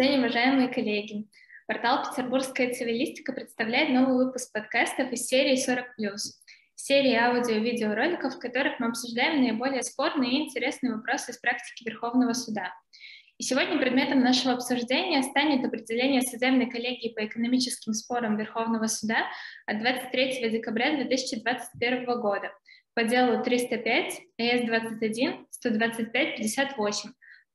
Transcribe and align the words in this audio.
день, 0.00 0.18
уважаемые 0.18 0.68
коллеги! 0.68 1.26
Портал 1.66 2.02
«Петербургская 2.02 2.72
цивилистика» 2.72 3.34
представляет 3.34 3.90
новый 3.90 4.24
выпуск 4.24 4.50
подкастов 4.50 5.12
из 5.12 5.26
серии 5.26 5.58
«40+,» 5.58 6.16
серии 6.74 7.14
аудио- 7.14 7.56
и 7.56 7.60
видеороликов, 7.60 8.34
в 8.34 8.38
которых 8.38 8.80
мы 8.80 8.86
обсуждаем 8.86 9.42
наиболее 9.42 9.82
спорные 9.82 10.30
и 10.32 10.44
интересные 10.46 10.94
вопросы 10.94 11.32
из 11.32 11.38
практики 11.38 11.86
Верховного 11.86 12.32
суда. 12.32 12.72
И 13.36 13.42
сегодня 13.42 13.78
предметом 13.78 14.20
нашего 14.20 14.54
обсуждения 14.54 15.22
станет 15.22 15.66
определение 15.66 16.22
судебной 16.22 16.70
коллегии 16.70 17.12
по 17.14 17.26
экономическим 17.26 17.92
спорам 17.92 18.38
Верховного 18.38 18.86
суда 18.86 19.26
от 19.66 19.80
23 19.80 20.48
декабря 20.48 20.96
2021 20.96 22.06
года 22.22 22.50
по 22.94 23.04
делу 23.04 23.44
305 23.44 24.20
ЭС-21 24.38 25.44
125 25.50 26.36
58 26.38 27.10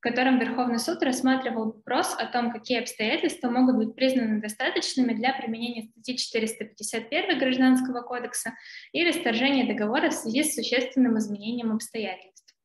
котором 0.05 0.37
Верховный 0.37 0.77
суд 0.77 1.01
рассматривал 1.01 1.65
вопрос 1.65 2.15
о 2.19 2.27
том, 2.27 2.51
какие 2.51 2.79
обстоятельства 2.79 3.49
могут 3.49 3.77
быть 3.77 3.95
признаны 3.95 4.39
достаточными 4.39 5.13
для 5.13 5.33
применения 5.33 5.89
статьи 5.89 6.15
451 6.15 7.39
Гражданского 7.39 8.01
кодекса 8.01 8.53
и 8.91 9.03
расторжения 9.03 9.65
договора 9.65 10.11
в 10.11 10.13
связи 10.13 10.43
с 10.43 10.53
существенным 10.53 11.17
изменением 11.17 11.71
обстоятельств. 11.71 12.55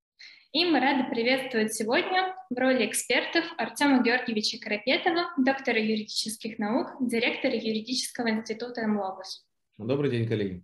И 0.52 0.66
мы 0.66 0.80
рады 0.80 1.04
приветствовать 1.08 1.72
сегодня 1.72 2.34
в 2.50 2.58
роли 2.58 2.84
экспертов 2.84 3.46
Артема 3.56 4.02
Георгиевича 4.02 4.58
Карапетова, 4.60 5.32
доктора 5.38 5.80
юридических 5.80 6.58
наук, 6.58 6.88
директора 7.00 7.54
юридического 7.54 8.28
института 8.28 8.86
МЛОГОС. 8.86 9.46
Добрый 9.78 10.10
день, 10.10 10.28
коллеги. 10.28 10.62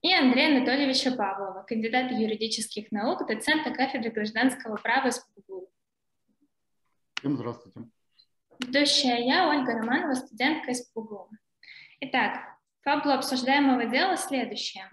И 0.00 0.14
Андрея 0.14 0.56
Анатольевича 0.56 1.10
Павлова, 1.10 1.64
кандидата 1.68 2.14
юридических 2.14 2.90
наук, 2.90 3.26
доцента 3.26 3.70
кафедры 3.70 4.10
гражданского 4.10 4.76
права 4.76 5.10
СПБГУ. 5.10 5.55
Всем 7.18 7.36
здравствуйте. 7.36 7.80
Ведущая 8.60 9.26
я, 9.26 9.48
Ольга 9.48 9.72
Романова, 9.72 10.14
студентка 10.14 10.72
из 10.72 10.82
ПУГУ. 10.88 11.30
Итак, 12.00 12.40
фабула 12.82 13.14
обсуждаемого 13.14 13.86
дела 13.86 14.16
следующая. 14.16 14.90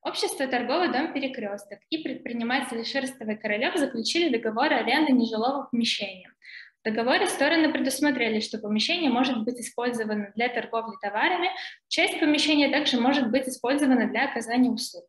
Общество 0.00 0.46
«Торговый 0.46 0.92
дом 0.92 1.12
Перекресток» 1.12 1.80
и 1.90 1.98
предприниматели 1.98 2.84
Шерстов 2.84 3.28
и 3.28 3.34
Королев 3.34 3.76
заключили 3.76 4.28
договор 4.36 4.72
о 4.72 4.76
аренде 4.76 5.12
нежилого 5.12 5.64
помещения. 5.64 6.32
В 6.80 6.84
договоре 6.84 7.26
стороны 7.26 7.72
предусмотрели, 7.72 8.38
что 8.38 8.58
помещение 8.58 9.10
может 9.10 9.42
быть 9.42 9.58
использовано 9.58 10.32
для 10.36 10.48
торговли 10.48 10.94
товарами, 11.02 11.50
часть 11.88 12.20
помещения 12.20 12.70
также 12.70 13.00
может 13.00 13.28
быть 13.32 13.48
использована 13.48 14.08
для 14.08 14.30
оказания 14.30 14.70
услуг. 14.70 15.04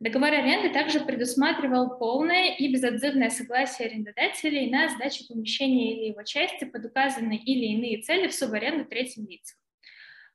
Договор 0.00 0.32
аренды 0.32 0.70
также 0.70 1.00
предусматривал 1.00 1.98
полное 1.98 2.54
и 2.56 2.72
безотзывное 2.72 3.28
согласие 3.28 3.88
арендодателей 3.88 4.70
на 4.70 4.88
сдачу 4.88 5.28
помещения 5.28 5.92
или 5.92 6.08
его 6.08 6.22
части 6.22 6.64
под 6.64 6.86
указанные 6.86 7.38
или 7.38 7.66
иные 7.66 8.00
цели 8.00 8.26
в 8.26 8.34
субаренду 8.34 8.86
третьим 8.86 9.28
лицам. 9.28 9.58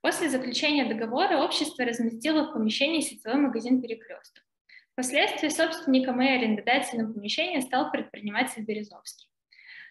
После 0.01 0.29
заключения 0.29 0.85
договора 0.85 1.43
общество 1.43 1.83
разместило 1.83 2.43
в 2.43 2.53
помещении 2.53 3.01
сетевой 3.01 3.37
магазин 3.37 3.81
«Перекресток». 3.81 4.43
Впоследствии 4.91 5.49
собственником 5.49 6.21
и 6.21 6.27
арендодателем 6.27 7.11
помещения 7.11 7.61
стал 7.61 7.89
предприниматель 7.89 8.61
Березовский. 8.61 9.27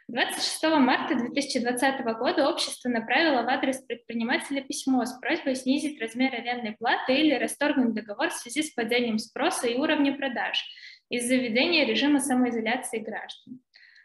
26 0.09 0.63
марта 0.81 1.15
2020 1.15 2.05
года 2.19 2.49
общество 2.49 2.91
направило 2.91 3.43
в 3.43 3.49
адрес 3.49 3.79
предпринимателя 3.79 4.63
письмо 4.63 5.05
с 5.07 5.19
просьбой 5.19 5.57
снизить 5.57 6.01
размер 6.01 6.35
арендной 6.35 6.73
платы 6.73 7.15
или 7.15 7.35
расторгнуть 7.35 7.95
договор 7.95 8.29
в 8.29 8.35
связи 8.35 8.63
с 8.63 8.71
падением 8.73 9.19
спроса 9.19 9.67
и 9.67 9.77
уровня 9.77 10.15
продаж 10.15 10.63
из-за 11.09 11.37
введения 11.37 11.87
режима 11.87 12.21
самоизоляции 12.21 12.99
граждан. 12.99 13.61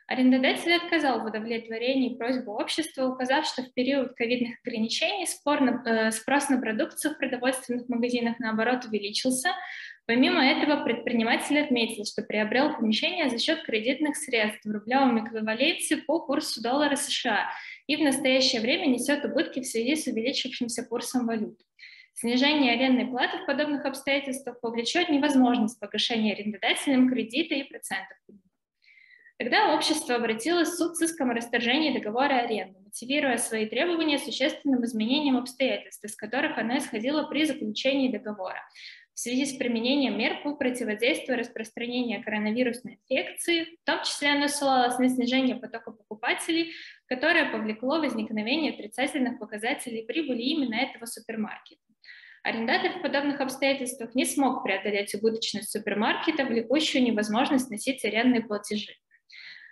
Арендодатель 0.08 0.74
отказал 0.74 1.22
в 1.22 1.26
удовлетворении 1.26 2.16
просьбы 2.16 2.52
общества, 2.54 3.06
указав, 3.06 3.46
что 3.46 3.62
в 3.62 3.72
период 3.74 4.16
ковидных 4.16 4.58
ограничений 4.66 5.28
спор 5.28 5.62
на, 5.62 5.84
э, 5.86 6.12
спрос 6.12 6.50
на 6.50 6.60
продукцию 6.60 7.14
в 7.14 7.20
продовольственных 7.20 7.88
магазинах, 7.90 8.40
наоборот, 8.40 8.86
увеличился, 8.86 9.50
Помимо 10.10 10.44
этого, 10.44 10.84
предприниматель 10.84 11.60
отметил, 11.60 12.04
что 12.04 12.24
приобрел 12.24 12.76
помещение 12.76 13.30
за 13.30 13.38
счет 13.38 13.62
кредитных 13.62 14.18
средств 14.18 14.66
в 14.66 14.72
рублевом 14.72 15.24
эквиваленте 15.24 15.98
по 15.98 16.20
курсу 16.20 16.64
доллара 16.64 16.96
США 16.96 17.52
и 17.86 17.96
в 17.96 18.00
настоящее 18.00 18.60
время 18.62 18.88
несет 18.88 19.24
убытки 19.24 19.60
в 19.60 19.68
связи 19.68 19.96
с 19.96 20.08
увеличившимся 20.08 20.84
курсом 20.84 21.28
валют. 21.28 21.60
Снижение 22.16 22.74
арендной 22.74 23.06
платы 23.06 23.38
в 23.38 23.46
подобных 23.46 23.86
обстоятельствах 23.86 24.60
повлечет 24.62 25.10
невозможность 25.10 25.80
погашения 25.80 26.34
арендодателем 26.34 27.08
кредита 27.08 27.54
и 27.54 27.70
процентов. 27.70 28.18
Тогда 29.38 29.76
общество 29.76 30.16
обратилось 30.16 30.70
в 30.70 30.78
суд 30.78 30.98
с 30.98 31.04
иском 31.04 31.30
о 31.30 31.34
расторжении 31.36 31.98
договора 31.98 32.40
аренды, 32.40 32.80
мотивируя 32.80 33.38
свои 33.38 33.68
требования 33.68 34.18
существенным 34.18 34.84
изменением 34.84 35.38
обстоятельств, 35.38 36.04
из 36.04 36.16
которых 36.16 36.58
оно 36.58 36.80
исходило 36.80 37.24
при 37.24 37.46
заключении 37.46 38.12
договора, 38.12 38.62
в 39.20 39.22
связи 39.22 39.46
с 39.46 39.54
применением 39.58 40.18
мер 40.18 40.42
по 40.44 40.56
противодействию 40.56 41.38
распространению 41.38 42.24
коронавирусной 42.24 43.02
инфекции, 43.02 43.66
в 43.66 43.86
том 43.86 44.02
числе 44.06 44.30
оно 44.30 44.48
ссылалось 44.48 44.98
на 44.98 45.10
снижение 45.10 45.58
потока 45.58 45.92
покупателей, 45.92 46.72
которое 47.06 47.52
повлекло 47.52 48.00
возникновение 48.00 48.72
отрицательных 48.72 49.38
показателей 49.38 50.06
прибыли 50.06 50.42
именно 50.44 50.76
этого 50.76 51.06
супермаркета. 51.06 51.82
Арендатор 52.44 52.94
в 52.94 53.02
подобных 53.02 53.42
обстоятельствах 53.42 54.16
не 54.16 54.24
смог 54.24 54.64
преодолеть 54.64 55.14
убыточность 55.14 55.70
супермаркета, 55.70 56.46
влекущую 56.46 57.04
невозможность 57.04 57.70
носить 57.70 58.06
арендные 58.06 58.42
платежи. 58.42 58.94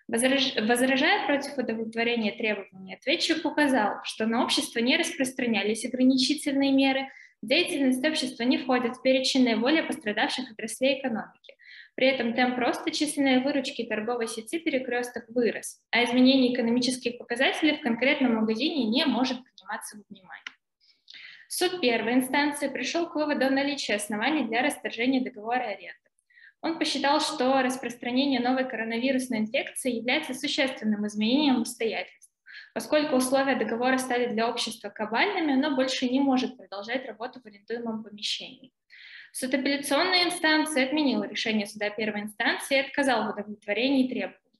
Возражая 0.09 1.25
против 1.25 1.57
удовлетворения 1.57 2.33
требований, 2.33 2.95
ответчик 2.95 3.45
указал, 3.45 4.01
что 4.03 4.25
на 4.25 4.43
общество 4.43 4.79
не 4.79 4.97
распространялись 4.97 5.85
ограничительные 5.85 6.73
меры– 6.73 7.07
Деятельность 7.43 8.05
общества 8.05 8.43
не 8.43 8.57
входит 8.57 8.97
в 8.97 9.01
перечень 9.01 9.43
наиболее 9.43 9.83
пострадавших 9.83 10.51
отраслей 10.51 10.99
экономики. 10.99 11.53
При 11.95 12.07
этом 12.07 12.33
темп 12.33 12.57
роста 12.57 12.91
численной 12.91 13.41
выручки 13.41 13.83
торговой 13.83 14.27
сети 14.27 14.59
перекресток 14.59 15.25
вырос, 15.29 15.81
а 15.91 16.03
изменение 16.03 16.53
экономических 16.53 17.17
показателей 17.17 17.77
в 17.77 17.81
конкретном 17.81 18.35
магазине 18.35 18.85
не 18.85 19.05
может 19.05 19.37
приниматься 19.43 19.97
во 19.97 20.03
внимание. 20.09 20.43
Суд 21.47 21.79
первой 21.79 22.13
инстанции 22.13 22.67
пришел 22.67 23.07
к 23.07 23.15
выводу 23.15 23.45
о 23.45 23.49
наличии 23.49 23.93
оснований 23.93 24.45
для 24.47 24.61
расторжения 24.61 25.21
договора 25.21 25.63
аренды. 25.63 25.95
Он 26.61 26.79
посчитал, 26.79 27.19
что 27.19 27.61
распространение 27.61 28.39
новой 28.39 28.67
коронавирусной 28.67 29.39
инфекции 29.39 29.91
является 29.91 30.33
существенным 30.33 31.05
изменением 31.05 31.61
обстоятельств 31.61 32.16
Поскольку 32.77 33.15
условия 33.15 33.55
договора 33.55 33.97
стали 33.97 34.27
для 34.27 34.47
общества 34.47 34.89
кабальными, 34.89 35.55
оно 35.55 35.75
больше 35.75 36.07
не 36.07 36.19
может 36.19 36.57
продолжать 36.57 37.07
работу 37.07 37.41
в 37.41 37.45
арендуемом 37.47 38.03
помещении. 38.03 38.71
Суд 39.33 39.51
апелляционной 39.55 40.25
инстанции 40.25 40.85
отменил 40.85 41.23
решение 41.23 41.65
суда 41.65 41.89
первой 41.89 42.21
инстанции 42.21 42.77
и 42.77 42.81
отказал 42.81 43.25
в 43.25 43.29
удовлетворении 43.31 44.07
требований. 44.07 44.59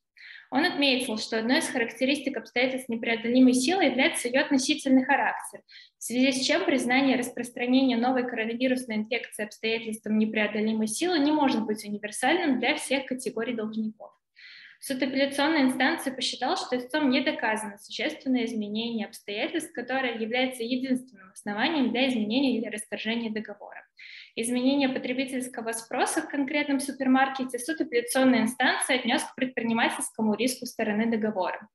Он 0.50 0.66
отметил, 0.66 1.20
что 1.20 1.38
одной 1.38 1.60
из 1.60 1.68
характеристик 1.70 2.38
обстоятельств 2.38 2.90
непреодолимой 2.90 3.54
силы 3.54 3.84
является 3.84 4.30
ее 4.30 4.42
относительный 4.42 5.06
характер, 5.06 5.62
в 6.00 6.04
связи 6.04 6.32
с 6.32 6.44
чем 6.44 6.66
признание 6.66 7.18
распространения 7.18 7.98
новой 7.98 8.28
коронавирусной 8.28 8.96
инфекции 8.96 9.46
обстоятельством 9.46 10.18
непреодолимой 10.18 10.88
силы 10.88 11.20
не 11.20 11.32
может 11.32 11.64
быть 11.68 11.86
универсальным 11.86 12.60
для 12.60 12.78
всех 12.78 13.06
категорий 13.06 13.54
должников. 13.54 14.17
Суд 14.80 15.02
апелляционной 15.02 15.62
инстанции 15.62 16.12
посчитал, 16.12 16.56
что 16.56 16.78
истцом 16.78 17.10
не 17.10 17.22
доказано 17.22 17.78
существенное 17.78 18.46
изменение 18.46 19.08
обстоятельств, 19.08 19.74
которое 19.74 20.18
является 20.18 20.64
единственным 20.64 21.32
основанием 21.32 21.92
для 21.92 22.08
изменения 22.08 22.58
или 22.58 22.68
расторжения 22.68 23.32
договора. 23.32 23.86
Изменение 24.36 24.90
потребительского 24.90 25.72
спроса 25.72 26.22
в 26.22 26.30
конкретном 26.30 26.80
супермаркете 26.80 27.58
суд 27.58 27.82
апелляционной 27.82 28.42
инстанции 28.42 29.00
отнес 29.00 29.24
к 29.24 29.36
предпринимательскому 29.36 30.36
риску 30.36 30.68
стороны 30.68 31.10
договора. 31.10 31.68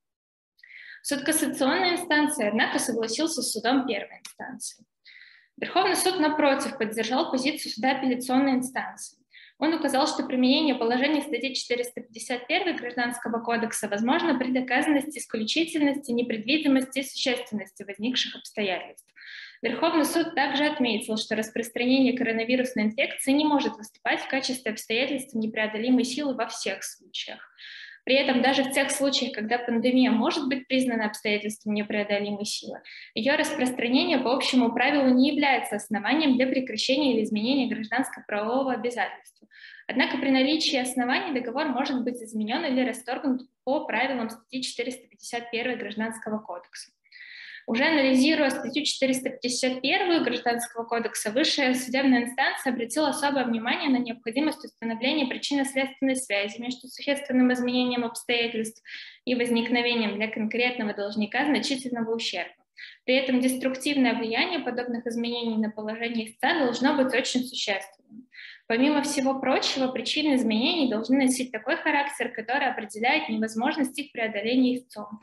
Суд 1.03 1.25
кассационной 1.25 1.95
инстанции, 1.95 2.47
однако, 2.47 2.79
согласился 2.79 3.43
с 3.43 3.51
судом 3.51 3.87
первой 3.89 4.21
инстанции. 4.21 4.85
Верховный 5.57 5.97
суд, 5.97 6.21
напротив, 6.21 6.79
поддержал 6.79 7.33
позицию 7.33 7.73
суда 7.73 7.99
апелляционной 7.99 8.53
инстанции. 8.53 9.22
Он 9.63 9.73
указал, 9.75 10.09
что 10.09 10.25
применение 10.25 10.75
положений 10.75 11.23
статьи 11.23 11.55
451 11.55 12.79
Гражданского 12.79 13.39
кодекса 13.39 13.87
возможно 13.87 14.37
при 14.37 14.51
доказанности 14.51 15.21
исключительности, 15.21 16.11
непредвидимости 16.11 16.99
и 16.99 17.05
существенности 17.05 17.85
возникших 17.85 18.35
обстоятельств. 18.35 19.07
Верховный 19.63 20.05
суд 20.05 20.35
также 20.35 20.65
отметил, 20.65 21.17
что 21.17 21.37
распространение 21.37 22.19
коронавирусной 22.19 22.87
инфекции 22.87 23.31
не 23.31 23.45
может 23.45 23.77
выступать 23.77 24.23
в 24.23 24.27
качестве 24.27 24.73
обстоятельства 24.73 25.39
непреодолимой 25.39 26.03
силы 26.03 26.35
во 26.35 26.49
всех 26.49 26.83
случаях. 26.83 27.39
При 28.05 28.17
этом 28.17 28.43
даже 28.43 28.65
в 28.65 28.73
тех 28.73 28.91
случаях, 28.91 29.33
когда 29.33 29.59
пандемия 29.59 30.11
может 30.11 30.49
быть 30.49 30.67
признана 30.67 31.07
обстоятельством 31.07 31.75
непреодолимой 31.75 32.45
силы, 32.45 32.81
ее 33.15 33.37
распространение 33.37 34.19
по 34.19 34.35
общему 34.35 34.73
правилу 34.73 35.15
не 35.15 35.31
является 35.31 35.77
основанием 35.77 36.37
для 36.37 36.49
прекращения 36.49 37.15
или 37.15 37.25
изменения 37.25 37.73
гражданско-правового 37.73 38.73
обязательства. 38.73 39.47
Однако 39.87 40.19
при 40.19 40.31
наличии 40.31 40.79
оснований 40.79 41.39
договор 41.39 41.69
может 41.69 42.03
быть 42.03 42.21
изменен 42.23 42.65
или 42.65 42.87
расторгнут 42.87 43.43
по 43.65 43.85
правилам 43.85 44.31
статьи 44.31 44.63
451 44.63 45.79
Гражданского 45.79 46.39
кодекса. 46.39 46.91
Уже 47.67 47.85
анализируя 47.85 48.51
статью 48.51 48.85
451 48.85 50.25
Гражданского 50.25 50.85
кодекса, 50.85 51.31
высшая 51.31 51.75
судебная 51.75 52.25
инстанция 52.25 52.73
обратила 52.73 53.11
особое 53.11 53.45
внимание 53.45 53.89
на 53.89 53.99
необходимость 53.99 54.65
установления 54.65 55.27
причинно-следственной 55.27 56.17
связи 56.17 56.61
между 56.61 56.89
существенным 56.89 57.53
изменением 57.53 58.05
обстоятельств 58.05 58.83
и 59.25 59.35
возникновением 59.37 60.17
для 60.17 60.29
конкретного 60.29 60.93
должника 60.93 61.45
значительного 61.45 62.15
ущерба. 62.15 62.53
При 63.05 63.15
этом 63.15 63.41
деструктивное 63.41 64.15
влияние 64.15 64.59
подобных 64.59 65.07
изменений 65.07 65.57
на 65.57 65.71
положение 65.71 66.31
истца 66.31 66.59
должно 66.59 66.97
быть 66.97 67.15
очень 67.15 67.45
существенным. 67.45 68.27
Помимо 68.67 69.03
всего 69.03 69.39
прочего, 69.39 69.89
причины 69.89 70.35
изменений 70.35 70.91
должны 70.91 71.25
носить 71.25 71.53
такой 71.53 71.77
характер, 71.77 72.31
который 72.31 72.69
определяет 72.69 73.29
невозможность 73.29 73.99
их 73.99 74.11
преодоления 74.13 74.77
истцом, 74.77 75.21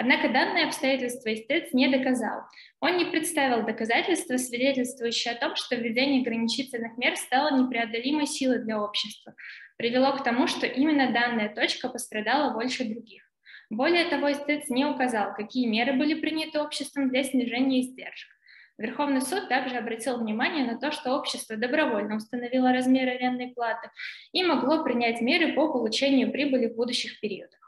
Однако 0.00 0.30
данное 0.30 0.66
обстоятельство 0.66 1.30
истец 1.34 1.74
не 1.74 1.86
доказал. 1.86 2.44
Он 2.80 2.96
не 2.96 3.04
представил 3.04 3.66
доказательства, 3.66 4.38
свидетельствующие 4.38 5.34
о 5.34 5.38
том, 5.38 5.56
что 5.56 5.76
введение 5.76 6.22
ограничительных 6.22 6.96
мер 6.96 7.16
стало 7.16 7.54
непреодолимой 7.54 8.26
силой 8.26 8.60
для 8.60 8.80
общества, 8.80 9.34
привело 9.76 10.16
к 10.16 10.24
тому, 10.24 10.46
что 10.46 10.66
именно 10.66 11.12
данная 11.12 11.54
точка 11.54 11.90
пострадала 11.90 12.54
больше 12.54 12.84
других. 12.84 13.24
Более 13.68 14.06
того, 14.06 14.32
истец 14.32 14.70
не 14.70 14.86
указал, 14.86 15.34
какие 15.34 15.66
меры 15.66 15.92
были 15.92 16.14
приняты 16.14 16.60
обществом 16.60 17.10
для 17.10 17.22
снижения 17.22 17.82
издержек. 17.82 18.30
Верховный 18.78 19.20
суд 19.20 19.50
также 19.50 19.76
обратил 19.76 20.16
внимание 20.16 20.64
на 20.64 20.78
то, 20.78 20.92
что 20.92 21.14
общество 21.14 21.58
добровольно 21.58 22.16
установило 22.16 22.72
размер 22.72 23.06
арендной 23.06 23.48
платы 23.48 23.90
и 24.32 24.42
могло 24.44 24.82
принять 24.82 25.20
меры 25.20 25.52
по 25.52 25.70
получению 25.70 26.32
прибыли 26.32 26.68
в 26.68 26.76
будущих 26.76 27.20
периодах. 27.20 27.59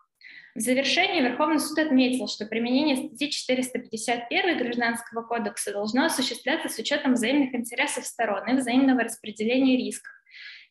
В 0.54 0.60
завершении 0.60 1.22
Верховный 1.22 1.58
суд 1.58 1.78
отметил, 1.78 2.28
что 2.28 2.44
применение 2.44 2.96
статьи 2.96 3.30
451 3.30 4.58
Гражданского 4.58 5.22
кодекса 5.22 5.72
должно 5.72 6.04
осуществляться 6.04 6.68
с 6.68 6.78
учетом 6.78 7.14
взаимных 7.14 7.54
интересов 7.54 8.04
сторон 8.04 8.46
и 8.46 8.58
взаимного 8.58 9.02
распределения 9.02 9.78
рисков, 9.78 10.12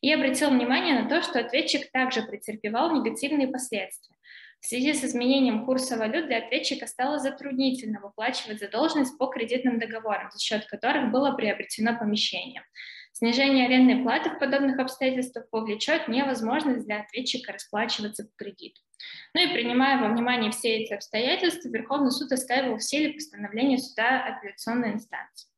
и 0.00 0.12
обратил 0.12 0.50
внимание 0.50 1.00
на 1.00 1.08
то, 1.08 1.20
что 1.20 1.40
ответчик 1.40 1.90
также 1.90 2.22
претерпевал 2.22 2.94
негативные 2.94 3.48
последствия. 3.48 4.14
В 4.60 4.66
связи 4.66 4.92
с 4.92 5.02
изменением 5.02 5.66
курса 5.66 5.96
валют 5.96 6.26
для 6.26 6.38
ответчика 6.38 6.86
стало 6.86 7.18
затруднительно 7.18 8.00
выплачивать 8.00 8.60
задолженность 8.60 9.18
по 9.18 9.26
кредитным 9.26 9.80
договорам, 9.80 10.30
за 10.30 10.38
счет 10.38 10.64
которых 10.66 11.10
было 11.10 11.32
приобретено 11.32 11.98
помещение. 11.98 12.62
Снижение 13.10 13.66
арендной 13.66 14.04
платы 14.04 14.30
в 14.30 14.38
подобных 14.38 14.78
обстоятельствах 14.78 15.50
повлечет 15.50 16.06
невозможность 16.06 16.86
для 16.86 17.00
ответчика 17.00 17.52
расплачиваться 17.52 18.24
по 18.24 18.30
кредиту. 18.36 18.80
Ну 19.34 19.42
и 19.42 19.52
принимая 19.52 19.98
во 20.00 20.08
внимание 20.08 20.50
все 20.50 20.76
эти 20.76 20.92
обстоятельства, 20.92 21.68
Верховный 21.68 22.10
суд 22.10 22.30
оставил 22.32 22.76
в 22.76 22.82
силе 22.82 23.14
постановление 23.14 23.78
суда 23.78 24.24
апелляционной 24.24 24.92
инстанции. 24.92 25.48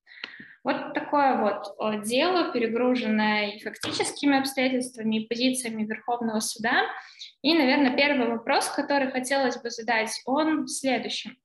Вот 0.62 0.94
такое 0.94 1.36
вот 1.36 2.04
дело, 2.06 2.50
перегруженное 2.52 3.50
и 3.50 3.62
фактическими 3.62 4.38
обстоятельствами, 4.38 5.16
и 5.20 5.26
позициями 5.26 5.84
Верховного 5.84 6.40
суда. 6.40 6.84
И, 7.42 7.52
наверное, 7.52 7.94
первый 7.94 8.28
вопрос, 8.28 8.70
который 8.70 9.10
хотелось 9.10 9.60
бы 9.60 9.68
задать, 9.68 10.10
он 10.24 10.64
в 10.64 10.68
следующем. 10.68 11.36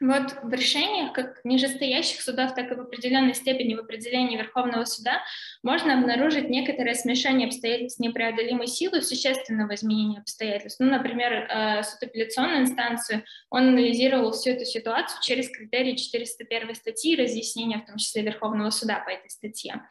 Вот 0.00 0.34
в 0.42 0.52
решениях 0.52 1.12
как 1.12 1.44
нижестоящих 1.44 2.22
судов, 2.22 2.54
так 2.54 2.72
и 2.72 2.74
в 2.74 2.80
определенной 2.80 3.34
степени 3.34 3.74
в 3.74 3.80
определении 3.80 4.38
Верховного 4.38 4.86
суда 4.86 5.22
можно 5.62 5.98
обнаружить 5.98 6.48
некоторое 6.48 6.94
смешение 6.94 7.48
обстоятельств 7.48 8.00
непреодолимой 8.00 8.66
силы 8.66 9.02
существенного 9.02 9.74
изменения 9.74 10.20
обстоятельств. 10.20 10.80
Ну, 10.80 10.90
например, 10.90 11.32
э, 11.32 11.82
суд 11.82 12.02
апелляционной 12.02 12.60
инстанции, 12.60 13.24
он 13.50 13.68
анализировал 13.68 14.32
всю 14.32 14.50
эту 14.50 14.64
ситуацию 14.64 15.20
через 15.22 15.50
критерии 15.50 15.96
401 15.96 16.74
статьи 16.74 17.14
разъяснения, 17.14 17.78
в 17.78 17.86
том 17.86 17.98
числе 17.98 18.22
Верховного 18.22 18.70
суда 18.70 19.02
по 19.04 19.10
этой 19.10 19.28
статье. 19.28 19.82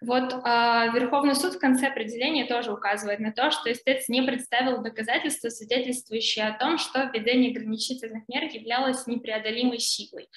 Вот 0.00 0.32
э, 0.32 0.36
Верховный 0.94 1.34
суд 1.34 1.54
в 1.54 1.58
конце 1.58 1.88
определения 1.88 2.44
тоже 2.44 2.72
указывает 2.72 3.18
на 3.18 3.32
то, 3.32 3.50
что 3.50 3.72
истец 3.72 4.08
не 4.08 4.22
представил 4.22 4.80
доказательства, 4.80 5.48
свидетельствующие 5.48 6.46
о 6.46 6.56
том, 6.56 6.78
что 6.78 7.10
введение 7.12 7.50
ограничительных 7.50 8.22
мер 8.28 8.44
являлось 8.44 9.08
непреодолимой 9.08 9.80
силой. 9.80 10.28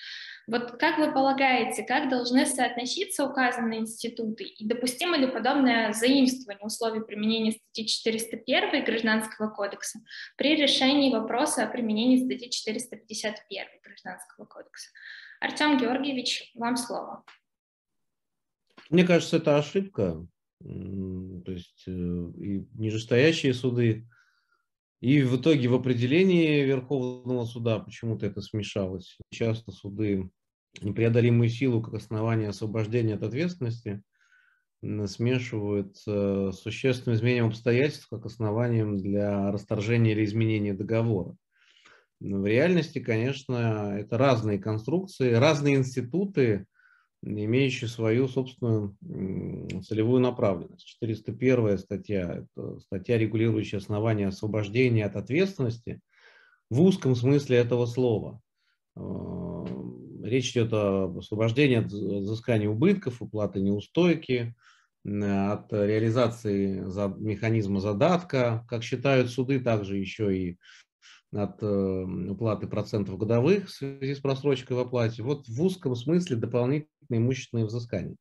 Вот 0.48 0.72
как 0.80 0.98
вы 0.98 1.14
полагаете, 1.14 1.84
как 1.84 2.10
должны 2.10 2.48
соотноситься 2.48 3.24
указанные 3.24 3.82
институты 3.82 4.46
и 4.46 4.66
допустимо 4.66 5.16
ли 5.16 5.28
подобное 5.28 5.94
заимствование 5.94 6.66
условий 6.66 7.06
применения 7.06 7.52
статьи 7.52 7.86
401 7.86 8.84
Гражданского 8.84 9.50
кодекса 9.50 10.00
при 10.38 10.56
решении 10.56 11.14
вопроса 11.14 11.64
о 11.64 11.68
применении 11.68 12.18
статьи 12.18 12.50
451 12.50 13.68
Гражданского 13.84 14.46
кодекса? 14.46 14.90
Артем 15.40 15.78
Георгиевич, 15.78 16.52
вам 16.56 16.76
слово. 16.76 17.24
Мне 18.92 19.06
кажется, 19.06 19.38
это 19.38 19.58
ошибка. 19.58 20.28
То 20.60 21.52
есть 21.52 21.84
э, 21.88 21.92
и 21.92 22.68
нижестоящие 22.76 23.54
суды, 23.54 24.08
и 25.00 25.24
в 25.24 25.38
итоге 25.38 25.68
в 25.70 25.74
определении 25.74 26.64
Верховного 26.64 27.46
суда 27.46 27.80
почему-то 27.80 28.28
это 28.28 28.42
смешалось. 28.42 29.18
Часто 29.32 29.72
суды 29.72 30.30
непреодолимую 30.82 31.50
силу 31.50 31.82
как 31.82 31.96
основание 31.96 32.50
освобождения 32.50 33.16
от 33.16 33.24
ответственности 33.24 34.04
смешивают 35.06 35.98
с 35.98 36.52
существенным 36.54 37.16
изменением 37.16 37.48
обстоятельств 37.48 38.08
как 38.10 38.26
основанием 38.26 38.98
для 38.98 39.52
расторжения 39.52 40.12
или 40.12 40.26
изменения 40.26 40.74
договора. 40.74 41.36
Но 42.20 42.40
в 42.40 42.46
реальности, 42.46 43.00
конечно, 43.00 43.96
это 43.98 44.18
разные 44.18 44.60
конструкции, 44.60 45.34
разные 45.34 45.78
институты, 45.78 46.68
имеющий 47.24 47.88
свою 47.88 48.28
собственную 48.28 48.96
целевую 49.88 50.22
направленность. 50.22 50.86
401 50.86 51.78
статья– 51.78 52.46
это 52.56 52.80
статья, 52.80 53.18
регулирующая 53.18 53.80
основания 53.80 54.28
освобождения 54.28 55.06
от 55.06 55.16
ответственности 55.16 56.02
в 56.70 56.82
узком 56.82 57.16
смысле 57.16 57.58
этого 57.58 57.86
слова. 57.86 58.42
А, 58.96 59.66
речь 60.24 60.52
идет 60.52 60.74
об 60.74 61.20
освобождении 61.20 61.78
от 61.78 61.86
взыскания 61.86 62.70
убытков, 62.70 63.22
уплаты 63.22 63.60
неустойки, 63.60 64.56
от 65.04 65.74
реализации 65.74 66.80
механизма 67.20 67.80
задатка, 67.80 68.64
как 68.70 68.84
считают 68.84 69.32
суды, 69.32 69.60
также 69.60 69.98
еще 69.98 70.38
и 70.38 70.58
от 71.34 71.62
э, 71.64 72.04
уплаты 72.30 72.68
процентов 72.68 73.18
годовых 73.18 73.68
в 73.68 73.72
связи 73.72 74.16
с 74.16 74.20
просрочкой 74.20 74.78
в 74.78 74.80
оплате. 74.82 75.24
Вот 75.24 75.48
в 75.48 75.64
узком 75.64 75.96
смысле 75.96 76.36
дополнительные 76.38 76.90
имущественные 77.10 77.66
взыскания. 77.66 78.16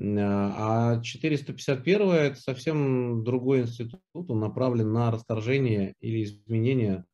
А 0.00 1.00
451– 1.00 2.08
это 2.10 2.40
совсем 2.40 3.22
другой 3.22 3.62
институт, 3.62 4.00
он 4.14 4.40
направлен 4.40 4.92
на 4.92 5.10
расторжение 5.10 5.94
или 6.00 6.24
изменение 6.24 7.04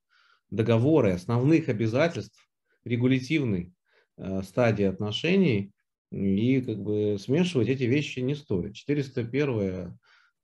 договора, 0.50 1.14
основных 1.14 1.68
обязательств 1.68 2.48
регулятивной 2.84 3.74
э, 4.16 4.42
стадии 4.42 4.84
отношений, 4.84 5.72
и 6.10 6.62
как 6.62 6.78
бы 6.78 7.18
смешивать 7.20 7.68
эти 7.68 7.82
вещи 7.82 8.20
не 8.20 8.34
стоит. 8.34 8.74
401 8.74 9.98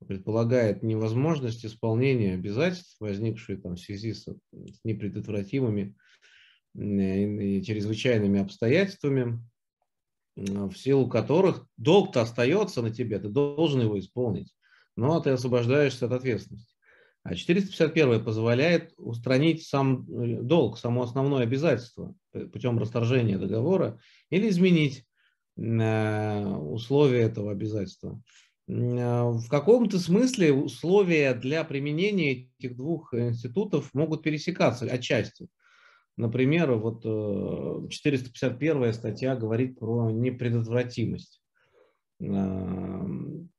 предполагает 0.07 0.83
невозможность 0.83 1.65
исполнения 1.65 2.33
обязательств, 2.33 2.95
возникшие 2.99 3.57
там, 3.57 3.75
в 3.75 3.79
связи 3.79 4.13
с, 4.13 4.27
непредотвратимыми 4.83 5.95
и 6.75 7.63
чрезвычайными 7.63 8.41
обстоятельствами, 8.41 9.39
в 10.35 10.73
силу 10.75 11.07
которых 11.07 11.65
долг-то 11.77 12.21
остается 12.21 12.81
на 12.81 12.91
тебе, 12.91 13.19
ты 13.19 13.29
должен 13.29 13.81
его 13.81 13.97
исполнить, 13.97 14.53
но 14.95 15.19
ты 15.19 15.29
освобождаешься 15.31 16.05
от 16.05 16.11
ответственности. 16.11 16.75
А 17.23 17.33
451 17.33 18.23
позволяет 18.23 18.93
устранить 18.97 19.63
сам 19.63 20.05
э, 20.07 20.43
долг, 20.43 20.77
само 20.77 21.01
основное 21.01 21.41
обязательство 21.41 22.13
путем 22.53 22.77
расторжения 22.77 23.39
договора 23.39 23.99
или 24.29 24.47
изменить 24.47 25.05
э, 25.57 26.45
условия 26.45 27.21
этого 27.21 27.51
обязательства. 27.51 28.21
А, 28.67 29.29
в 29.29 29.47
каком-то 29.47 29.99
смысле 29.99 30.53
условия 30.53 31.33
для 31.33 31.63
применения 31.63 32.49
этих 32.59 32.75
двух 32.75 33.13
институтов 33.13 33.93
могут 33.93 34.23
пересекаться 34.23 34.85
отчасти. 34.85 35.47
Например, 36.17 36.71
вот 36.73 37.03
451 37.03 38.83
э, 38.83 38.93
статья 38.93 39.35
говорит 39.35 39.77
про 39.77 40.09
непредотвратимость. 40.11 41.41
Ну, 42.19 43.49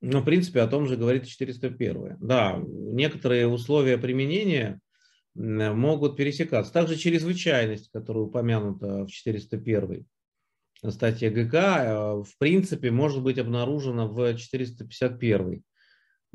в 0.00 0.24
принципе, 0.24 0.60
о 0.60 0.68
том 0.68 0.86
же 0.86 0.96
говорит 0.96 1.26
401. 1.26 2.18
Да, 2.20 2.60
некоторые 2.64 3.48
условия 3.48 3.98
применения 3.98 4.80
могут 5.34 6.16
пересекаться. 6.16 6.72
Также 6.72 6.96
чрезвычайность, 6.96 7.90
которая 7.92 8.24
упомянута 8.24 9.04
в 9.04 9.10
401 9.10 10.06
статье 10.90 11.30
ГК, 11.30 11.84
э, 11.84 12.22
в 12.22 12.38
принципе, 12.38 12.90
может 12.90 13.22
быть 13.22 13.38
обнаружена 13.38 14.06
в 14.06 14.36
451 14.36 15.62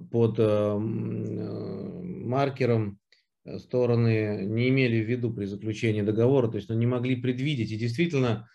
под 0.10 0.40
э, 0.40 0.44
э, 0.44 0.78
маркером 0.78 3.00
стороны 3.60 4.46
не 4.46 4.70
имели 4.70 5.04
в 5.04 5.10
виду 5.10 5.34
при 5.34 5.46
заключении 5.46 6.02
договора, 6.02 6.50
то 6.50 6.58
есть 6.58 6.70
ну, 6.70 6.76
не 6.76 6.86
могли 6.86 7.16
предвидеть. 7.16 7.72
И 7.72 7.78
действительно, 7.78 8.50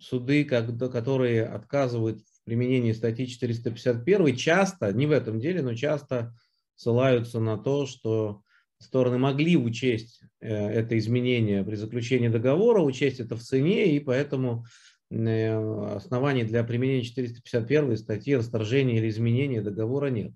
суды, 0.00 0.44
которые 0.44 1.44
отказывают 1.44 2.20
в 2.20 2.44
применении 2.44 2.92
статьи 2.92 3.26
451, 3.26 4.36
часто, 4.36 4.92
не 4.92 5.06
в 5.06 5.12
этом 5.12 5.38
деле, 5.38 5.62
но 5.62 5.74
часто 5.74 6.34
ссылаются 6.76 7.40
на 7.40 7.58
то, 7.58 7.84
что 7.84 8.42
стороны 8.78 9.18
могли 9.18 9.56
учесть 9.56 10.22
это 10.40 10.96
изменение 10.96 11.64
при 11.64 11.74
заключении 11.74 12.28
договора, 12.28 12.80
учесть 12.80 13.20
это 13.20 13.36
в 13.36 13.42
цене, 13.42 13.96
и 13.96 14.00
поэтому 14.00 14.64
Э, 14.64 14.97
оснований 15.10 16.44
для 16.44 16.64
применения 16.64 17.02
451 17.02 17.96
статьи 17.96 18.36
расторжения 18.36 18.98
или 18.98 19.08
изменения 19.08 19.62
договора 19.62 20.08
нет. 20.08 20.32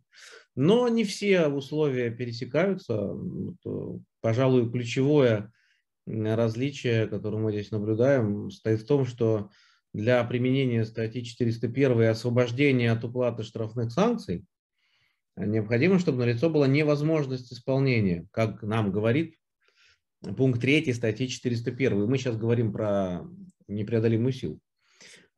Но 0.54 0.88
не 0.88 1.04
все 1.04 1.46
условия 1.48 2.10
пересекаются. 2.10 3.14
Пожалуй, 4.20 4.70
ключевое 4.70 5.52
различие, 6.06 7.06
которое 7.06 7.38
мы 7.38 7.52
здесь 7.52 7.70
наблюдаем, 7.70 8.50
стоит 8.50 8.82
в 8.82 8.86
том, 8.86 9.04
что 9.06 9.50
для 9.92 10.24
применения 10.24 10.84
статьи 10.84 11.22
401 11.22 12.02
и 12.02 12.06
освобождения 12.06 12.90
от 12.90 13.04
уплаты 13.04 13.42
штрафных 13.42 13.92
санкций 13.92 14.44
необходимо, 15.36 15.98
чтобы 15.98 16.18
налицо 16.18 16.50
была 16.50 16.66
невозможность 16.66 17.52
исполнения, 17.52 18.26
как 18.30 18.62
нам 18.62 18.90
говорит 18.90 19.36
пункт 20.36 20.60
3 20.60 20.92
статьи 20.92 21.28
401. 21.28 22.06
Мы 22.06 22.18
сейчас 22.18 22.36
говорим 22.36 22.72
про 22.72 23.22
непреодолимую 23.74 24.32
силу. 24.32 24.60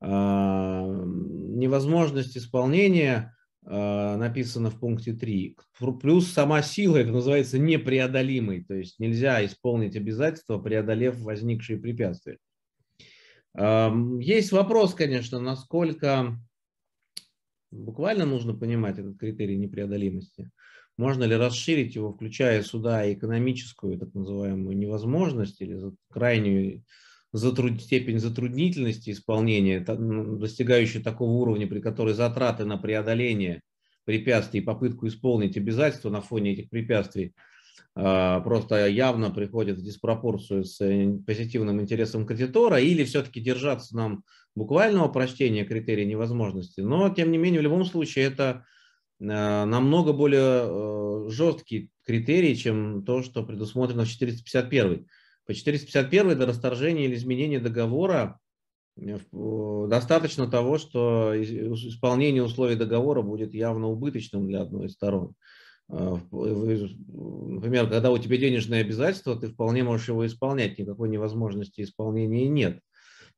А, 0.00 0.84
невозможность 0.84 2.36
исполнения 2.36 3.34
а, 3.64 4.16
написано 4.16 4.70
в 4.70 4.78
пункте 4.78 5.12
3. 5.12 5.56
Плюс 6.00 6.28
сама 6.28 6.62
сила, 6.62 6.98
это 6.98 7.12
называется 7.12 7.58
непреодолимой, 7.58 8.64
то 8.64 8.74
есть 8.74 8.98
нельзя 8.98 9.44
исполнить 9.44 9.96
обязательства, 9.96 10.58
преодолев 10.58 11.18
возникшие 11.20 11.78
препятствия. 11.78 12.38
Есть 13.56 14.50
вопрос, 14.50 14.94
конечно, 14.94 15.38
насколько 15.38 16.36
буквально 17.74 18.24
нужно 18.24 18.54
понимать 18.54 18.98
этот 18.98 19.18
критерий 19.18 19.56
непреодолимости. 19.56 20.50
Можно 20.96 21.24
ли 21.24 21.36
расширить 21.36 21.96
его, 21.96 22.12
включая 22.12 22.62
сюда 22.62 23.12
экономическую, 23.12 23.98
так 23.98 24.14
называемую, 24.14 24.76
невозможность 24.76 25.60
или 25.60 25.78
крайнюю 26.10 26.84
затруд... 27.34 27.80
степень 27.82 28.18
затруднительности 28.18 29.10
исполнения, 29.10 29.80
достигающая 29.80 31.02
такого 31.02 31.30
уровня, 31.32 31.66
при 31.66 31.80
которой 31.80 32.14
затраты 32.14 32.64
на 32.64 32.78
преодоление 32.78 33.60
препятствий 34.04 34.60
и 34.60 34.64
попытку 34.64 35.08
исполнить 35.08 35.56
обязательства 35.56 36.10
на 36.10 36.20
фоне 36.20 36.52
этих 36.52 36.70
препятствий 36.70 37.34
а, 37.96 38.40
просто 38.40 38.86
явно 38.86 39.30
приходят 39.30 39.78
в 39.78 39.84
диспропорцию 39.84 40.64
с 40.64 40.80
э, 40.80 41.18
позитивным 41.26 41.80
интересом 41.80 42.26
кредитора, 42.26 42.80
или 42.80 43.04
все-таки 43.04 43.40
держаться 43.40 43.96
нам 43.96 44.24
буквального 44.54 45.08
прочтения 45.08 45.64
критерия 45.64 46.04
невозможности. 46.04 46.80
Но, 46.80 47.08
тем 47.08 47.30
не 47.30 47.38
менее, 47.38 47.60
в 47.60 47.64
любом 47.64 47.84
случае 47.84 48.26
это 48.26 48.64
а, 49.20 49.64
намного 49.64 50.12
более 50.12 50.66
э, 50.66 51.30
жесткий 51.30 51.90
критерий, 52.04 52.56
чем 52.56 53.04
то, 53.04 53.22
что 53.22 53.42
предусмотрено 53.42 54.04
в 54.04 54.08
451. 54.08 55.06
По 55.46 55.54
451 55.54 56.38
до 56.38 56.46
расторжения 56.46 57.04
или 57.04 57.14
изменения 57.14 57.60
договора 57.60 58.38
э, 58.96 59.18
достаточно 59.88 60.50
того, 60.50 60.78
что 60.78 61.34
исполнение 61.42 62.42
условий 62.42 62.76
договора 62.76 63.22
будет 63.22 63.54
явно 63.54 63.88
убыточным 63.88 64.46
для 64.46 64.62
одной 64.62 64.86
из 64.86 64.92
сторон. 64.92 65.34
А, 65.90 66.18
например, 66.30 67.88
когда 67.90 68.10
у 68.10 68.18
тебя 68.18 68.38
денежное 68.38 68.80
обязательство, 68.80 69.36
ты 69.36 69.48
вполне 69.48 69.84
можешь 69.84 70.08
его 70.08 70.26
исполнять, 70.26 70.78
никакой 70.78 71.08
невозможности 71.08 71.82
исполнения 71.82 72.48
нет. 72.48 72.80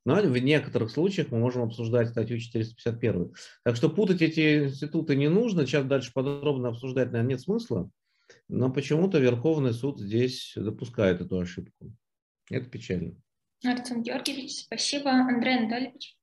Но 0.05 0.15
в 0.23 0.39
некоторых 0.39 0.93
случаях 0.93 1.33
мы 1.33 1.39
можем 1.39 1.63
обсуждать 1.63 2.11
статью 2.11 2.39
451. 2.39 3.33
Так 3.65 3.75
что 3.75 3.91
путать 3.91 4.23
эти 4.23 4.67
институты 4.67 5.17
не 5.17 5.29
нужно, 5.29 5.67
сейчас 5.67 5.85
дальше 5.85 6.13
подробно 6.15 6.69
обсуждать, 6.69 7.11
наверное, 7.11 7.31
нет 7.31 7.41
смысла. 7.41 7.91
Но 8.49 8.73
почему-то 8.73 9.19
Верховный 9.19 9.73
суд 9.73 9.99
здесь 10.01 10.53
допускает 10.57 11.21
эту 11.21 11.39
ошибку. 11.39 11.93
Это 12.51 12.69
печально. 12.69 13.15
Артем 13.65 14.03
Георгиевич, 14.03 14.65
спасибо. 14.65 15.11
Андрей 15.11 15.59
Анатольевич. 15.59 16.17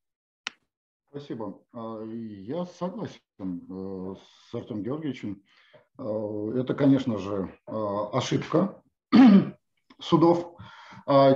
Спасибо. 1.09 1.61
А, 1.73 2.03
я 2.05 2.65
согласен 2.65 3.21
э, 3.39 4.15
с 4.49 4.55
Артем 4.55 4.81
Георгиевичем. 4.81 5.43
А, 5.99 6.51
это, 6.55 6.73
конечно 6.73 7.19
же, 7.19 7.53
а, 7.67 8.09
ошибка 8.17 8.81
судов. 9.99 10.55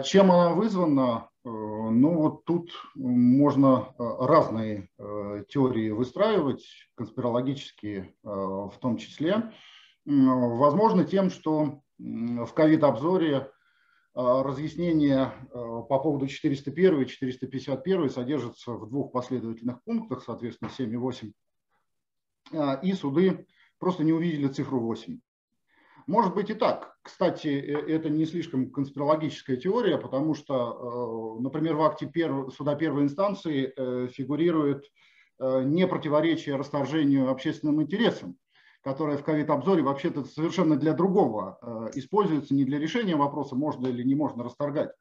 Чем 0.03 0.31
она 0.31 0.53
вызвана? 0.53 1.29
Э, 1.45 1.49
ну, 1.49 2.13
вот 2.15 2.45
тут 2.45 2.71
можно 2.95 3.93
разные 3.97 4.89
э, 4.97 5.43
теории 5.47 5.91
выстраивать, 5.91 6.65
конспирологические 6.95 8.15
в 8.23 8.73
том 8.81 8.97
числе. 8.97 9.51
Возможно, 10.07 11.03
тем, 11.03 11.29
что 11.29 11.81
в 11.99 12.47
ковид-обзоре 12.53 13.51
разъяснение 14.15 15.33
по 15.51 15.99
поводу 15.99 16.27
401 16.27 17.01
и 17.01 17.05
451 17.05 18.09
содержится 18.09 18.71
в 18.71 18.89
двух 18.89 19.11
последовательных 19.11 19.83
пунктах, 19.83 20.23
соответственно, 20.23 20.71
7 20.71 20.93
и 20.93 20.95
8. 20.95 21.31
И 22.83 22.93
суды 22.93 23.47
просто 23.79 24.03
не 24.05 24.13
увидели 24.13 24.47
цифру 24.47 24.79
8. 24.79 25.19
Может 26.07 26.33
быть 26.33 26.49
и 26.49 26.53
так. 26.53 26.97
Кстати, 27.03 27.47
э, 27.49 27.95
это 27.95 28.09
не 28.09 28.25
слишком 28.25 28.71
конспирологическая 28.71 29.57
теория, 29.57 29.97
потому 29.97 30.33
что, 30.33 31.37
э, 31.37 31.41
например, 31.41 31.75
в 31.75 31.81
акте 31.81 32.09
суда 32.55 32.75
первой 32.75 33.03
инстанции 33.03 33.73
э, 33.75 34.07
фигурирует 34.07 34.89
не 35.39 35.85
противоречие 35.85 36.55
расторжению 36.55 37.29
общественным 37.29 37.79
интересам, 37.79 38.37
которое 38.87 39.17
в 39.17 39.23
ковид-обзоре 39.23 39.83
вообще-то 39.83 40.23
совершенно 40.23 40.77
для 40.77 40.93
другого 40.93 41.89
используется, 41.93 42.53
не 42.53 42.63
для 42.63 42.79
решения 42.79 43.17
вопроса, 43.17 43.55
можно 43.55 43.87
или 43.87 44.01
не 44.01 44.15
можно 44.15 44.45
расторгать, 44.45 44.91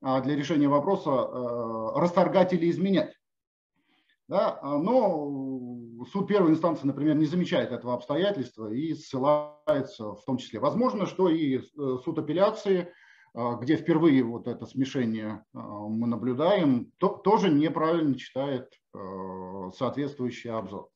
а 0.00 0.22
для 0.22 0.34
решения 0.34 0.68
вопроса 0.68 1.10
расторгать 1.94 2.54
или 2.54 2.70
изменять. 2.70 3.12
Да? 4.28 4.58
Но 4.62 6.04
суд 6.10 6.26
первой 6.28 6.52
инстанции, 6.52 6.86
например, 6.86 7.16
не 7.16 7.26
замечает 7.26 7.72
этого 7.72 7.94
обстоятельства 7.94 8.72
и 8.72 8.94
ссылается 8.94 10.14
в 10.14 10.24
том 10.24 10.38
числе. 10.38 10.60
Возможно, 10.60 11.06
что 11.06 11.28
и 11.28 11.58
э, 11.58 11.60
суд 12.04 12.18
апелляции, 12.18 12.88
э, 13.34 13.56
где 13.60 13.76
впервые 13.76 14.22
вот 14.22 14.48
это 14.48 14.64
смешение 14.66 15.44
э, 15.52 15.58
мы 15.58 16.06
наблюдаем, 16.06 16.90
то, 16.98 17.08
тоже 17.08 17.50
неправильно 17.50 18.16
читает 18.16 18.70
соответствующий 19.76 20.52
обзор. 20.52 20.88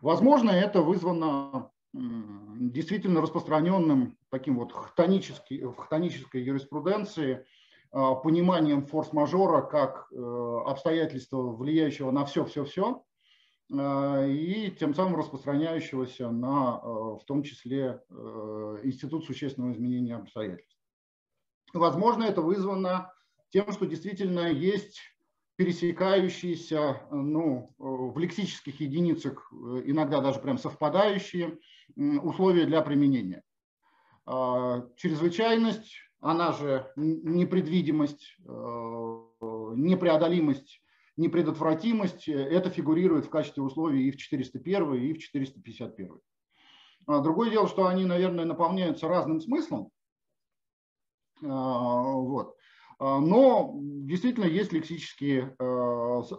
Возможно, 0.00 0.50
это 0.50 0.82
вызвано 0.82 1.70
действительно 1.92 3.20
распространенным 3.20 4.16
таким 4.30 4.58
вот 4.58 4.72
в 4.72 5.76
хтонической 5.76 6.42
юриспруденции 6.42 7.46
пониманием 7.90 8.84
форс-мажора 8.84 9.62
как 9.62 10.12
обстоятельства, 10.12 11.50
влияющего 11.50 12.10
на 12.10 12.26
все-все-все, 12.26 13.02
Э, 13.70 14.30
и 14.30 14.70
тем 14.70 14.94
самым 14.94 15.16
распространяющегося 15.16 16.30
на, 16.30 16.80
э, 16.82 16.86
в 16.86 17.22
том 17.26 17.42
числе, 17.42 18.00
э, 18.08 18.80
институт 18.82 19.26
существенного 19.26 19.72
изменения 19.72 20.16
обстоятельств. 20.16 20.76
Возможно, 21.74 22.24
это 22.24 22.40
вызвано 22.40 23.12
тем, 23.50 23.70
что 23.72 23.86
действительно 23.86 24.50
есть 24.50 25.00
пересекающиеся 25.58 27.02
ну, 27.10 27.74
в 27.78 28.18
лексических 28.18 28.80
единицах, 28.80 29.52
иногда 29.52 30.20
даже 30.20 30.40
прям 30.40 30.56
совпадающие 30.56 31.58
условия 31.96 32.64
для 32.64 32.80
применения. 32.80 33.42
Чрезвычайность, 34.24 35.92
она 36.20 36.52
же 36.52 36.90
непредвидимость, 36.96 38.36
непреодолимость 38.40 40.80
непредотвратимость, 41.18 42.28
э, 42.28 42.32
это 42.32 42.70
фигурирует 42.70 43.26
в 43.26 43.30
качестве 43.30 43.62
условий 43.62 44.08
и 44.08 44.10
в 44.10 44.16
401, 44.16 44.94
и 44.94 45.12
в 45.12 45.18
451. 45.18 46.20
А, 47.06 47.20
другое 47.20 47.50
дело, 47.50 47.68
что 47.68 47.86
они, 47.86 48.06
наверное, 48.06 48.44
наполняются 48.44 49.08
разным 49.08 49.40
смыслом. 49.40 49.90
А, 51.42 52.02
вот. 52.02 52.56
А, 52.98 53.20
но 53.20 53.74
действительно 53.80 54.44
есть 54.44 54.72
лексические 54.72 55.54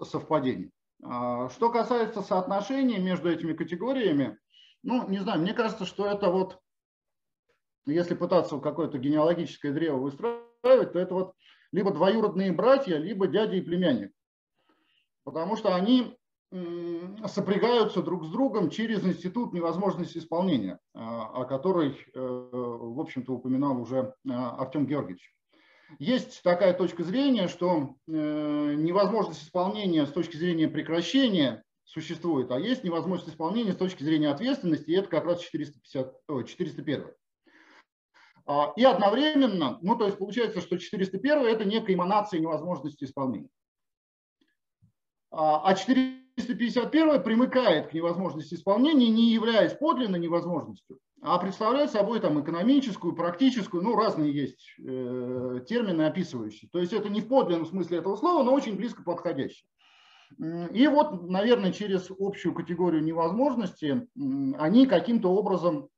совпадения. 0.05 0.71
А, 1.03 1.49
что 1.49 1.71
касается 1.71 2.21
соотношения 2.21 2.99
между 2.99 3.29
этими 3.29 3.53
категориями, 3.53 4.37
ну, 4.83 5.07
не 5.07 5.19
знаю, 5.19 5.41
мне 5.41 5.53
кажется, 5.53 5.85
что 5.85 6.05
это 6.05 6.29
вот, 6.29 6.59
если 7.85 8.15
пытаться 8.15 8.57
какое-то 8.59 8.97
генеалогическое 8.97 9.73
древо 9.73 9.97
выстраивать, 9.97 10.93
то 10.93 10.99
это 10.99 11.13
вот 11.13 11.33
либо 11.71 11.91
двоюродные 11.91 12.51
братья, 12.51 12.97
либо 12.97 13.27
дядя 13.27 13.55
и 13.55 13.61
племянник. 13.61 14.11
Потому 15.23 15.55
что 15.55 15.75
они 15.75 16.17
сопрягаются 17.27 18.01
друг 18.01 18.25
с 18.25 18.29
другом 18.29 18.71
через 18.71 19.03
институт 19.03 19.53
невозможности 19.53 20.17
исполнения, 20.17 20.79
а, 20.95 21.41
о 21.41 21.45
которой, 21.45 21.91
э, 21.91 22.19
в 22.19 22.99
общем-то, 22.99 23.33
упоминал 23.33 23.79
уже 23.79 24.15
а, 24.27 24.55
Артем 24.57 24.87
Георгиевич. 24.87 25.31
Есть 25.97 26.43
такая 26.43 26.73
точка 26.73 27.03
зрения, 27.03 27.47
что 27.47 27.95
э, 28.07 28.11
невозможность 28.11 29.43
исполнения 29.43 30.05
с 30.05 30.11
точки 30.11 30.37
зрения 30.37 30.67
прекращения 30.67 31.63
существует, 31.83 32.51
а 32.51 32.59
есть 32.59 32.83
невозможность 32.83 33.31
исполнения 33.33 33.73
с 33.73 33.77
точки 33.77 34.03
зрения 34.03 34.29
ответственности, 34.29 34.91
и 34.91 34.95
это 34.95 35.09
как 35.09 35.25
раз 35.25 35.41
450, 35.41 36.47
401. 36.47 37.07
А, 38.45 38.73
и 38.75 38.83
одновременно, 38.83 39.79
ну 39.81 39.95
то 39.95 40.05
есть 40.05 40.19
получается, 40.19 40.61
что 40.61 40.77
401 40.77 41.45
это 41.47 41.65
некая 41.65 41.95
эманация 41.95 42.39
невозможности 42.39 43.05
исполнения. 43.05 43.49
А, 45.31 45.67
а 45.67 45.73
4 45.75 46.28
351 46.45 47.23
примыкает 47.23 47.87
к 47.87 47.93
невозможности 47.93 48.55
исполнения, 48.55 49.09
не 49.09 49.31
являясь 49.31 49.73
подлинно 49.73 50.15
невозможностью, 50.15 50.99
а 51.21 51.37
представляет 51.37 51.91
собой 51.91 52.19
там 52.19 52.41
экономическую, 52.41 53.13
практическую, 53.13 53.83
ну 53.83 53.95
разные 53.95 54.31
есть 54.33 54.73
э, 54.79 55.59
термины 55.67 56.03
описывающие. 56.03 56.69
То 56.71 56.79
есть 56.79 56.93
это 56.93 57.09
не 57.09 57.21
в 57.21 57.27
подлинном 57.27 57.65
смысле 57.65 57.97
этого 57.97 58.15
слова, 58.15 58.43
но 58.43 58.53
очень 58.53 58.75
близко 58.75 59.03
подходящее. 59.03 59.65
И 60.37 60.87
вот, 60.87 61.27
наверное, 61.27 61.73
через 61.73 62.11
общую 62.17 62.53
категорию 62.53 63.03
невозможности 63.03 64.07
они 64.57 64.85
каким-то 64.85 65.31
образом 65.33 65.89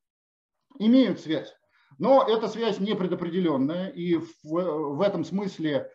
имеют 0.79 1.19
связь. 1.19 1.53
Но 1.99 2.25
эта 2.27 2.47
связь 2.47 2.79
не 2.79 2.95
предопределенная, 2.95 3.89
и 3.89 4.15
в, 4.15 4.25
в 4.43 5.01
этом 5.01 5.25
смысле 5.25 5.91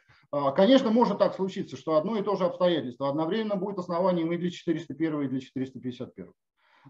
конечно, 0.57 0.91
может 0.91 1.19
так 1.19 1.35
случиться, 1.35 1.77
что 1.77 1.97
одно 1.97 2.17
и 2.17 2.23
то 2.23 2.37
же 2.37 2.45
обстоятельство 2.45 3.09
одновременно 3.09 3.57
будет 3.57 3.79
основанием 3.79 4.33
и 4.33 4.37
для 4.37 4.51
401, 4.51 5.23
и 5.23 5.29
для 5.29 5.41
451. 5.41 6.33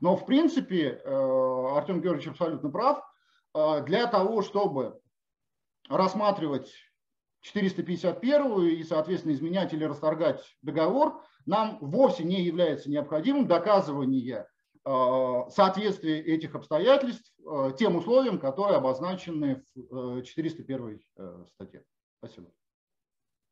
Но 0.00 0.16
в 0.16 0.26
принципе 0.26 1.00
э, 1.04 1.76
Артем 1.76 2.00
Георгиевич 2.00 2.28
абсолютно 2.28 2.70
прав. 2.70 3.02
Э, 3.54 3.82
для 3.84 4.06
того, 4.06 4.42
чтобы 4.42 4.98
рассматривать 5.88 6.72
451 7.40 8.62
и, 8.68 8.82
соответственно, 8.82 9.32
изменять 9.32 9.72
или 9.72 9.84
расторгать 9.84 10.42
договор, 10.62 11.22
нам 11.46 11.78
вовсе 11.80 12.24
не 12.24 12.42
является 12.42 12.90
необходимым 12.90 13.46
доказывание 13.46 14.46
э, 14.84 15.42
соответствия 15.50 16.20
этих 16.20 16.54
обстоятельств 16.54 17.32
тем 17.78 17.94
условиям, 17.94 18.40
которые 18.40 18.78
обозначены 18.78 19.62
в 19.74 20.22
401 20.22 21.00
статье. 21.46 21.84
Спасибо. 22.18 22.50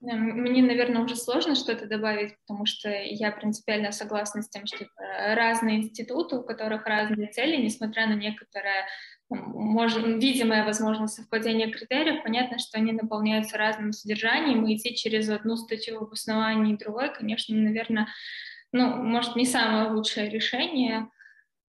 Мне, 0.04 0.62
наверное, 0.62 1.02
уже 1.02 1.16
сложно 1.16 1.54
что-то 1.54 1.86
добавить, 1.86 2.36
потому 2.40 2.66
что 2.66 2.90
я 2.90 3.32
принципиально 3.32 3.90
согласна 3.90 4.42
с 4.42 4.48
тем, 4.48 4.66
что 4.66 4.86
разные 5.34 5.78
институты, 5.78 6.36
у 6.36 6.42
которых 6.42 6.86
разные 6.86 7.28
цели, 7.28 7.56
несмотря 7.56 8.06
на 8.06 8.14
некоторое 8.14 8.86
может, 9.30 10.04
видимое 10.04 10.64
возможность 10.64 11.14
совпадения 11.14 11.70
критериев, 11.70 12.22
понятно, 12.22 12.58
что 12.58 12.78
они 12.78 12.92
наполняются 12.92 13.56
разным 13.56 13.92
содержанием, 13.92 14.66
и 14.66 14.76
идти 14.76 14.94
через 14.94 15.28
одну 15.30 15.56
статью 15.56 16.06
в 16.06 16.12
и 16.12 16.76
другой, 16.76 17.12
конечно, 17.12 17.56
наверное, 17.56 18.08
ну, 18.72 19.02
может, 19.02 19.36
не 19.36 19.46
самое 19.46 19.90
лучшее 19.90 20.28
решение, 20.28 21.08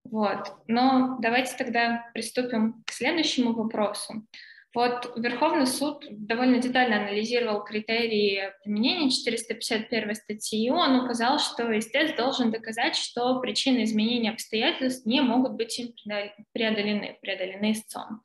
вот. 0.03 0.53
Но 0.67 1.17
давайте 1.19 1.55
тогда 1.57 2.09
приступим 2.13 2.83
к 2.85 2.91
следующему 2.91 3.53
вопросу. 3.53 4.27
Вот 4.75 5.13
Верховный 5.15 5.67
суд 5.67 6.05
довольно 6.11 6.59
детально 6.59 6.97
анализировал 6.97 7.63
критерии 7.63 8.51
применения 8.61 9.09
451 9.09 10.15
статьи, 10.15 10.69
он 10.69 10.99
указал, 10.99 11.39
что 11.39 11.77
истец 11.79 12.13
должен 12.17 12.51
доказать, 12.51 12.97
что 12.97 13.39
причины 13.39 13.85
изменения 13.85 14.31
обстоятельств 14.31 15.05
не 15.05 15.21
могут 15.21 15.53
быть 15.53 15.79
им 15.79 15.93
преодолены, 16.51 17.17
преодолены 17.21 17.71
истцом. 17.71 18.21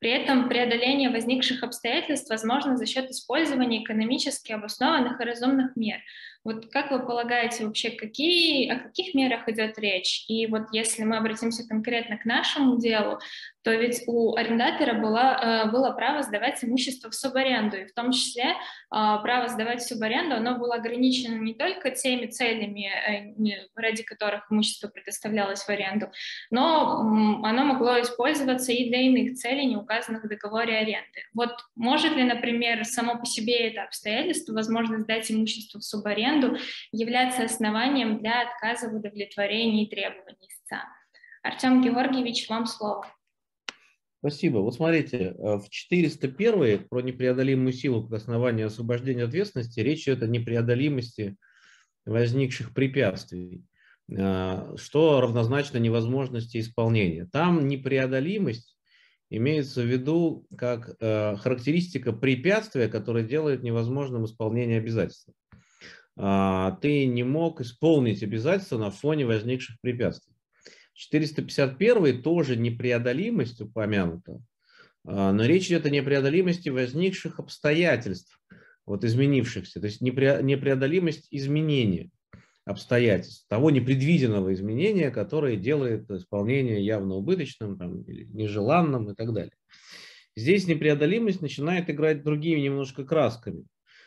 При 0.00 0.10
этом 0.10 0.48
преодоление 0.48 1.10
возникших 1.10 1.64
обстоятельств 1.64 2.30
возможно 2.30 2.76
за 2.76 2.86
счет 2.86 3.10
использования 3.10 3.82
экономически 3.82 4.52
обоснованных 4.52 5.20
и 5.20 5.24
разумных 5.24 5.74
мер. 5.74 5.98
Вот 6.44 6.70
как 6.70 6.92
вы 6.92 7.00
полагаете 7.00 7.66
вообще, 7.66 7.90
какие, 7.90 8.70
о 8.70 8.78
каких 8.78 9.12
мерах 9.14 9.48
идет 9.48 9.76
речь? 9.78 10.24
И 10.28 10.46
вот 10.46 10.68
если 10.72 11.02
мы 11.02 11.16
обратимся 11.16 11.66
конкретно 11.66 12.16
к 12.16 12.24
нашему 12.24 12.78
делу, 12.78 13.18
то 13.62 13.74
ведь 13.74 14.02
у 14.06 14.36
арендатора 14.36 14.94
было, 14.94 15.64
э, 15.66 15.70
было 15.70 15.90
право 15.90 16.22
сдавать 16.22 16.62
имущество 16.62 17.10
в 17.10 17.14
субаренду, 17.14 17.76
и 17.76 17.86
в 17.86 17.92
том 17.92 18.12
числе 18.12 18.54
а, 18.90 19.18
право 19.18 19.48
сдавать 19.48 19.80
в 19.80 19.86
субаренду, 19.86 20.36
оно 20.36 20.58
было 20.58 20.76
ограничено 20.76 21.34
не 21.34 21.54
только 21.54 21.90
теми 21.90 22.26
целями, 22.26 22.88
э, 22.88 23.68
ради 23.74 24.02
которых 24.02 24.50
имущество 24.50 24.88
предоставлялось 24.88 25.62
в 25.62 25.68
аренду, 25.68 26.10
но 26.50 27.00
оно 27.42 27.64
могло 27.64 28.00
использоваться 28.00 28.72
и 28.72 28.88
для 28.88 29.00
иных 29.00 29.34
целей, 29.34 29.66
не 29.66 29.76
указанных 29.76 30.24
в 30.24 30.28
договоре 30.28 30.78
аренды. 30.78 31.24
Вот 31.34 31.50
может 31.74 32.14
ли, 32.16 32.22
например, 32.22 32.84
само 32.84 33.18
по 33.18 33.26
себе 33.26 33.68
это 33.68 33.82
обстоятельство, 33.82 34.52
возможность 34.52 35.02
сдать 35.02 35.30
имущество 35.30 35.78
в 35.78 35.84
субаренду, 35.84 36.56
являться 36.92 37.44
основанием 37.44 38.18
для 38.18 38.42
отказа 38.42 38.88
в 38.88 38.94
удовлетворении 38.94 39.86
требований 39.86 40.48
истца? 40.48 40.84
Артем 41.42 41.82
Георгиевич, 41.82 42.48
вам 42.48 42.66
слово. 42.66 43.06
Спасибо. 44.20 44.58
Вот 44.58 44.74
смотрите, 44.74 45.16
э, 45.38 45.58
в 45.58 45.68
401 45.70 46.88
про 46.88 47.00
непреодолимую 47.00 47.72
силу 47.72 48.02
как 48.02 48.14
основание 48.14 48.66
освобождения 48.66 49.24
ответственности 49.24 49.80
речь 49.80 50.08
идет 50.08 50.22
о 50.22 50.26
непреодолимости 50.26 51.36
возникших 52.04 52.74
препятствий, 52.74 53.62
э, 54.10 54.74
что 54.76 55.20
равнозначно 55.20 55.78
невозможности 55.78 56.58
исполнения. 56.58 57.28
Там 57.30 57.68
непреодолимость 57.68 58.76
имеется 59.30 59.82
в 59.82 59.86
виду 59.86 60.46
как 60.56 60.96
э, 61.00 61.36
характеристика 61.36 62.12
препятствия, 62.12 62.88
которое 62.88 63.24
делает 63.24 63.62
невозможным 63.62 64.24
исполнение 64.24 64.78
обязательств. 64.78 65.30
А, 66.16 66.72
ты 66.80 67.06
не 67.06 67.22
мог 67.22 67.60
исполнить 67.60 68.24
обязательства 68.24 68.78
на 68.78 68.90
фоне 68.90 69.26
возникших 69.26 69.80
препятствий. 69.80 70.34
451 70.98 72.22
тоже 72.22 72.56
непреодолимость 72.56 73.60
упомянута, 73.60 74.42
а, 75.06 75.32
но 75.32 75.44
речь 75.46 75.68
идет 75.68 75.86
о 75.86 75.90
непреодолимости 75.90 76.70
возникших 76.70 77.38
обстоятельств, 77.38 78.40
вот 78.84 79.04
изменившихся, 79.04 79.80
то 79.80 79.86
есть 79.86 80.00
непреодолимость 80.00 81.28
изменения 81.30 82.10
обстоятельств, 82.64 83.46
того 83.48 83.70
непредвиденного 83.70 84.52
изменения, 84.52 85.10
которое 85.10 85.56
делает 85.56 86.10
исполнение 86.10 86.84
явно 86.84 87.14
убыточным, 87.14 87.78
там, 87.78 88.02
или 88.02 88.24
нежеланным 88.24 89.12
и 89.12 89.14
так 89.14 89.32
далее. 89.32 89.54
Здесь 90.36 90.66
непреодолимость 90.66 91.40
начинает 91.40 91.88
играть 91.90 92.24
другими 92.24 92.60
немножко 92.60 93.04
красками. 93.04 93.64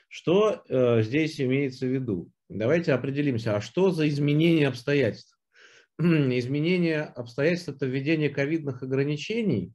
Что 0.09 0.61
э, 0.67 1.03
здесь 1.03 1.39
имеется 1.39 1.85
в 1.85 1.89
виду? 1.89 2.29
Давайте 2.49 2.91
определимся, 2.91 3.55
а 3.55 3.61
что 3.61 3.91
за 3.91 4.09
изменение 4.09 4.67
обстоятельств? 4.67 5.30
Изменение 5.99 7.01
обстоятельств, 7.01 7.69
это 7.69 7.85
введение 7.85 8.29
ковидных 8.29 8.83
ограничений. 8.83 9.73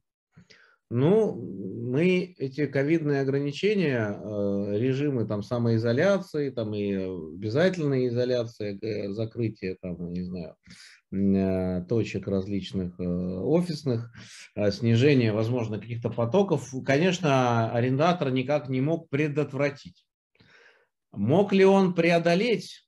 Ну, 0.89 1.35
мы 1.35 2.37
эти 2.39 2.67
ковидные 2.67 3.23
ограничения, 3.23 4.07
э, 4.09 4.79
режимы 4.79 5.27
там 5.27 5.43
самоизоляции, 5.43 6.51
там 6.51 6.75
и 6.75 6.93
обязательная 6.93 8.07
изоляция, 8.07 8.79
э, 8.81 9.09
закрытие 9.11 9.77
там, 9.83 10.13
не 10.13 10.23
знаю, 10.23 10.55
э, 11.11 11.85
точек 11.89 12.29
различных 12.29 13.01
офисных, 13.01 14.13
снижение, 14.71 15.33
возможно, 15.33 15.81
каких-то 15.81 16.09
потоков, 16.09 16.73
конечно, 16.85 17.73
арендатор 17.73 18.31
никак 18.31 18.69
не 18.69 18.81
мог 18.81 19.09
предотвратить. 19.09 20.07
Мог 21.11 21.53
ли 21.53 21.65
он 21.65 21.95
преодолеть 21.95 22.86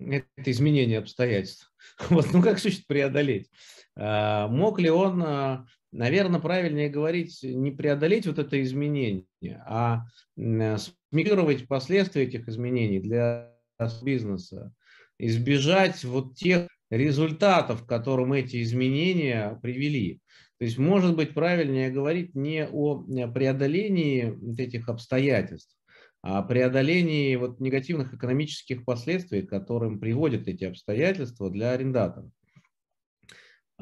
это 0.00 0.50
изменение 0.50 0.98
обстоятельств? 0.98 1.72
Вот, 2.10 2.26
ну 2.32 2.42
как 2.42 2.58
существует 2.58 2.86
преодолеть? 2.86 3.50
А, 3.96 4.48
мог 4.48 4.78
ли 4.78 4.90
он, 4.90 5.22
а, 5.22 5.66
наверное, 5.92 6.40
правильнее 6.40 6.88
говорить, 6.88 7.40
не 7.42 7.70
преодолеть 7.70 8.26
вот 8.26 8.38
это 8.38 8.60
изменение, 8.62 9.26
а 9.66 10.04
смигрировать 10.36 11.68
последствия 11.68 12.22
этих 12.22 12.48
изменений 12.48 13.00
для 13.00 13.54
бизнеса, 14.02 14.72
избежать 15.18 16.04
вот 16.04 16.36
тех 16.36 16.68
результатов, 16.90 17.84
к 17.84 17.88
которым 17.88 18.32
эти 18.32 18.62
изменения 18.62 19.58
привели. 19.62 20.20
То 20.58 20.64
есть, 20.64 20.76
может 20.76 21.16
быть, 21.16 21.32
правильнее 21.32 21.90
говорить 21.90 22.34
не 22.34 22.66
о 22.66 23.02
преодолении 23.32 24.60
этих 24.60 24.88
обстоятельств, 24.88 25.74
преодолении 26.22 27.34
вот 27.36 27.60
негативных 27.60 28.14
экономических 28.14 28.84
последствий, 28.84 29.42
к 29.42 29.50
которым 29.50 29.98
приводят 29.98 30.48
эти 30.48 30.64
обстоятельства 30.64 31.50
для 31.50 31.72
арендаторов. 31.72 32.30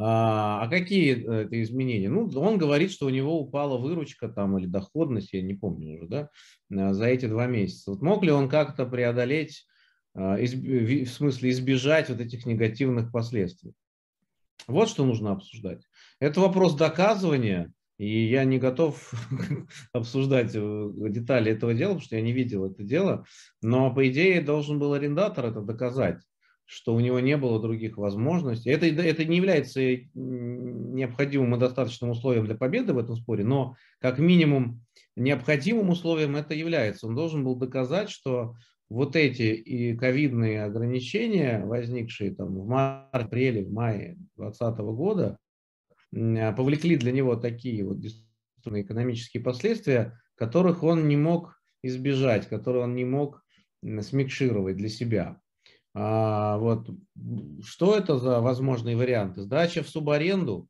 А, 0.00 0.62
а 0.62 0.68
какие 0.68 1.16
э, 1.16 1.44
это 1.46 1.60
изменения? 1.60 2.08
Ну, 2.08 2.30
он 2.36 2.56
говорит, 2.56 2.92
что 2.92 3.06
у 3.06 3.10
него 3.10 3.40
упала 3.40 3.78
выручка 3.78 4.28
там 4.28 4.56
или 4.56 4.66
доходность, 4.66 5.32
я 5.32 5.42
не 5.42 5.54
помню 5.54 5.96
уже, 5.96 6.06
да, 6.06 6.30
э, 6.70 6.92
за 6.92 7.06
эти 7.06 7.26
два 7.26 7.46
месяца. 7.46 7.90
Вот 7.90 8.00
мог 8.00 8.22
ли 8.22 8.30
он 8.30 8.48
как-то 8.48 8.86
преодолеть, 8.86 9.66
а, 10.14 10.36
в 10.36 11.06
смысле 11.06 11.50
избежать 11.50 12.10
вот 12.10 12.20
этих 12.20 12.46
негативных 12.46 13.10
последствий? 13.10 13.72
Вот 14.68 14.88
что 14.88 15.04
нужно 15.04 15.32
обсуждать. 15.32 15.82
Это 16.20 16.40
вопрос 16.40 16.76
доказывания, 16.76 17.72
и 17.98 18.26
я 18.26 18.44
не 18.44 18.58
готов 18.58 19.12
обсуждать 19.92 20.52
э, 20.54 20.90
детали 21.10 21.52
этого 21.52 21.74
дела, 21.74 21.90
потому 21.90 22.00
что 22.00 22.16
я 22.16 22.22
не 22.22 22.32
видел 22.32 22.64
это 22.64 22.82
дело. 22.82 23.24
Но, 23.60 23.92
по 23.92 24.08
идее, 24.08 24.40
должен 24.40 24.78
был 24.78 24.94
арендатор 24.94 25.46
это 25.46 25.60
доказать 25.60 26.20
что 26.70 26.94
у 26.94 27.00
него 27.00 27.18
не 27.18 27.38
было 27.38 27.62
других 27.62 27.96
возможностей. 27.96 28.68
Это, 28.68 28.84
это 28.84 29.24
не 29.24 29.38
является 29.38 29.80
необходимым 30.12 31.56
и 31.56 31.58
достаточным 31.58 32.10
условием 32.10 32.44
для 32.44 32.56
победы 32.56 32.92
в 32.92 32.98
этом 32.98 33.16
споре, 33.16 33.42
но 33.42 33.74
как 34.00 34.18
минимум 34.18 34.84
необходимым 35.16 35.88
условием 35.88 36.36
это 36.36 36.52
является. 36.52 37.06
Он 37.06 37.14
должен 37.14 37.42
был 37.42 37.56
доказать, 37.56 38.10
что 38.10 38.54
вот 38.90 39.16
эти 39.16 39.54
и 39.54 39.96
ковидные 39.96 40.64
ограничения, 40.64 41.64
возникшие 41.64 42.34
там 42.34 42.54
в 42.54 42.66
марте, 42.66 43.08
апреле, 43.12 43.64
в 43.64 43.72
мае 43.72 44.18
2020 44.36 44.78
года, 44.78 45.38
повлекли 46.12 46.96
для 46.96 47.12
него 47.12 47.36
такие 47.36 47.84
вот 47.84 47.98
экономические 48.64 49.42
последствия, 49.42 50.20
которых 50.34 50.82
он 50.82 51.08
не 51.08 51.16
мог 51.16 51.60
избежать, 51.82 52.48
которые 52.48 52.84
он 52.84 52.94
не 52.94 53.04
мог 53.04 53.44
смикшировать 53.82 54.76
для 54.76 54.88
себя. 54.88 55.40
А, 55.94 56.58
вот, 56.58 56.88
что 57.64 57.96
это 57.96 58.18
за 58.18 58.40
возможные 58.40 58.96
варианты? 58.96 59.42
Сдача 59.42 59.82
в 59.82 59.88
субаренду? 59.88 60.68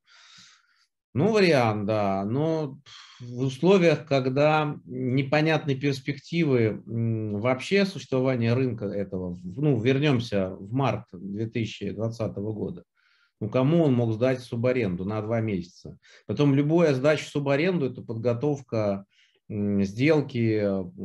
Ну, 1.15 1.33
вариант, 1.33 1.87
да, 1.87 2.25
но 2.25 2.79
в 3.19 3.41
условиях, 3.41 4.07
когда 4.07 4.79
непонятны 4.85 5.75
перспективы 5.75 6.83
вообще 6.87 7.87
существования 7.87 8.55
рынка 8.55 8.85
этого, 8.85 9.39
ну, 9.43 9.81
вернемся 9.81 10.51
в 10.51 10.73
март 10.73 11.07
2020 11.13 12.37
года, 12.37 12.85
ну, 13.41 13.49
кому 13.49 13.85
он 13.85 13.95
мог 13.95 14.13
сдать 14.13 14.41
субаренду 14.41 15.05
на 15.05 15.23
два 15.23 15.41
месяца? 15.41 15.97
Потом 16.27 16.55
любая 16.55 16.95
сдача 16.95 17.25
субаренду– 17.29 17.87
это 17.91 18.03
подготовка 18.03 19.07
сделки, 19.49 20.61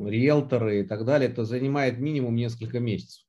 риэлторы 0.10 0.82
и 0.82 0.84
так 0.84 1.06
далее, 1.06 1.30
это 1.30 1.46
занимает 1.46 2.00
минимум 2.00 2.36
несколько 2.36 2.80
месяцев. 2.80 3.24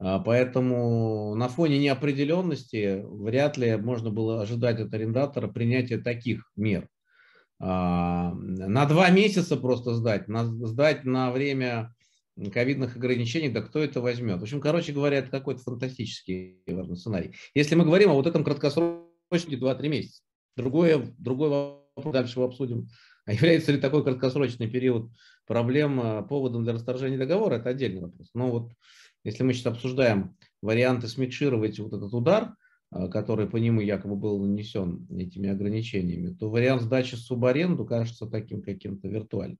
А, 0.00 0.18
поэтому 0.20 1.34
на 1.34 1.48
фоне 1.48 1.78
неопределенности 1.78 3.02
вряд 3.04 3.56
ли 3.56 3.76
можно 3.76 4.10
было 4.10 4.42
ожидать 4.42 4.80
от 4.80 4.92
арендатора 4.92 5.48
принятия 5.48 5.98
таких 5.98 6.50
мер. 6.56 6.88
А, 7.60 8.32
на 8.34 8.86
два 8.86 9.10
месяца 9.10 9.56
просто 9.56 9.94
сдать, 9.94 10.28
на, 10.28 10.44
сдать 10.44 11.04
на 11.04 11.32
время 11.32 11.94
ковидных 12.52 12.96
ограничений, 12.96 13.48
да 13.48 13.60
кто 13.60 13.80
это 13.80 14.00
возьмет? 14.00 14.40
В 14.40 14.42
общем, 14.42 14.60
короче 14.60 14.92
говоря, 14.92 15.18
это 15.18 15.30
какой-то 15.30 15.62
фантастический 15.62 16.62
важный 16.66 16.96
сценарий. 16.96 17.34
Если 17.54 17.74
мы 17.74 17.84
говорим 17.84 18.10
о 18.10 18.14
вот 18.14 18.26
этом 18.26 18.44
краткосрочнике 18.44 19.56
2-3 19.56 19.88
месяца, 19.88 20.22
другое, 20.56 21.14
другой 21.18 21.48
вопрос, 21.96 22.12
дальше 22.12 22.40
обсудим, 22.40 22.88
а 23.26 23.32
является 23.32 23.72
ли 23.72 23.78
такой 23.78 24.04
краткосрочный 24.04 24.68
период 24.68 25.10
проблем 25.46 26.00
а, 26.00 26.22
поводом 26.22 26.64
для 26.64 26.74
расторжения 26.74 27.18
договора, 27.18 27.56
это 27.56 27.70
отдельный 27.70 28.02
вопрос. 28.02 28.30
Но 28.34 28.50
вот 28.50 28.72
если 29.24 29.42
мы 29.42 29.52
сейчас 29.52 29.74
обсуждаем 29.74 30.36
варианты 30.62 31.08
смикшировать 31.08 31.78
вот 31.78 31.92
этот 31.92 32.12
удар, 32.12 32.54
а, 32.90 33.08
который 33.08 33.48
по 33.48 33.56
нему 33.56 33.80
якобы 33.80 34.16
был 34.16 34.38
нанесен 34.38 35.06
этими 35.10 35.50
ограничениями, 35.50 36.34
то 36.34 36.48
вариант 36.48 36.82
сдачи 36.82 37.16
субаренду 37.16 37.84
кажется 37.84 38.26
таким 38.26 38.62
каким-то 38.62 39.08
виртуальным. 39.08 39.58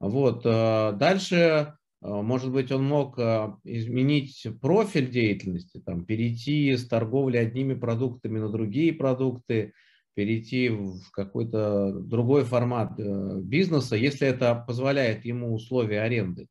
Вот. 0.00 0.42
А, 0.44 0.92
дальше, 0.92 1.74
может 2.22 2.52
быть, 2.52 2.70
он 2.72 2.84
мог 2.84 3.18
изменить 3.64 4.46
профиль 4.60 5.10
деятельности, 5.10 5.80
там, 5.84 6.04
перейти 6.04 6.76
с 6.76 6.86
торговли 6.86 7.36
одними 7.36 7.74
продуктами 7.74 8.38
на 8.38 8.48
другие 8.48 8.92
продукты, 8.92 9.72
перейти 10.14 10.68
в 10.68 11.10
какой-то 11.12 11.92
другой 11.92 12.44
формат 12.44 12.98
э, 12.98 13.40
бизнеса, 13.42 13.96
если 13.96 14.26
это 14.26 14.64
позволяет 14.66 15.26
ему 15.26 15.54
условия 15.54 16.00
аренды 16.00 16.46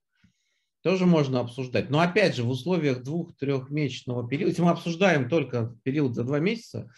тоже 0.86 1.08
можно 1.08 1.39
обсуждать. 1.39 1.89
Но 1.89 2.00
опять 2.00 2.36
же, 2.36 2.44
в 2.44 2.50
условиях 2.52 3.02
двух-трехмесячного 3.02 4.30
периода, 4.30 4.50
если 4.52 4.62
мы 4.62 4.70
обсуждаем 4.70 5.28
только 5.28 5.76
период 5.82 6.13
за 6.13 6.24
два 6.24 6.38
месяца, 6.38 6.91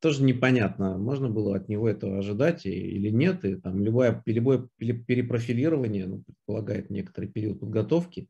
тоже 0.00 0.22
непонятно, 0.22 0.98
можно 0.98 1.28
было 1.28 1.56
от 1.56 1.68
него 1.68 1.88
этого 1.88 2.18
ожидать 2.18 2.66
или 2.66 3.10
нет. 3.10 3.44
И 3.44 3.56
там 3.56 3.82
любое, 3.82 4.22
любое 4.26 4.68
перепрофилирование 4.78 6.06
ну, 6.06 6.22
предполагает 6.22 6.90
некоторый 6.90 7.26
период 7.28 7.60
подготовки. 7.60 8.28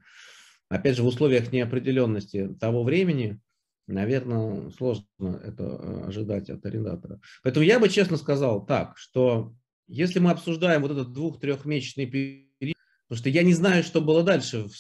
Опять 0.68 0.96
же, 0.96 1.02
в 1.02 1.06
условиях 1.06 1.52
неопределенности 1.52 2.54
того 2.60 2.84
времени, 2.84 3.40
наверное, 3.86 4.70
сложно 4.70 5.40
это 5.44 5.64
э, 5.64 6.04
ожидать 6.06 6.50
от 6.50 6.64
арендатора. 6.64 7.20
Поэтому 7.42 7.64
я 7.64 7.80
бы 7.80 7.88
честно 7.88 8.16
сказал 8.16 8.64
так, 8.64 8.96
что 8.96 9.54
если 9.88 10.20
мы 10.20 10.30
обсуждаем 10.30 10.82
вот 10.82 10.92
этот 10.92 11.12
двух-трехмесячный 11.12 12.06
период, 12.06 12.76
потому 13.08 13.18
что 13.18 13.28
я 13.28 13.42
не 13.42 13.54
знаю, 13.54 13.82
что 13.82 14.00
было 14.00 14.22
дальше 14.22 14.64
в 14.64 14.72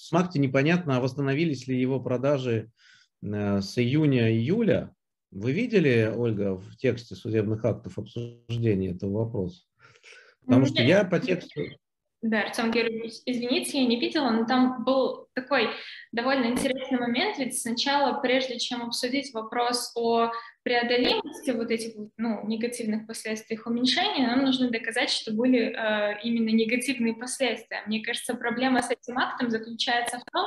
с 0.00 0.12
марта 0.12 0.38
непонятно, 0.38 0.96
а 0.96 1.00
восстановились 1.00 1.66
ли 1.66 1.78
его 1.78 2.00
продажи 2.00 2.72
э, 3.22 3.60
с 3.60 3.76
июня-июля. 3.76 4.94
Вы 5.30 5.52
видели, 5.52 6.12
Ольга, 6.14 6.56
в 6.56 6.76
тексте 6.76 7.14
судебных 7.14 7.64
актов 7.64 7.98
обсуждения 7.98 8.90
этого 8.90 9.24
вопроса? 9.24 9.62
Потому 10.44 10.66
что 10.66 10.82
я 10.82 11.04
по 11.04 11.20
тексту... 11.20 11.60
Да, 12.22 12.42
Артем 12.42 12.70
Георгиевич, 12.70 13.14
извините, 13.24 13.80
я 13.80 13.86
не 13.86 13.98
видела, 13.98 14.28
но 14.28 14.44
там 14.44 14.84
был 14.84 15.28
такой 15.32 15.70
довольно 16.12 16.46
интересный 16.46 16.98
момент, 16.98 17.38
ведь 17.38 17.58
сначала, 17.58 18.20
прежде 18.20 18.58
чем 18.58 18.82
обсудить 18.82 19.32
вопрос 19.32 19.90
о 19.94 20.30
преодолимости 20.62 21.50
вот 21.52 21.70
этих 21.70 21.94
ну, 22.18 22.46
негативных 22.46 23.06
последствий 23.06 23.56
их 23.56 23.66
уменьшения, 23.66 24.26
нам 24.26 24.44
нужно 24.44 24.70
доказать, 24.70 25.08
что 25.08 25.32
были 25.32 25.72
э, 25.74 26.20
именно 26.22 26.50
негативные 26.54 27.14
последствия. 27.14 27.82
Мне 27.86 28.02
кажется, 28.02 28.34
проблема 28.34 28.82
с 28.82 28.90
этим 28.90 29.16
актом 29.16 29.48
заключается 29.48 30.18
в 30.18 30.24
том, 30.30 30.46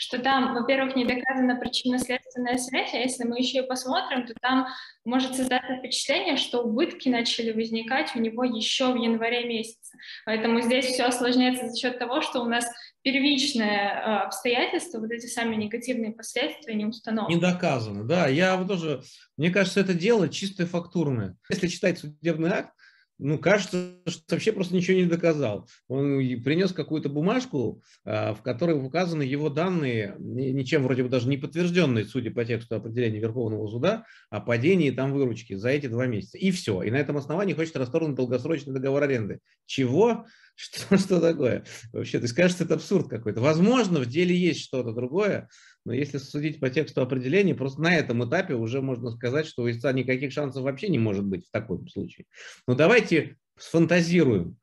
что 0.00 0.18
там, 0.18 0.54
во-первых, 0.54 0.96
не 0.96 1.04
доказана 1.04 1.56
причинно-следственная 1.56 2.56
связь, 2.56 2.94
а 2.94 2.96
если 2.96 3.24
мы 3.24 3.38
еще 3.38 3.58
и 3.58 3.66
посмотрим, 3.66 4.26
то 4.26 4.32
там 4.40 4.66
может 5.04 5.36
создаться 5.36 5.76
впечатление, 5.76 6.38
что 6.38 6.62
убытки 6.62 7.10
начали 7.10 7.52
возникать 7.52 8.16
у 8.16 8.18
него 8.18 8.42
еще 8.44 8.94
в 8.94 8.96
январе 8.96 9.44
месяце. 9.44 9.98
Поэтому 10.24 10.62
здесь 10.62 10.86
все 10.86 11.04
осложняется 11.04 11.68
за 11.68 11.76
счет 11.76 11.98
того, 11.98 12.22
что 12.22 12.40
у 12.40 12.46
нас 12.46 12.66
первичное 13.02 13.90
э, 13.90 14.24
обстоятельство, 14.24 15.00
вот 15.00 15.10
эти 15.10 15.26
сами 15.26 15.54
негативные 15.56 16.12
последствия 16.12 16.74
не 16.74 16.86
установлены. 16.86 17.36
Не 17.36 17.40
доказано, 17.42 18.04
да. 18.04 18.26
Я 18.26 18.56
вот 18.56 18.68
тоже, 18.68 19.02
мне 19.36 19.50
кажется, 19.50 19.80
это 19.80 19.92
дело 19.92 20.30
чисто 20.30 20.66
фактурное. 20.66 21.36
Если 21.50 21.68
читать 21.68 21.98
судебный 21.98 22.52
акт, 22.52 22.72
ну, 23.20 23.38
кажется, 23.38 23.96
что 24.06 24.22
вообще 24.30 24.52
просто 24.52 24.74
ничего 24.74 24.96
не 24.96 25.04
доказал. 25.04 25.68
Он 25.88 26.18
принес 26.42 26.72
какую-то 26.72 27.10
бумажку, 27.10 27.82
а, 28.04 28.34
в 28.34 28.42
которой 28.42 28.72
указаны 28.72 29.22
его 29.22 29.50
данные, 29.50 30.16
ничем 30.18 30.84
вроде 30.84 31.02
бы 31.02 31.10
даже 31.10 31.28
не 31.28 31.36
подтвержденные, 31.36 32.06
судя 32.06 32.30
по 32.30 32.44
тексту 32.44 32.76
определения 32.76 33.20
Верховного 33.20 33.68
суда, 33.68 34.04
о 34.30 34.40
падении 34.40 34.90
там 34.90 35.12
выручки 35.12 35.54
за 35.54 35.68
эти 35.68 35.86
два 35.86 36.06
месяца. 36.06 36.38
И 36.38 36.50
все. 36.50 36.82
И 36.82 36.90
на 36.90 36.96
этом 36.96 37.18
основании 37.18 37.54
хочет 37.54 37.76
расторгнуть 37.76 38.16
долгосрочный 38.16 38.72
договор 38.72 39.02
аренды. 39.02 39.40
Чего? 39.66 40.24
Что, 40.60 40.98
что 40.98 41.20
такое? 41.20 41.64
Вообще, 41.90 42.18
есть, 42.18 42.34
кажется, 42.34 42.64
это 42.64 42.74
абсурд 42.74 43.08
какой-то. 43.08 43.40
Возможно, 43.40 44.00
в 44.00 44.06
деле 44.06 44.36
есть 44.36 44.60
что-то 44.60 44.92
другое, 44.92 45.48
но 45.84 45.92
если 45.92 46.18
судить 46.18 46.60
по 46.60 46.70
тексту 46.70 47.00
определения, 47.02 47.54
просто 47.54 47.80
на 47.80 47.96
этом 47.96 48.28
этапе 48.28 48.54
уже 48.54 48.82
можно 48.82 49.10
сказать, 49.10 49.46
что 49.46 49.62
у 49.62 49.70
истца 49.70 49.92
никаких 49.92 50.32
шансов 50.32 50.62
вообще 50.62 50.88
не 50.88 50.98
может 50.98 51.24
быть 51.24 51.46
в 51.46 51.50
таком 51.50 51.88
случае. 51.88 52.26
Но 52.66 52.74
давайте 52.74 53.36
сфантазируем, 53.58 54.56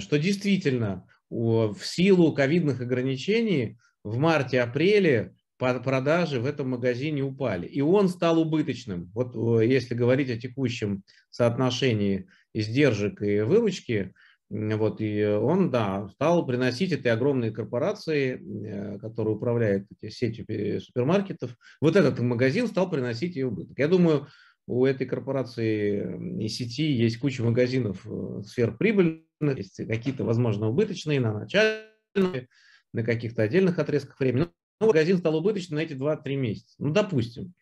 что 0.00 0.18
действительно 0.18 1.06
в 1.30 1.78
силу 1.82 2.32
ковидных 2.32 2.80
ограничений 2.80 3.78
в 4.04 4.18
марте-апреле 4.18 5.34
продажи 5.58 6.40
в 6.40 6.46
этом 6.46 6.70
магазине 6.70 7.22
упали. 7.22 7.66
И 7.66 7.80
он 7.80 8.08
стал 8.08 8.38
убыточным. 8.38 9.10
Вот 9.14 9.34
э, 9.34 9.66
если 9.66 9.94
говорить 9.94 10.30
о 10.30 10.38
текущем 10.38 11.02
соотношении 11.30 12.28
издержек 12.52 13.22
и 13.22 13.40
выручки, 13.40 14.12
вот, 14.48 15.00
и 15.00 15.24
он, 15.24 15.70
да, 15.70 16.08
стал 16.08 16.46
приносить 16.46 16.92
этой 16.92 17.10
огромной 17.10 17.50
корпорации, 17.50 18.40
э, 18.66 18.98
которая 18.98 19.34
управляет 19.34 19.86
сетью 20.08 20.46
супермаркетов, 20.80 21.56
вот 21.80 21.96
этот 21.96 22.20
магазин 22.20 22.68
стал 22.68 22.88
приносить 22.88 23.34
ее 23.34 23.48
убыток. 23.48 23.78
Я 23.78 23.88
думаю, 23.88 24.28
у 24.68 24.84
этой 24.84 25.06
корпорации 25.06 26.42
и 26.44 26.48
сети 26.48 26.90
есть 26.92 27.18
куча 27.18 27.42
магазинов 27.42 28.06
э, 28.06 28.42
сфер 28.44 28.76
прибыльных, 28.76 29.56
есть 29.56 29.84
какие-то, 29.86 30.24
возможно, 30.24 30.68
убыточные 30.68 31.20
на 31.20 31.40
начальном 31.40 32.46
на 32.92 33.02
каких-то 33.02 33.42
отдельных 33.42 33.78
отрезках 33.78 34.18
времени. 34.18 34.48
Ну, 34.80 34.86
магазин 34.86 35.18
стал 35.18 35.36
убыточным 35.36 35.78
на 35.78 35.82
эти 35.82 35.92
2-3 35.92 36.36
месяца. 36.36 36.74
Ну, 36.78 36.92
допустим, 36.92 37.52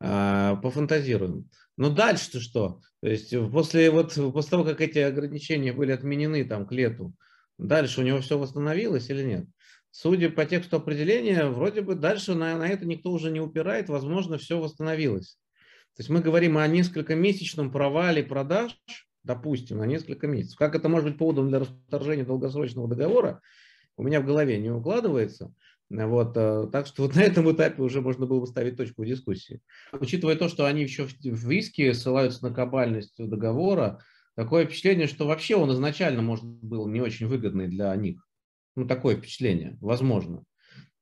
пофантазируем. 0.00 1.48
Но 1.76 1.90
дальше 1.90 2.40
что? 2.40 2.80
То 3.00 3.08
есть 3.08 3.34
после, 3.52 3.90
вот, 3.90 4.14
после 4.14 4.50
того, 4.50 4.64
как 4.64 4.80
эти 4.80 4.98
ограничения 4.98 5.72
были 5.72 5.92
отменены 5.92 6.44
там, 6.44 6.66
к 6.66 6.72
лету, 6.72 7.14
дальше 7.58 8.00
у 8.00 8.04
него 8.04 8.20
все 8.20 8.38
восстановилось 8.38 9.10
или 9.10 9.22
нет? 9.22 9.46
Судя 9.90 10.28
по 10.28 10.44
тексту 10.44 10.76
определения, 10.76 11.46
вроде 11.46 11.80
бы 11.80 11.94
дальше 11.94 12.34
на, 12.34 12.58
на 12.58 12.66
это 12.66 12.84
никто 12.84 13.12
уже 13.12 13.30
не 13.30 13.40
упирает, 13.40 13.88
возможно, 13.88 14.38
все 14.38 14.58
восстановилось. 14.58 15.38
То 15.96 16.00
есть 16.00 16.10
мы 16.10 16.20
говорим 16.20 16.58
о 16.58 16.66
несколько 16.66 17.14
месячном 17.14 17.70
провале 17.70 18.24
продаж, 18.24 18.76
допустим, 19.22 19.78
на 19.78 19.84
несколько 19.84 20.26
месяцев. 20.26 20.58
Как 20.58 20.74
это 20.74 20.88
может 20.88 21.08
быть 21.08 21.18
поводом 21.18 21.48
для 21.48 21.60
расторжения 21.60 22.24
долгосрочного 22.24 22.88
договора, 22.88 23.40
у 23.96 24.02
меня 24.02 24.20
в 24.20 24.26
голове 24.26 24.58
не 24.58 24.70
укладывается. 24.70 25.54
Вот, 25.90 26.36
э, 26.36 26.68
так 26.72 26.86
что 26.86 27.02
вот 27.02 27.14
на 27.14 27.20
этом 27.20 27.50
этапе 27.52 27.82
уже 27.82 28.00
можно 28.00 28.26
было 28.26 28.40
бы 28.40 28.46
ставить 28.46 28.76
точку 28.76 29.02
в 29.02 29.06
дискуссии. 29.06 29.60
Учитывая 29.92 30.36
то, 30.36 30.48
что 30.48 30.64
они 30.64 30.82
еще 30.82 31.06
в 31.06 31.50
иске 31.50 31.94
ссылаются 31.94 32.42
на 32.42 32.54
кабальность 32.54 33.14
договора, 33.18 34.02
такое 34.34 34.64
впечатление, 34.64 35.06
что 35.06 35.26
вообще 35.26 35.56
он 35.56 35.72
изначально, 35.72 36.22
может, 36.22 36.44
был 36.44 36.88
не 36.88 37.00
очень 37.00 37.26
выгодный 37.26 37.68
для 37.68 37.94
них. 37.96 38.26
Ну, 38.76 38.86
такое 38.86 39.16
впечатление, 39.16 39.76
возможно. 39.80 40.44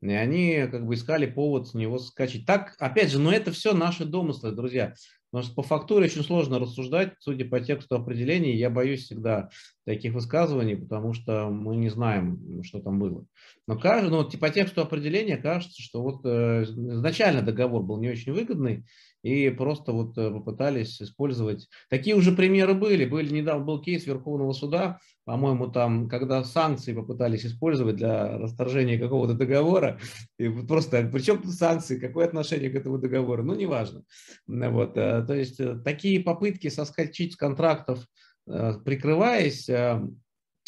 И 0.02 0.10
они 0.10 0.66
как 0.70 0.84
бы 0.84 0.94
искали 0.94 1.26
повод 1.26 1.68
с 1.68 1.74
него 1.74 1.98
скачать. 1.98 2.44
Так, 2.44 2.74
опять 2.78 3.10
же, 3.10 3.20
но 3.20 3.32
это 3.32 3.52
все 3.52 3.72
наши 3.72 4.04
домыслы, 4.04 4.50
друзья. 4.50 4.94
Потому 5.32 5.46
что 5.46 5.54
по 5.54 5.62
фактуре 5.62 6.04
очень 6.04 6.22
сложно 6.22 6.58
рассуждать, 6.58 7.14
судя 7.18 7.46
по 7.46 7.58
тексту 7.58 7.96
определений, 7.96 8.54
я 8.54 8.68
боюсь 8.68 9.04
всегда 9.04 9.48
таких 9.86 10.12
высказываний, 10.12 10.76
потому 10.76 11.14
что 11.14 11.48
мы 11.48 11.76
не 11.76 11.88
знаем, 11.88 12.62
что 12.62 12.80
там 12.80 12.98
было. 12.98 13.24
Но 13.66 13.78
кажется, 13.78 14.10
ну, 14.10 14.28
по 14.38 14.50
тексту 14.50 14.82
определения 14.82 15.38
кажется, 15.38 15.80
что 15.80 16.02
вот 16.02 16.20
э, 16.26 16.64
изначально 16.64 17.40
договор 17.40 17.82
был 17.82 17.98
не 17.98 18.10
очень 18.10 18.34
выгодный, 18.34 18.84
и 19.22 19.50
просто 19.50 19.92
вот 19.92 20.18
э, 20.18 20.30
попытались 20.30 21.00
использовать. 21.00 21.68
Такие 21.88 22.16
уже 22.16 22.32
примеры 22.32 22.74
были. 22.74 23.04
Были 23.04 23.32
недавно 23.32 23.64
был 23.64 23.80
кейс 23.80 24.04
Верховного 24.04 24.52
суда, 24.52 24.98
по-моему, 25.24 25.68
там, 25.68 26.08
когда 26.08 26.42
санкции 26.42 26.92
попытались 26.92 27.46
использовать 27.46 27.96
для 27.96 28.37
расторжения 28.38 28.98
какого-то 28.98 29.35
договора, 29.35 30.00
и 30.38 30.48
просто, 30.48 31.08
причем 31.12 31.40
тут 31.40 31.52
санкции, 31.52 31.98
какое 31.98 32.26
отношение 32.26 32.70
к 32.70 32.74
этому 32.74 32.98
договору, 32.98 33.44
ну, 33.44 33.54
неважно. 33.54 34.02
Вот, 34.46 34.96
э, 34.96 35.24
то 35.24 35.35
есть 35.35 35.61
э, 35.61 35.76
такие 35.85 36.20
попытки 36.20 36.68
соскочить 36.68 37.35
с 37.35 37.37
контрактов, 37.37 38.04
прикрываясь 38.44 39.68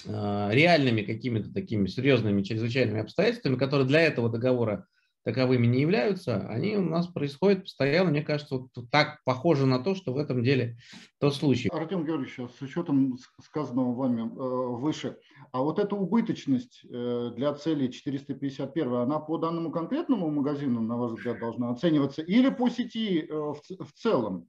реальными 0.06 1.02
какими-то 1.02 1.52
такими 1.52 1.88
серьезными 1.88 2.42
чрезвычайными 2.42 3.00
обстоятельствами, 3.00 3.56
которые 3.56 3.88
для 3.88 4.02
этого 4.02 4.28
договора 4.28 4.86
таковыми 5.24 5.66
не 5.66 5.80
являются, 5.80 6.46
они 6.48 6.76
у 6.76 6.82
нас 6.82 7.06
происходят 7.06 7.62
постоянно. 7.62 8.10
Мне 8.10 8.22
кажется, 8.22 8.56
вот 8.56 8.70
так 8.90 9.20
похоже 9.24 9.66
на 9.66 9.82
то, 9.82 9.94
что 9.94 10.12
в 10.12 10.18
этом 10.18 10.42
деле 10.42 10.76
тот 11.18 11.34
случай. 11.34 11.68
Артем 11.72 12.04
Георгиевич, 12.04 12.38
а 12.38 12.48
с 12.48 12.60
учетом 12.60 13.18
сказанного 13.42 13.94
вами 13.94 14.20
э, 14.20 14.24
выше, 14.26 15.16
а 15.50 15.62
вот 15.62 15.78
эта 15.78 15.96
убыточность 15.96 16.84
э, 16.84 17.32
для 17.34 17.54
цели 17.54 17.88
451, 17.88 18.92
она 18.94 19.18
по 19.18 19.38
данному 19.38 19.70
конкретному 19.70 20.30
магазину, 20.30 20.80
на 20.80 20.96
ваш 20.96 21.12
взгляд, 21.12 21.40
должна 21.40 21.70
оцениваться 21.70 22.22
или 22.22 22.50
по 22.50 22.68
сети 22.68 23.26
э, 23.28 23.32
в, 23.32 23.60
в 23.60 23.92
целом? 23.94 24.48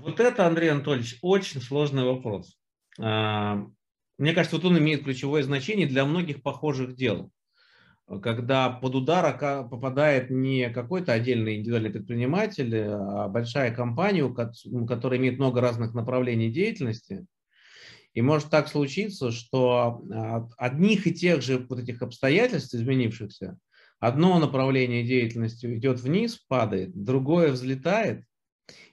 Вот 0.00 0.20
это, 0.20 0.46
Андрей 0.46 0.70
Анатольевич, 0.70 1.18
очень 1.22 1.60
сложный 1.60 2.04
вопрос. 2.04 2.58
А, 3.00 3.66
мне 4.18 4.32
кажется, 4.32 4.56
вот 4.56 4.64
он 4.64 4.78
имеет 4.78 5.04
ключевое 5.04 5.42
значение 5.42 5.86
для 5.86 6.04
многих 6.04 6.42
похожих 6.42 6.94
дел 6.96 7.30
когда 8.22 8.70
под 8.70 8.94
удар 8.94 9.38
попадает 9.68 10.30
не 10.30 10.70
какой-то 10.70 11.12
отдельный 11.12 11.56
индивидуальный 11.56 11.90
предприниматель, 11.90 12.74
а 12.76 13.28
большая 13.28 13.70
компания, 13.70 14.26
которая 14.86 15.18
имеет 15.18 15.38
много 15.38 15.60
разных 15.60 15.94
направлений 15.94 16.50
деятельности. 16.50 17.26
И 18.14 18.22
может 18.22 18.48
так 18.50 18.68
случиться, 18.68 19.30
что 19.30 20.02
от 20.10 20.52
одних 20.56 21.06
и 21.06 21.12
тех 21.12 21.42
же 21.42 21.66
вот 21.68 21.78
этих 21.78 22.00
обстоятельств 22.02 22.74
изменившихся, 22.74 23.58
одно 24.00 24.38
направление 24.38 25.04
деятельности 25.04 25.66
идет 25.76 26.00
вниз, 26.00 26.36
падает, 26.48 26.90
другое 26.94 27.52
взлетает, 27.52 28.24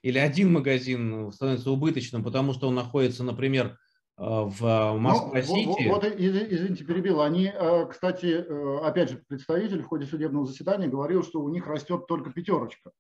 или 0.02 0.20
один 0.20 0.52
магазин 0.52 1.32
становится 1.32 1.72
убыточным, 1.72 2.24
потому 2.24 2.54
что 2.54 2.68
он 2.68 2.76
находится, 2.76 3.24
например, 3.24 3.78
в 4.18 4.62
ну, 4.62 4.98
Москва-Сити. 5.00 5.84
Ну, 5.84 5.94
вот, 5.94 6.04
вот, 6.04 6.14
извините, 6.18 6.86
перебил. 6.86 7.22
Они, 7.22 7.52
э, 7.54 7.86
кстати, 7.88 8.28
э, 8.28 8.78
опять 8.82 9.10
же, 9.10 9.22
представитель 9.28 9.82
в 9.82 9.88
ходе 9.88 10.06
судебного 10.06 10.46
заседания 10.46 10.88
говорил, 10.88 11.24
что 11.24 11.42
у 11.42 11.50
них 11.50 11.68
растет 11.68 12.08
только 12.08 12.32
пятерочка. 12.32 12.92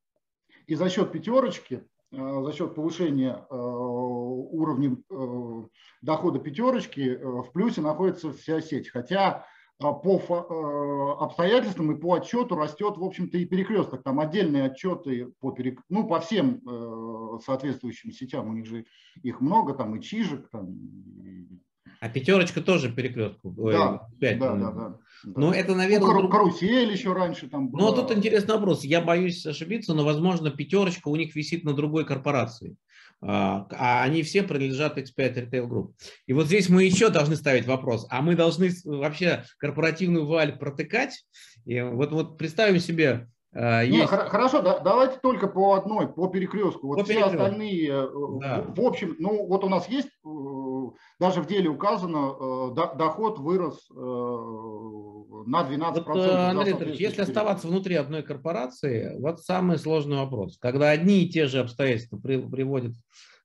И 0.67 0.75
за 0.75 0.89
счет 0.89 1.11
пятерочки, 1.11 1.87
за 2.11 2.51
счет 2.53 2.75
повышения 2.75 3.45
уровня 3.49 4.97
дохода 6.01 6.39
пятерочки 6.39 7.19
в 7.21 7.51
плюсе 7.51 7.81
находится 7.81 8.33
вся 8.33 8.61
сеть. 8.61 8.89
Хотя 8.89 9.45
по 9.77 11.17
э, 11.19 11.23
обстоятельствам 11.23 11.91
и 11.91 11.99
по 11.99 12.13
отчету 12.15 12.55
растет, 12.55 12.97
в 12.97 13.03
общем-то, 13.03 13.37
и 13.37 13.45
перекресток. 13.45 14.03
Там 14.03 14.19
отдельные 14.19 14.65
отчеты 14.65 15.33
по, 15.39 15.51
перек... 15.51 15.81
ну, 15.89 16.07
по 16.07 16.19
всем 16.19 16.61
э, 16.65 17.39
соответствующим 17.45 18.11
сетям. 18.11 18.47
У 18.47 18.53
них 18.53 18.65
же 18.65 18.85
их 19.21 19.41
много, 19.41 19.73
там 19.73 19.95
и 19.95 20.01
чижик. 20.01 20.49
Там, 20.49 20.71
и... 20.71 21.47
А 21.99 22.09
пятерочка 22.09 22.61
тоже 22.61 22.91
перекрестку. 22.91 23.51
Да, 23.51 23.63
Ой, 23.63 23.99
5, 24.19 24.39
да, 24.39 24.55
да, 24.55 24.71
да. 24.71 24.99
Ну, 25.23 25.51
это, 25.51 25.75
наверное... 25.75 26.21
Ну, 26.21 26.29
карусель 26.29 26.91
еще 26.91 27.13
раньше 27.13 27.49
там 27.49 27.69
была. 27.69 27.89
Ну, 27.89 27.95
тут 27.95 28.15
интересный 28.15 28.55
вопрос. 28.55 28.83
Я 28.83 29.01
боюсь 29.01 29.45
ошибиться, 29.45 29.93
но, 29.93 30.05
возможно, 30.05 30.51
пятерочка 30.51 31.09
у 31.09 31.15
них 31.15 31.35
висит 31.35 31.63
на 31.63 31.73
другой 31.73 32.05
корпорации. 32.05 32.77
А, 33.21 33.67
а 33.71 34.03
они 34.03 34.23
все 34.23 34.43
принадлежат 34.43 34.97
X5 34.97 35.49
Retail 35.49 35.67
Group. 35.67 35.93
И 36.27 36.33
вот 36.33 36.47
здесь 36.47 36.69
мы 36.69 36.83
еще 36.83 37.09
должны 37.09 37.35
ставить 37.35 37.65
вопрос, 37.65 38.05
а 38.09 38.21
мы 38.21 38.35
должны 38.35 38.69
вообще 38.83 39.43
корпоративную 39.57 40.27
валь 40.27 40.57
протыкать? 40.57 41.25
И 41.65 41.81
вот, 41.81 42.11
вот 42.11 42.37
представим 42.37 42.79
себе, 42.79 43.27
а, 43.55 43.81
есть... 43.81 43.97
Не, 43.97 44.05
хорошо, 44.05 44.61
да, 44.61 44.79
давайте 44.79 45.17
только 45.21 45.47
по 45.47 45.75
одной, 45.75 46.09
по 46.09 46.27
перекрестку. 46.27 46.87
Вот 46.87 46.97
по 46.97 47.03
все 47.05 47.13
перекрестку. 47.13 47.41
остальные, 47.41 47.87
э, 47.89 48.07
да. 48.41 48.61
в, 48.61 48.75
в 48.75 48.85
общем, 48.85 49.15
ну 49.17 49.47
вот 49.47 49.63
у 49.63 49.69
нас 49.69 49.87
есть, 49.87 50.07
э, 50.07 50.27
даже 51.19 51.41
в 51.41 51.47
деле 51.47 51.69
указано, 51.69 52.71
э, 52.71 52.97
доход 52.97 53.39
вырос 53.39 53.89
на 53.89 55.63
12%. 55.63 56.03
Вот, 56.05 56.17
Андрей 56.29 56.73
Анатольевич, 56.73 56.99
если 56.99 57.21
оставаться 57.21 57.67
внутри 57.67 57.95
одной 57.95 58.23
корпорации, 58.23 59.15
вот 59.19 59.41
самый 59.41 59.77
сложный 59.77 60.17
вопрос. 60.17 60.57
Когда 60.57 60.89
одни 60.89 61.23
и 61.23 61.29
те 61.29 61.47
же 61.47 61.59
обстоятельства 61.59 62.17
приводят 62.17 62.93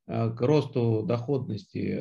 к 0.06 0.36
росту 0.40 1.04
доходности 1.06 2.00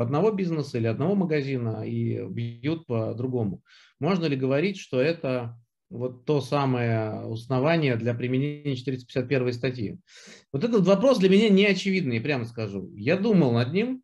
одного 0.00 0.30
бизнеса 0.30 0.78
или 0.78 0.86
одного 0.86 1.16
магазина 1.16 1.82
и 1.84 2.24
бьют 2.28 2.86
по 2.86 3.12
другому. 3.14 3.62
Можно 3.98 4.26
ли 4.26 4.36
говорить, 4.36 4.78
что 4.78 5.00
это 5.00 5.56
вот 5.90 6.24
то 6.24 6.40
самое 6.40 7.32
основание 7.32 7.96
для 7.96 8.14
применения 8.14 8.76
451 8.76 9.52
статьи. 9.52 9.98
Вот 10.52 10.64
этот 10.64 10.86
вопрос 10.86 11.18
для 11.18 11.28
меня 11.28 11.48
не 11.48 11.66
очевидный, 11.66 12.20
прямо 12.20 12.44
скажу. 12.44 12.90
Я 12.94 13.16
думал 13.16 13.52
над 13.52 13.72
ним 13.72 14.02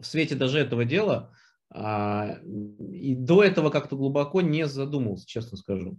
в 0.00 0.04
свете 0.04 0.34
даже 0.34 0.58
этого 0.58 0.84
дела, 0.84 1.32
а, 1.70 2.38
и 2.92 3.14
до 3.14 3.42
этого 3.42 3.70
как-то 3.70 3.96
глубоко 3.96 4.40
не 4.40 4.66
задумывался, 4.66 5.26
честно 5.26 5.56
скажу. 5.56 5.98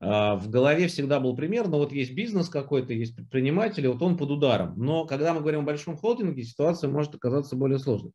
А, 0.00 0.36
в 0.36 0.50
голове 0.50 0.88
всегда 0.88 1.20
был 1.20 1.36
пример, 1.36 1.68
но 1.68 1.78
вот 1.78 1.92
есть 1.92 2.12
бизнес 2.12 2.48
какой-то, 2.48 2.92
есть 2.92 3.14
предприниматели, 3.14 3.86
вот 3.86 4.02
он 4.02 4.16
под 4.16 4.30
ударом. 4.30 4.74
Но 4.76 5.06
когда 5.06 5.32
мы 5.32 5.40
говорим 5.40 5.60
о 5.60 5.64
большом 5.64 5.96
холдинге, 5.96 6.42
ситуация 6.42 6.90
может 6.90 7.14
оказаться 7.14 7.56
более 7.56 7.78
сложной. 7.78 8.12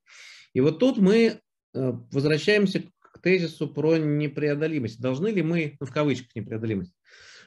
И 0.54 0.60
вот 0.60 0.80
тут 0.80 0.98
мы 0.98 1.40
э, 1.74 1.94
возвращаемся 2.12 2.84
к 3.00 3.22
тезису 3.22 3.68
про 3.68 3.98
непреодолимость. 3.98 5.00
Должны 5.00 5.30
ли 5.30 5.42
мы, 5.42 5.78
ну, 5.80 5.86
в 5.86 5.92
кавычках 5.92 6.36
непреодолимость, 6.36 6.94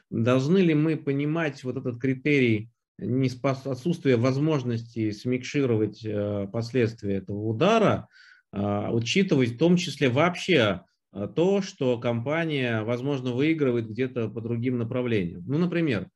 должны 0.09 0.57
ли 0.57 0.73
мы 0.73 0.97
понимать 0.97 1.63
вот 1.63 1.77
этот 1.77 1.99
критерий 1.99 2.69
не 3.01 3.29
отсутствия 3.43 4.15
возможности 4.15 5.11
смикшировать 5.11 6.05
э, 6.05 6.47
последствия 6.51 7.15
этого 7.15 7.47
удара, 7.47 8.07
а 8.51 8.91
учитывать 8.91 9.53
в 9.53 9.57
том 9.57 9.75
числе 9.77 10.09
вообще 10.09 10.81
э, 11.13 11.27
то, 11.35 11.61
что 11.61 11.97
компания, 11.99 12.83
возможно, 12.83 13.31
выигрывает 13.31 13.89
где-то 13.89 14.29
по 14.29 14.39
другим 14.41 14.77
направлениям. 14.77 15.43
Ну, 15.47 15.57
например, 15.57 16.09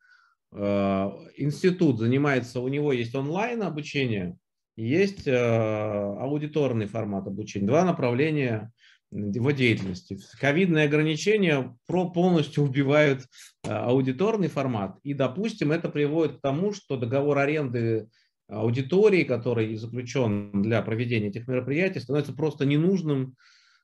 э, 0.53 1.11
институт 1.37 1.99
занимается, 1.99 2.61
у 2.61 2.67
него 2.67 2.93
есть 2.93 3.15
онлайн 3.15 3.63
обучение, 3.63 4.37
есть 4.77 5.25
аудиторный 5.25 6.85
формат 6.85 7.27
обучения, 7.27 7.65
два 7.65 7.85
направления 7.85 8.73
его 9.11 9.51
деятельности. 9.51 10.17
Ковидные 10.39 10.85
ограничения 10.85 11.77
полностью 11.87 12.63
убивают 12.63 13.25
э, 13.63 13.71
аудиторный 13.71 14.47
формат. 14.47 14.97
И, 15.03 15.13
допустим, 15.13 15.71
это 15.71 15.89
приводит 15.89 16.37
к 16.37 16.41
тому, 16.41 16.73
что 16.73 16.97
договор 16.97 17.37
аренды 17.37 18.07
аудитории, 18.47 19.23
который 19.23 19.75
заключен 19.75 20.61
для 20.61 20.81
проведения 20.81 21.27
этих 21.27 21.47
мероприятий, 21.47 21.99
становится 21.99 22.33
просто 22.33 22.65
ненужным 22.65 23.35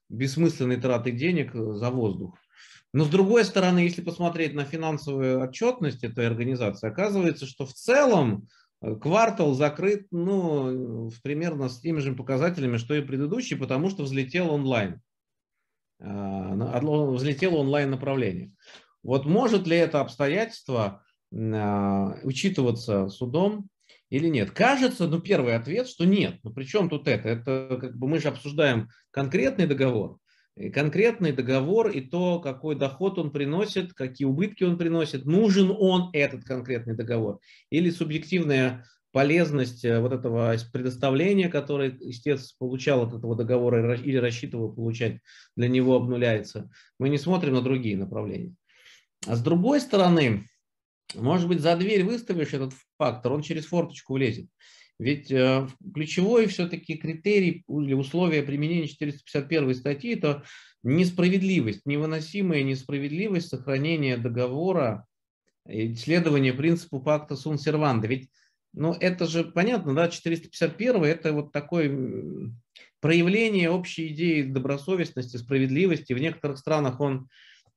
бессмысленной 0.09 0.77
траты 0.77 1.11
денег 1.11 1.53
за 1.53 1.89
воздух. 1.89 2.37
Но 2.93 3.05
с 3.05 3.09
другой 3.09 3.45
стороны, 3.45 3.79
если 3.79 4.01
посмотреть 4.01 4.53
на 4.53 4.65
финансовую 4.65 5.41
отчетность 5.41 6.03
этой 6.03 6.27
организации, 6.27 6.89
оказывается, 6.89 7.45
что 7.45 7.65
в 7.65 7.73
целом 7.73 8.47
э, 8.81 8.95
квартал 8.95 9.53
закрыт 9.53 10.07
ну, 10.11 11.09
примерно 11.23 11.69
с 11.69 11.79
теми 11.79 11.99
же 11.99 12.13
показателями, 12.13 12.77
что 12.77 12.93
и 12.93 13.01
предыдущий, 13.01 13.55
потому 13.55 13.89
что 13.89 14.03
взлетел 14.03 14.53
онлайн. 14.53 14.99
А, 16.01 16.79
взлетело 16.81 17.57
онлайн 17.57 17.91
направление. 17.91 18.51
Вот 19.03 19.25
может 19.25 19.67
ли 19.67 19.77
это 19.77 20.01
обстоятельство 20.01 21.03
а, 21.33 22.17
учитываться 22.23 23.07
судом 23.09 23.69
или 24.09 24.27
нет? 24.27 24.51
Кажется, 24.51 25.07
ну, 25.07 25.19
первый 25.19 25.55
ответ, 25.55 25.87
что 25.87 26.05
нет. 26.05 26.39
Но 26.43 26.49
ну, 26.49 26.55
при 26.55 26.63
чем 26.63 26.89
тут 26.89 27.07
это? 27.07 27.29
Это 27.29 27.77
как 27.79 27.97
бы 27.97 28.07
мы 28.07 28.19
же 28.19 28.29
обсуждаем 28.29 28.89
конкретный 29.11 29.67
договор. 29.67 30.17
И 30.57 30.69
конкретный 30.69 31.31
договор 31.31 31.89
и 31.89 32.01
то, 32.01 32.39
какой 32.39 32.75
доход 32.75 33.17
он 33.17 33.31
приносит, 33.31 33.93
какие 33.93 34.27
убытки 34.27 34.63
он 34.63 34.77
приносит. 34.77 35.25
Нужен 35.25 35.71
он 35.71 36.09
этот 36.13 36.43
конкретный 36.43 36.95
договор? 36.95 37.39
Или 37.69 37.89
субъективная 37.89 38.85
полезность 39.11 39.83
э, 39.85 39.99
вот 39.99 40.13
этого 40.13 40.55
предоставления, 40.71 41.49
которое 41.49 41.97
истец 42.01 42.53
получал 42.53 43.03
от 43.03 43.13
этого 43.13 43.35
договора 43.35 43.95
или 43.95 44.17
рассчитывал 44.17 44.73
получать, 44.73 45.19
для 45.55 45.67
него 45.67 45.95
обнуляется. 45.95 46.69
Мы 46.99 47.09
не 47.09 47.17
смотрим 47.17 47.53
на 47.53 47.61
другие 47.61 47.97
направления. 47.97 48.55
А 49.27 49.35
с 49.35 49.41
другой 49.41 49.81
стороны, 49.81 50.47
может 51.15 51.47
быть, 51.47 51.59
за 51.59 51.75
дверь 51.75 52.03
выставишь 52.03 52.53
этот 52.53 52.73
фактор, 52.97 53.33
он 53.33 53.41
через 53.41 53.65
форточку 53.65 54.13
влезет. 54.13 54.47
Ведь 54.97 55.31
э, 55.31 55.67
ключевой 55.93 56.45
все-таки 56.47 56.95
критерий 56.95 57.63
или 57.67 57.93
условие 57.93 58.43
применения 58.43 58.87
451 58.87 59.75
статьи– 59.75 60.13
это 60.15 60.43
несправедливость, 60.83 61.85
невыносимая 61.85 62.63
несправедливость 62.63 63.49
сохранения 63.49 64.17
договора 64.17 65.07
и 65.67 65.95
следование 65.95 66.53
принципу 66.53 66.99
пакта 66.99 67.35
сун 67.35 67.57
серванда. 67.57 68.07
Ведь 68.07 68.29
ну, 68.73 68.93
это 68.93 69.27
же 69.27 69.43
понятно, 69.43 69.93
да, 69.95 70.09
451– 70.09 71.03
это 71.03 71.33
вот 71.33 71.51
такое 71.51 71.91
проявление 72.99 73.69
общей 73.69 74.09
идеи 74.09 74.43
добросовестности, 74.43 75.37
справедливости. 75.37 76.13
В 76.13 76.19
некоторых 76.19 76.57
странах 76.57 76.99
он 76.99 77.27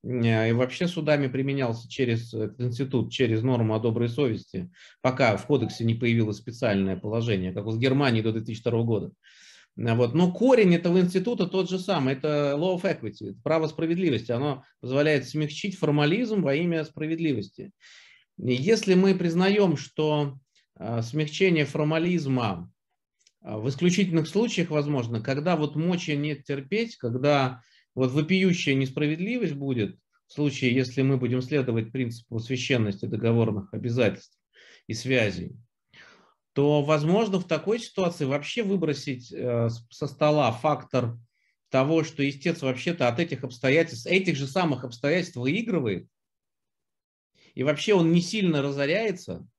Э, 0.05 0.49
и 0.49 0.53
вообще 0.53 0.87
судами 0.87 1.27
применялся 1.27 1.89
через 1.89 2.33
институт, 2.33 3.11
через 3.11 3.41
норму 3.41 3.75
о 3.75 3.79
доброй 3.79 4.09
совести, 4.09 4.69
пока 5.01 5.35
в 5.37 5.45
кодексе 5.45 5.83
не 5.83 5.95
появилось 5.95 6.37
специальное 6.37 6.95
положение, 6.95 7.51
как 7.51 7.65
в 7.65 7.79
Германии 7.79 8.21
до 8.21 8.31
2002 8.31 8.83
года. 8.83 9.11
Э, 9.77 9.95
вот. 9.95 10.13
Но 10.13 10.31
корень 10.31 10.75
этого 10.75 10.99
института 10.99 11.47
тот 11.47 11.69
же 11.69 11.79
самый, 11.79 12.13
это 12.13 12.55
law 12.57 12.79
of 12.79 12.83
equity, 12.83 13.35
право 13.43 13.67
справедливости. 13.67 14.31
Оно 14.31 14.63
позволяет 14.79 15.27
смягчить 15.27 15.77
формализм 15.77 16.41
во 16.41 16.53
имя 16.55 16.85
справедливости. 16.85 17.71
Если 18.37 18.95
мы 18.95 19.15
признаем, 19.15 19.77
что 19.77 20.37
смягчение 20.77 21.65
формализма 21.65 22.71
в 23.41 23.69
исключительных 23.69 24.27
случаях 24.27 24.71
возможно, 24.71 25.21
когда 25.21 25.55
вот 25.55 25.75
мочи 25.75 26.11
нет 26.11 26.43
терпеть, 26.43 26.97
когда 26.97 27.61
вот 27.93 28.11
вопиющая 28.11 28.73
несправедливость 28.73 29.53
будет 29.53 29.97
в 30.27 30.33
случае, 30.33 30.73
если 30.73 31.01
мы 31.01 31.17
будем 31.17 31.41
следовать 31.41 31.91
принципу 31.91 32.39
священности 32.39 33.05
договорных 33.05 33.73
обязательств 33.73 34.37
и 34.87 34.93
связей, 34.93 35.55
то 36.53 36.81
возможно 36.83 37.39
в 37.39 37.47
такой 37.47 37.79
ситуации 37.79 38.25
вообще 38.25 38.63
выбросить 38.63 39.31
э, 39.31 39.69
со 39.89 40.07
стола 40.07 40.51
фактор 40.51 41.17
того, 41.69 42.03
что 42.03 42.27
истец 42.27 42.61
вообще-то 42.61 43.07
от 43.07 43.19
этих 43.19 43.43
обстоятельств, 43.43 44.07
этих 44.07 44.35
же 44.35 44.47
самых 44.47 44.83
обстоятельств 44.83 45.35
выигрывает, 45.35 46.07
и 47.53 47.63
вообще 47.63 47.93
он 47.93 48.11
не 48.11 48.21
сильно 48.21 48.61
разоряется, 48.61 49.33
э, 49.43 49.54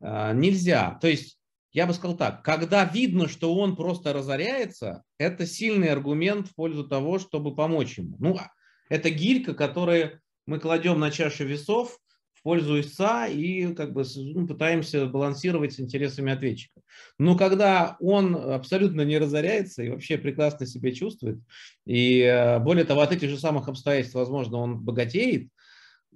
нельзя. 0.00 0.98
То 1.00 1.08
есть 1.08 1.38
я 1.72 1.86
бы 1.86 1.94
сказал 1.94 2.16
так, 2.16 2.42
когда 2.42 2.84
видно, 2.84 3.28
что 3.28 3.54
он 3.54 3.76
просто 3.76 4.12
разоряется, 4.12 5.02
это 5.18 5.46
сильный 5.46 5.90
аргумент 5.90 6.48
в 6.48 6.54
пользу 6.54 6.86
того, 6.86 7.18
чтобы 7.18 7.54
помочь 7.54 7.98
ему. 7.98 8.16
Ну, 8.18 8.36
а 8.36 8.50
это 8.88 9.10
гилька, 9.10 9.54
которую 9.54 10.20
мы 10.46 10.58
кладем 10.58 10.98
на 10.98 11.10
чашу 11.10 11.44
весов 11.44 11.98
в 12.32 12.42
пользу 12.42 12.80
истца 12.80 13.26
и 13.26 13.74
как 13.74 13.92
бы 13.92 14.04
ну, 14.16 14.46
пытаемся 14.46 15.06
балансировать 15.06 15.74
с 15.74 15.80
интересами 15.80 16.32
ответчика. 16.32 16.80
Но 17.18 17.36
когда 17.36 17.96
он 18.00 18.34
абсолютно 18.34 19.02
не 19.02 19.18
разоряется 19.18 19.82
и 19.82 19.90
вообще 19.90 20.16
прекрасно 20.16 20.64
себя 20.64 20.92
чувствует, 20.92 21.38
и 21.84 22.20
э, 22.20 22.60
более 22.60 22.84
того, 22.84 23.02
от 23.02 23.12
этих 23.12 23.28
же 23.28 23.38
самых 23.38 23.68
обстоятельств, 23.68 24.14
возможно, 24.14 24.58
он 24.58 24.78
богатеет, 24.80 25.48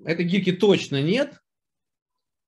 этой 0.04 0.24
гирки 0.24 0.52
точно 0.52 1.02
нет, 1.02 1.38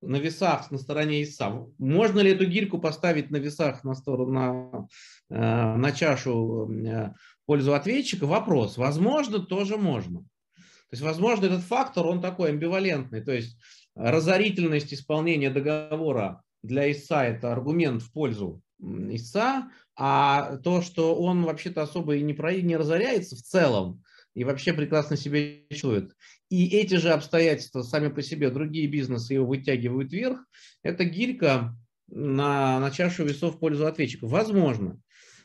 на 0.06 0.16
весах 0.16 0.70
на 0.70 0.78
стороне 0.78 1.22
истца. 1.22 1.66
Можно 1.78 2.20
ли 2.20 2.32
эту 2.32 2.46
гирьку 2.46 2.78
поставить 2.78 3.30
на 3.30 3.36
весах 3.36 3.84
на, 3.84 3.94
сторону, 3.94 4.32
на, 4.32 4.88
э, 5.30 5.76
на 5.76 5.92
чашу 5.92 6.70
э, 6.70 7.08
в 7.08 7.46
пользу 7.46 7.74
ответчика? 7.74 8.26
Вопрос. 8.26 8.76
Возможно, 8.76 9.40
тоже 9.40 9.76
можно. 9.76 10.20
То 10.20 10.92
есть, 10.92 11.02
возможно, 11.02 11.46
этот 11.46 11.62
фактор, 11.62 12.06
он 12.06 12.20
такой 12.20 12.50
амбивалентный. 12.50 13.22
То 13.22 13.32
есть, 13.32 13.58
разорительность 13.94 14.92
исполнения 14.92 15.50
договора 15.50 16.42
для 16.62 16.90
истца– 16.90 17.24
это 17.26 17.52
аргумент 17.52 18.02
в 18.02 18.12
пользу 18.12 18.62
истца, 18.80 19.70
а 19.96 20.56
то, 20.58 20.82
что 20.82 21.14
он 21.16 21.44
вообще-то 21.44 21.82
особо 21.82 22.16
и 22.16 22.22
не, 22.22 22.34
про, 22.34 22.54
не 22.54 22.76
разоряется 22.76 23.36
в 23.36 23.40
целом, 23.42 24.03
и 24.34 24.44
вообще 24.44 24.72
прекрасно 24.72 25.16
себя 25.16 25.40
чувствует, 25.70 26.14
и 26.50 26.66
эти 26.76 26.94
же 26.94 27.10
обстоятельства 27.10 27.82
сами 27.82 28.08
по 28.08 28.22
себе, 28.22 28.50
другие 28.50 28.86
бизнесы 28.86 29.34
его 29.34 29.46
вытягивают 29.46 30.12
вверх, 30.12 30.40
это 30.82 31.04
гирька 31.04 31.76
на, 32.08 32.80
на 32.80 32.90
чашу 32.90 33.24
весов 33.24 33.56
в 33.56 33.58
пользу 33.58 33.86
ответчика. 33.86 34.26
Возможно. 34.26 35.00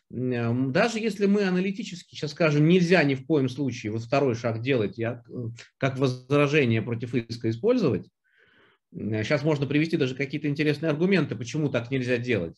Даже 0.09 0.99
если 0.99 1.27
мы 1.27 1.43
аналитически 1.43 2.15
сейчас 2.15 2.31
скажем, 2.31 2.67
нельзя 2.67 3.03
ни 3.03 3.13
в 3.13 3.25
коем 3.27 3.47
случае 3.47 3.91
вот 3.91 4.01
второй 4.01 4.33
шаг 4.33 4.61
делать, 4.61 4.97
я, 4.97 5.23
как 5.77 5.99
возражение 5.99 6.81
против 6.81 7.13
иска 7.13 7.49
использовать, 7.49 8.09
сейчас 8.91 9.43
можно 9.43 9.67
привести 9.67 9.97
даже 9.97 10.15
какие-то 10.15 10.47
интересные 10.47 10.89
аргументы, 10.89 11.35
почему 11.35 11.69
так 11.69 11.91
нельзя 11.91 12.17
делать. 12.17 12.57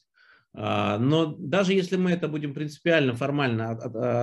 А, 0.54 0.98
но 0.98 1.36
даже 1.38 1.74
если 1.74 1.98
мы 1.98 2.12
это 2.12 2.28
будем 2.28 2.54
принципиально, 2.54 3.16
формально 3.16 3.72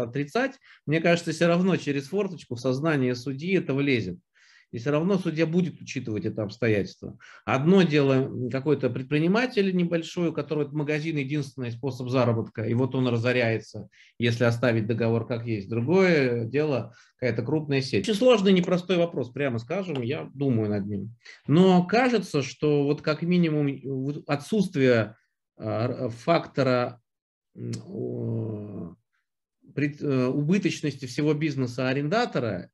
отрицать, 0.02 0.52
мне 0.86 1.00
кажется, 1.00 1.32
все 1.32 1.46
равно 1.46 1.76
через 1.76 2.08
форточку 2.08 2.54
в 2.54 2.60
сознание 2.60 3.14
судьи 3.14 3.56
это 3.56 3.74
влезет. 3.74 4.18
И 4.70 4.78
все 4.78 4.90
равно 4.90 5.16
судья 5.16 5.46
будет 5.46 5.80
учитывать 5.80 6.26
это 6.26 6.42
обстоятельство. 6.42 7.16
Одно 7.46 7.82
дело 7.82 8.50
какой-то 8.50 8.90
предприниматель 8.90 9.74
небольшой, 9.74 10.28
у 10.28 10.32
которого 10.34 10.68
магазин 10.72 11.16
единственный 11.16 11.72
способ 11.72 12.10
заработка, 12.10 12.64
и 12.64 12.74
вот 12.74 12.94
он 12.94 13.08
разоряется, 13.08 13.88
если 14.18 14.44
оставить 14.44 14.86
договор 14.86 15.26
как 15.26 15.46
есть. 15.46 15.70
Другое 15.70 16.44
дело 16.44 16.92
какая-то 17.18 17.42
крупная 17.42 17.80
сеть. 17.80 18.06
Очень 18.06 18.18
сложный, 18.18 18.52
непростой 18.52 18.98
вопрос, 18.98 19.30
прямо 19.30 19.58
скажем, 19.58 20.02
я 20.02 20.28
думаю 20.34 20.68
над 20.68 20.86
ним. 20.86 21.14
Но 21.46 21.84
кажется, 21.86 22.42
что 22.42 22.84
вот 22.84 23.00
как 23.00 23.22
минимум 23.22 24.22
отсутствие 24.26 25.00
а, 25.00 25.14
фактора 25.58 27.00
э, 27.54 27.66
убыточности 29.74 31.06
всего 31.06 31.34
бизнеса 31.34 31.88
арендатора, 31.88 32.70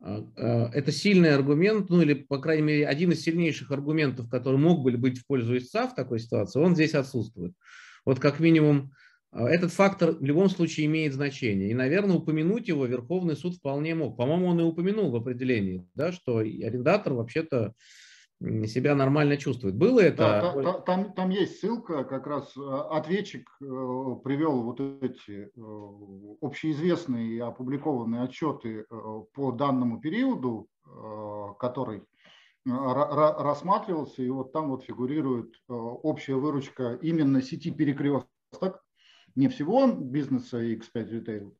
а, 0.00 0.26
а, 0.36 0.70
это 0.74 0.92
сильный 0.92 1.34
аргумент, 1.34 1.88
ну 1.88 2.02
или, 2.02 2.14
по 2.14 2.38
крайней 2.38 2.62
мере, 2.62 2.86
один 2.86 3.12
из 3.12 3.22
сильнейших 3.22 3.70
аргументов, 3.70 4.28
который 4.28 4.58
мог 4.58 4.82
бы 4.82 4.92
быть 4.92 5.18
в 5.18 5.26
пользу 5.26 5.56
истца 5.56 5.88
в 5.88 5.94
такой 5.94 6.20
ситуации, 6.20 6.60
он 6.60 6.74
здесь 6.74 6.94
отсутствует. 6.94 7.54
Вот 8.04 8.20
как 8.20 8.38
минимум 8.38 8.92
этот 9.32 9.72
фактор 9.72 10.12
в 10.12 10.24
любом 10.24 10.48
случае 10.48 10.86
имеет 10.86 11.12
значение. 11.12 11.70
И, 11.70 11.74
наверное, 11.74 12.16
упомянуть 12.16 12.68
его 12.68 12.86
Верховный 12.86 13.36
суд 13.36 13.56
вполне 13.56 13.94
мог. 13.94 14.16
По-моему, 14.16 14.46
он 14.46 14.60
и 14.60 14.62
упомянул 14.62 15.10
в 15.10 15.16
определении, 15.16 15.86
да, 15.94 16.12
что 16.12 16.38
арендатор 16.38 17.12
вообще-то 17.14 17.74
себя 18.40 18.94
нормально 18.94 19.36
чувствует. 19.36 19.76
Было 19.76 20.00
это? 20.00 20.52
Да, 20.62 20.72
там, 20.80 21.12
там 21.14 21.30
есть 21.30 21.60
ссылка, 21.60 22.04
как 22.04 22.26
раз 22.26 22.54
э, 22.56 22.60
ответчик 22.60 23.48
э, 23.60 23.64
привел 24.24 24.62
вот 24.62 24.80
эти 24.80 25.48
э, 25.48 26.36
общеизвестные 26.42 27.36
и 27.36 27.38
опубликованные 27.38 28.22
отчеты 28.22 28.84
по 29.34 29.52
данному 29.52 30.00
периоду, 30.00 30.68
который 31.58 32.02
рассматривался, 32.64 34.22
и 34.22 34.28
вот 34.28 34.52
там 34.52 34.70
вот 34.70 34.84
фигурирует 34.84 35.54
общая 35.68 36.34
выручка 36.34 36.94
именно 37.02 37.42
сети 37.42 37.70
перекресток, 37.70 38.84
не 39.34 39.48
всего 39.48 39.86
бизнеса 39.86 40.62
X5 40.62 40.94
Retail 40.94 41.52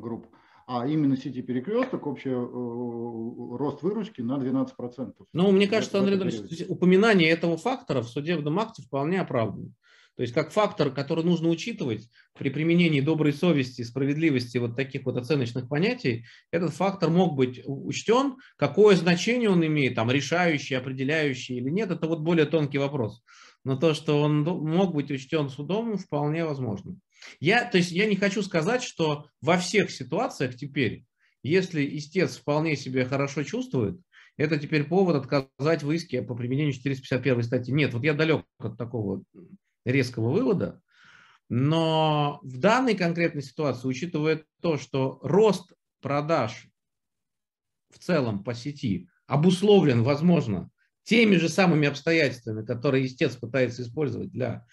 Group, 0.00 0.26
а 0.72 0.86
именно 0.86 1.18
сети 1.18 1.42
перекресток, 1.42 2.06
общий 2.06 2.30
э, 2.30 2.34
рост 2.34 3.82
выручки 3.82 4.22
на 4.22 4.38
12%. 4.38 5.12
Ну, 5.34 5.52
мне 5.52 5.68
кажется, 5.68 5.98
Андрей 5.98 6.16
Анатольевич, 6.16 6.64
упоминание 6.68 7.28
этого 7.28 7.58
фактора 7.58 8.00
в 8.00 8.08
судебном 8.08 8.58
акте 8.58 8.82
вполне 8.82 9.20
оправдано. 9.20 9.68
То 10.16 10.22
есть 10.22 10.34
как 10.34 10.50
фактор, 10.50 10.90
который 10.90 11.24
нужно 11.24 11.48
учитывать 11.48 12.08
при 12.38 12.48
применении 12.48 13.00
доброй 13.00 13.32
совести, 13.32 13.82
справедливости, 13.82 14.58
вот 14.58 14.76
таких 14.76 15.04
вот 15.04 15.16
оценочных 15.16 15.68
понятий, 15.68 16.24
этот 16.50 16.72
фактор 16.72 17.10
мог 17.10 17.34
быть 17.34 17.62
учтен. 17.64 18.36
Какое 18.56 18.96
значение 18.96 19.50
он 19.50 19.64
имеет, 19.66 19.94
там, 19.94 20.10
решающий, 20.10 20.74
определяющий 20.74 21.56
или 21.56 21.68
нет, 21.68 21.90
это 21.90 22.06
вот 22.06 22.20
более 22.20 22.46
тонкий 22.46 22.78
вопрос. 22.78 23.22
Но 23.64 23.76
то, 23.76 23.94
что 23.94 24.20
он 24.20 24.42
мог 24.42 24.94
быть 24.94 25.10
учтен 25.10 25.48
судом, 25.48 25.96
вполне 25.96 26.44
возможно. 26.44 26.96
Я, 27.40 27.64
то 27.64 27.78
есть 27.78 27.92
я 27.92 28.06
не 28.06 28.16
хочу 28.16 28.42
сказать, 28.42 28.82
что 28.82 29.26
во 29.40 29.58
всех 29.58 29.90
ситуациях 29.90 30.56
теперь, 30.56 31.04
если 31.42 31.84
истец 31.96 32.36
вполне 32.36 32.76
себя 32.76 33.04
хорошо 33.04 33.42
чувствует, 33.42 34.00
это 34.36 34.58
теперь 34.58 34.84
повод 34.84 35.16
отказать 35.16 35.82
в 35.82 35.90
иске 35.90 36.22
по 36.22 36.34
применению 36.34 36.72
451 36.72 37.42
статьи. 37.42 37.74
Нет, 37.74 37.92
вот 37.92 38.02
я 38.04 38.14
далек 38.14 38.44
от 38.58 38.78
такого 38.78 39.22
резкого 39.84 40.30
вывода, 40.30 40.80
но 41.48 42.40
в 42.42 42.58
данной 42.58 42.94
конкретной 42.94 43.42
ситуации, 43.42 43.86
учитывая 43.86 44.44
то, 44.62 44.78
что 44.78 45.18
рост 45.22 45.72
продаж 46.00 46.68
в 47.90 47.98
целом 47.98 48.42
по 48.42 48.54
сети 48.54 49.08
обусловлен, 49.26 50.02
возможно, 50.02 50.70
теми 51.04 51.36
же 51.36 51.48
самыми 51.48 51.88
обстоятельствами, 51.88 52.64
которые 52.64 53.06
истец 53.06 53.36
пытается 53.36 53.82
использовать 53.82 54.30
для 54.30 54.64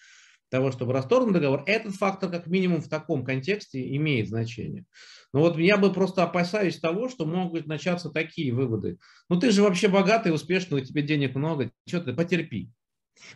того, 0.50 0.72
чтобы 0.72 0.94
расторгнуть 0.94 1.34
договор, 1.34 1.64
этот 1.66 1.96
фактор 1.96 2.30
как 2.30 2.48
минимум 2.48 2.82
в 2.82 2.90
таком 2.90 3.24
контексте 3.24 3.96
имеет 3.96 4.30
значение. 4.30 4.86
Но 5.34 5.42
вот 5.42 5.58
я 5.58 5.78
бы 5.78 5.94
просто 5.94 6.24
опасаюсь 6.24 6.80
того, 6.80 7.10
что 7.10 7.26
могут 7.26 7.68
начаться 7.68 8.10
такие 8.10 8.54
выводы. 8.54 8.98
Ну 9.30 9.40
ты 9.40 9.52
же 9.52 9.62
вообще 9.62 9.88
богатый, 9.88 10.34
успешный, 10.34 10.82
у 10.82 10.84
тебя 10.84 11.02
денег 11.02 11.36
много, 11.36 11.72
что 11.88 12.02
ты, 12.02 12.14
потерпи. 12.14 12.72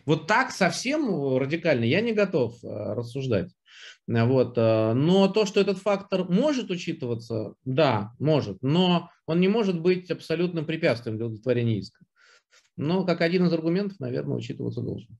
Вот 0.06 0.26
так 0.26 0.50
совсем 0.50 1.36
радикально 1.36 1.84
я 1.84 2.00
не 2.00 2.12
готов 2.12 2.62
э, 2.64 2.68
рассуждать. 2.68 3.50
Вот. 4.06 4.56
Э, 4.56 4.92
но 4.94 5.28
то, 5.28 5.46
что 5.46 5.60
этот 5.60 5.78
фактор 5.78 6.24
может 6.28 6.70
учитываться, 6.70 7.54
да, 7.64 8.12
может, 8.18 8.62
но 8.62 9.10
он 9.26 9.40
не 9.40 9.48
может 9.48 9.80
быть 9.80 10.10
абсолютным 10.10 10.64
препятствием 10.64 11.16
для 11.16 11.26
удовлетворения 11.26 11.78
иска. 11.78 12.04
Но 12.76 13.04
как 13.04 13.20
один 13.20 13.46
из 13.46 13.52
аргументов, 13.52 14.00
наверное, 14.00 14.36
учитываться 14.36 14.80
должен. 14.80 15.18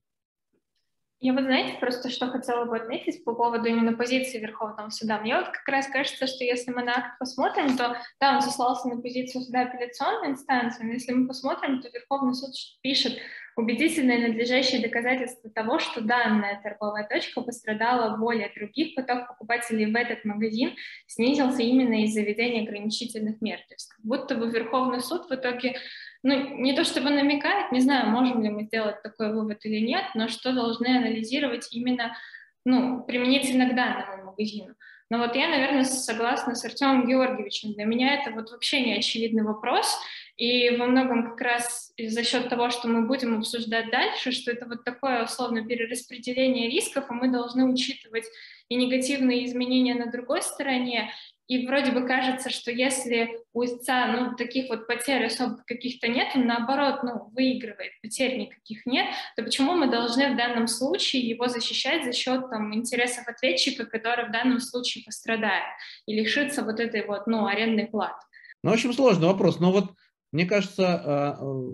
Я 1.21 1.33
вот, 1.33 1.43
знаете, 1.43 1.77
просто 1.79 2.09
что 2.09 2.27
хотела 2.27 2.65
бы 2.65 2.75
отметить 2.75 3.23
по 3.23 3.33
поводу 3.33 3.65
именно 3.67 3.93
позиции 3.93 4.37
Верховного 4.37 4.89
суда. 4.89 5.19
Мне 5.19 5.35
вот 5.37 5.47
как 5.47 5.67
раз 5.67 5.87
кажется, 5.87 6.27
что 6.27 6.43
если 6.43 6.71
мы 6.71 6.83
на 6.83 6.91
акт 6.91 7.19
посмотрим, 7.19 7.77
то 7.77 7.97
да, 8.19 8.35
он 8.35 8.41
заслался 8.41 8.89
на 8.89 9.01
позицию 9.01 9.41
суда 9.41 9.61
апелляционной 9.61 10.31
инстанции, 10.31 10.83
но 10.83 10.91
если 10.91 11.13
мы 11.13 11.27
посмотрим, 11.27 11.81
то 11.81 11.89
Верховный 11.89 12.33
суд 12.33 12.51
пишет 12.81 13.17
убедительное 13.55 14.17
и 14.17 14.27
надлежащее 14.27 14.81
доказательство 14.81 15.49
того, 15.49 15.79
что 15.79 16.01
данная 16.01 16.59
торговая 16.61 17.07
точка 17.07 17.41
пострадала 17.41 18.17
более 18.17 18.51
других, 18.53 18.95
поток 18.95 19.27
покупателей 19.29 19.91
в 19.91 19.95
этот 19.95 20.25
магазин 20.25 20.75
снизился 21.07 21.61
именно 21.61 22.03
из-за 22.03 22.21
введения 22.21 22.63
ограничительных 22.63 23.41
мер. 23.41 23.57
То 23.59 23.73
есть 23.73 23.89
как 23.89 24.05
будто 24.05 24.35
бы 24.35 24.49
Верховный 24.49 24.99
суд 24.99 25.29
в 25.29 25.33
итоге 25.33 25.77
ну, 26.25 26.57
не 26.57 26.73
то 26.73 26.83
чтобы 26.83 27.11
намекает, 27.11 27.71
не 27.71 27.81
знаю, 27.81 28.09
можем 28.09 28.41
ли 28.41 28.49
мы 28.49 28.63
сделать 28.63 29.03
такой 29.03 29.31
вывод 29.31 29.63
или 29.63 29.77
нет, 29.77 30.05
но 30.15 30.27
что 30.27 30.53
должны 30.53 30.87
анализировать 30.87 31.67
именно, 31.71 32.17
ну, 32.65 33.03
применительно 33.03 33.69
к 33.69 33.75
данному 33.75 34.31
магазину. 34.31 34.73
Но 35.11 35.19
вот 35.19 35.35
я, 35.35 35.47
наверное, 35.47 35.83
согласна 35.83 36.55
с 36.55 36.65
Артемом 36.65 37.05
Георгиевичем. 37.05 37.73
Для 37.73 37.85
меня 37.85 38.15
это 38.15 38.31
вот 38.31 38.49
вообще 38.49 38.81
не 38.81 38.97
очевидный 38.97 39.43
вопрос, 39.43 39.99
и 40.35 40.75
во 40.77 40.87
многом 40.87 41.29
как 41.29 41.41
раз 41.41 41.93
за 41.95 42.23
счет 42.23 42.49
того, 42.49 42.71
что 42.71 42.87
мы 42.87 43.05
будем 43.05 43.37
обсуждать 43.37 43.91
дальше, 43.91 44.31
что 44.31 44.49
это 44.49 44.65
вот 44.65 44.83
такое 44.83 45.25
условно 45.25 45.63
перераспределение 45.63 46.71
рисков, 46.71 47.05
и 47.11 47.13
мы 47.13 47.27
должны 47.27 47.71
учитывать 47.71 48.25
и 48.67 48.75
негативные 48.75 49.45
изменения 49.45 49.93
на 49.93 50.11
другой 50.11 50.41
стороне, 50.41 51.11
и 51.47 51.67
вроде 51.67 51.91
бы 51.91 52.07
кажется, 52.07 52.49
что 52.49 52.71
если 52.71 53.29
у 53.53 53.63
истца 53.63 54.07
ну, 54.07 54.35
таких 54.35 54.69
вот 54.69 54.87
потерь 54.87 55.25
особо 55.25 55.57
каких-то 55.67 56.07
нет, 56.07 56.29
он 56.35 56.47
наоборот 56.47 57.03
ну, 57.03 57.29
выигрывает, 57.33 57.91
потерь 58.01 58.37
никаких 58.37 58.85
нет, 58.85 59.05
то 59.35 59.43
почему 59.43 59.73
мы 59.73 59.89
должны 59.89 60.33
в 60.33 60.37
данном 60.37 60.67
случае 60.67 61.21
его 61.21 61.47
защищать 61.47 62.03
за 62.03 62.13
счет 62.13 62.49
там, 62.49 62.73
интересов 62.73 63.27
ответчика, 63.27 63.85
который 63.85 64.27
в 64.27 64.31
данном 64.31 64.59
случае 64.59 65.03
пострадает, 65.03 65.65
и 66.07 66.15
лишиться 66.15 66.63
вот 66.63 66.79
этой 66.79 67.05
вот 67.05 67.27
ну, 67.27 67.45
арендной 67.45 67.85
платы? 67.85 68.25
Ну, 68.63 68.71
в 68.71 68.73
общем, 68.73 68.93
сложный 68.93 69.27
вопрос. 69.27 69.59
Но 69.59 69.71
вот, 69.71 69.91
мне 70.31 70.47
кажется, 70.47 70.95
а, 70.95 71.37
а, 71.39 71.73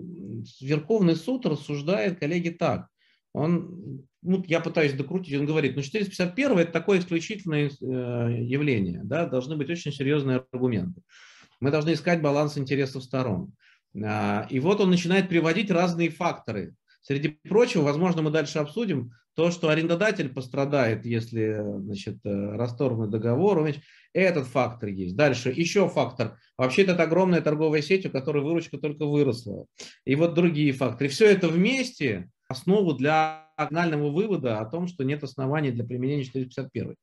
Верховный 0.60 1.16
суд 1.16 1.46
рассуждает, 1.46 2.18
коллеги, 2.20 2.50
так. 2.50 2.88
Он 3.32 4.04
ну, 4.22 4.44
я 4.46 4.60
пытаюсь 4.60 4.92
докрутить, 4.92 5.38
он 5.38 5.46
говорит, 5.46 5.74
ну 5.74 5.82
451 5.82 6.58
это 6.58 6.72
такое 6.72 7.00
исключительное 7.00 7.68
э, 7.68 8.42
явление, 8.42 9.00
да, 9.02 9.26
должны 9.26 9.56
быть 9.56 9.68
очень 9.68 9.92
серьезные 9.92 10.44
аргументы. 10.52 11.02
Мы 11.60 11.70
должны 11.70 11.92
искать 11.92 12.22
баланс 12.22 12.56
интересов 12.56 13.02
сторон. 13.02 13.52
А, 14.04 14.46
и 14.48 14.60
вот 14.60 14.80
он 14.80 14.90
начинает 14.90 15.28
приводить 15.28 15.70
разные 15.70 16.10
факторы. 16.10 16.74
Среди 17.02 17.28
прочего, 17.28 17.82
возможно, 17.82 18.22
мы 18.22 18.30
дальше 18.30 18.58
обсудим 18.58 19.12
то, 19.34 19.50
что 19.50 19.70
арендодатель 19.70 20.28
пострадает, 20.28 21.04
если 21.04 21.60
значит, 21.80 22.18
э, 22.24 22.56
расторгнут 22.56 23.10
договор. 23.10 23.68
Этот 24.12 24.46
фактор 24.46 24.90
есть. 24.90 25.16
Дальше 25.16 25.50
еще 25.50 25.88
фактор. 25.88 26.38
Вообще 26.58 26.82
это 26.82 27.02
огромная 27.02 27.40
торговая 27.40 27.82
сеть, 27.82 28.06
у 28.06 28.10
которой 28.10 28.44
выручка 28.44 28.78
только 28.78 29.06
выросла. 29.06 29.66
И 30.04 30.14
вот 30.14 30.34
другие 30.34 30.72
факторы. 30.72 31.08
Все 31.08 31.26
это 31.26 31.48
вместе 31.48 32.30
основу 32.52 32.94
для 32.94 33.42
финального 33.58 34.10
вывода 34.10 34.60
о 34.60 34.64
том, 34.64 34.86
что 34.86 35.04
нет 35.04 35.22
оснований 35.22 35.70
для 35.70 35.84
применения 35.84 36.24
451. 36.24 36.94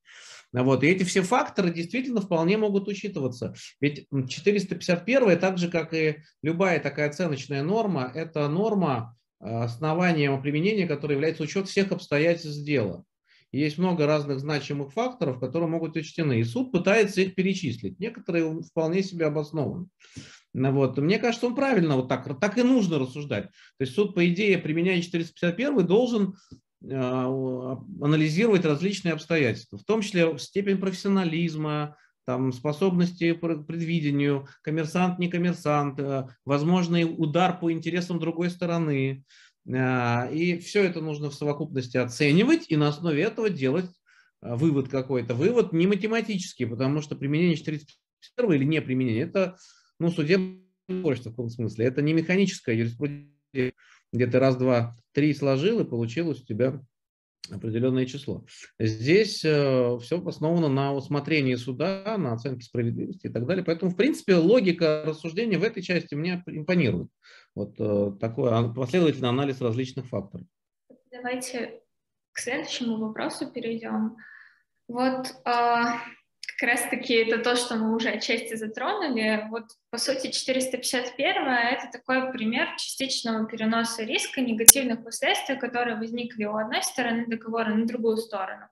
Вот. 0.52 0.84
И 0.84 0.88
эти 0.88 1.04
все 1.04 1.22
факторы 1.22 1.72
действительно 1.72 2.22
вполне 2.22 2.58
могут 2.58 2.88
учитываться. 2.88 3.54
Ведь 3.80 4.08
451, 4.10 5.40
так 5.40 5.58
же 5.58 5.70
как 5.70 5.94
и 5.94 6.18
любая 6.42 6.80
такая 6.80 7.10
оценочная 7.10 7.64
норма, 7.64 8.12
это 8.14 8.48
норма 8.48 9.16
э, 9.40 9.46
основанием 9.46 10.42
применения, 10.42 10.88
которая 10.88 11.18
является 11.18 11.44
учет 11.44 11.68
всех 11.68 11.92
обстоятельств 11.92 12.64
дела. 12.64 13.04
есть 13.52 13.78
много 13.78 14.08
разных 14.08 14.40
значимых 14.40 14.92
факторов, 14.94 15.40
которые 15.40 15.70
могут 15.70 15.96
учтены. 15.96 16.40
И 16.40 16.44
суд 16.44 16.72
пытается 16.72 17.22
их 17.22 17.36
перечислить. 17.36 18.00
Некоторые 18.00 18.62
вполне 18.64 19.04
себе 19.04 19.28
обоснованы. 19.28 19.88
Ну 20.54 20.72
вот. 20.72 20.98
Мне 20.98 21.20
кажется, 21.20 21.48
он 21.48 21.56
правильно 21.56 21.96
вот 21.96 22.08
так, 22.08 22.40
так 22.40 22.58
и 22.58 22.64
нужно 22.64 23.00
рассуждать. 23.00 23.46
То 23.46 23.82
есть 23.82 23.94
суд, 23.94 24.16
по 24.16 24.28
идее, 24.28 24.58
применяя 24.58 25.02
451, 25.02 25.86
должен 25.86 26.36
э, 26.84 26.96
анализировать 26.96 28.66
различные 28.66 29.14
обстоятельства, 29.14 29.78
в 29.78 29.84
том 29.84 30.02
числе 30.02 30.38
степень 30.40 30.78
профессионализма, 30.78 31.98
там, 32.26 32.52
способности 32.52 33.34
к 33.34 33.40
предвидению, 33.40 34.48
коммерсант, 34.62 35.20
не 35.20 35.30
коммерсант, 35.30 36.00
э, 36.00 36.28
возможный 36.46 37.04
удар 37.04 37.60
по 37.60 37.72
интересам 37.72 38.20
другой 38.20 38.50
стороны. 38.50 39.24
Э, 39.68 40.34
и 40.34 40.58
все 40.58 40.84
это 40.84 41.00
нужно 41.00 41.30
в 41.30 41.36
совокупности 41.36 41.98
оценивать 41.98 42.66
и 42.70 42.76
на 42.76 42.88
основе 42.88 43.22
этого 43.22 43.52
делать 43.52 43.90
вывод 44.42 44.88
какой-то. 44.88 45.36
Вывод 45.36 45.74
не 45.74 45.86
математический, 45.86 46.66
потому 46.66 47.02
что 47.02 47.16
применение 47.16 47.58
451 47.58 48.54
или 48.54 48.64
не 48.64 48.82
применение– 48.82 49.24
это 49.26 49.58
ну, 50.00 50.10
судебное 50.10 50.60
в 50.88 51.24
таком 51.24 51.50
смысле. 51.50 51.86
Это 51.86 52.02
не 52.02 52.14
механическая 52.14 52.76
юриспруденция, 52.76 53.74
где 54.12 54.28
ты 54.28 54.40
раз, 54.40 54.56
два, 54.56 54.98
три 55.14 55.34
сложил 55.34 55.80
и 55.80 55.90
получилось 55.90 56.42
у 56.42 56.46
тебя 56.46 56.82
определенное 57.52 58.06
число. 58.06 58.46
Здесь 58.80 59.44
э, 59.44 59.98
все 60.02 60.24
основано 60.26 60.68
на 60.68 60.94
усмотрении 60.94 61.56
суда, 61.56 62.16
на 62.18 62.34
оценке 62.34 62.64
справедливости 62.64 63.28
и 63.28 63.30
так 63.30 63.46
далее. 63.46 63.64
Поэтому, 63.64 63.92
в 63.92 63.96
принципе, 63.96 64.36
логика 64.36 65.04
рассуждения 65.06 65.58
в 65.58 65.64
этой 65.64 65.82
части 65.82 66.16
мне 66.16 66.44
импонирует. 66.46 67.10
Вот 67.56 67.76
э, 67.80 68.12
такой 68.20 68.74
последовательный 68.74 69.30
анализ 69.30 69.62
различных 69.62 70.08
факторов. 70.08 70.46
Давайте 71.12 71.82
к 72.32 72.40
следующему 72.40 72.98
вопросу 72.98 73.52
перейдем. 73.52 74.18
Вот 74.88 75.28
э, 75.46 75.84
как 76.60 76.70
раз-таки 76.72 77.14
это 77.14 77.38
то, 77.38 77.56
что 77.56 77.76
мы 77.76 77.96
уже 77.96 78.10
отчасти 78.10 78.56
затронули. 78.56 79.48
Вот, 79.50 79.64
по 79.92 79.98
сути, 79.98 80.30
451— 80.30 81.48
это 81.48 81.90
такой 81.92 82.32
пример 82.34 82.68
частичного 82.78 83.48
переноса 83.48 84.04
риска, 84.04 84.42
негативных 84.42 85.04
последствий, 85.04 85.58
которые 85.58 85.96
возникли 85.96 86.44
у 86.44 86.58
одной 86.58 86.84
стороны 86.84 87.28
договора 87.28 87.74
на 87.74 87.86
другую 87.86 88.18
сторону. 88.18 88.66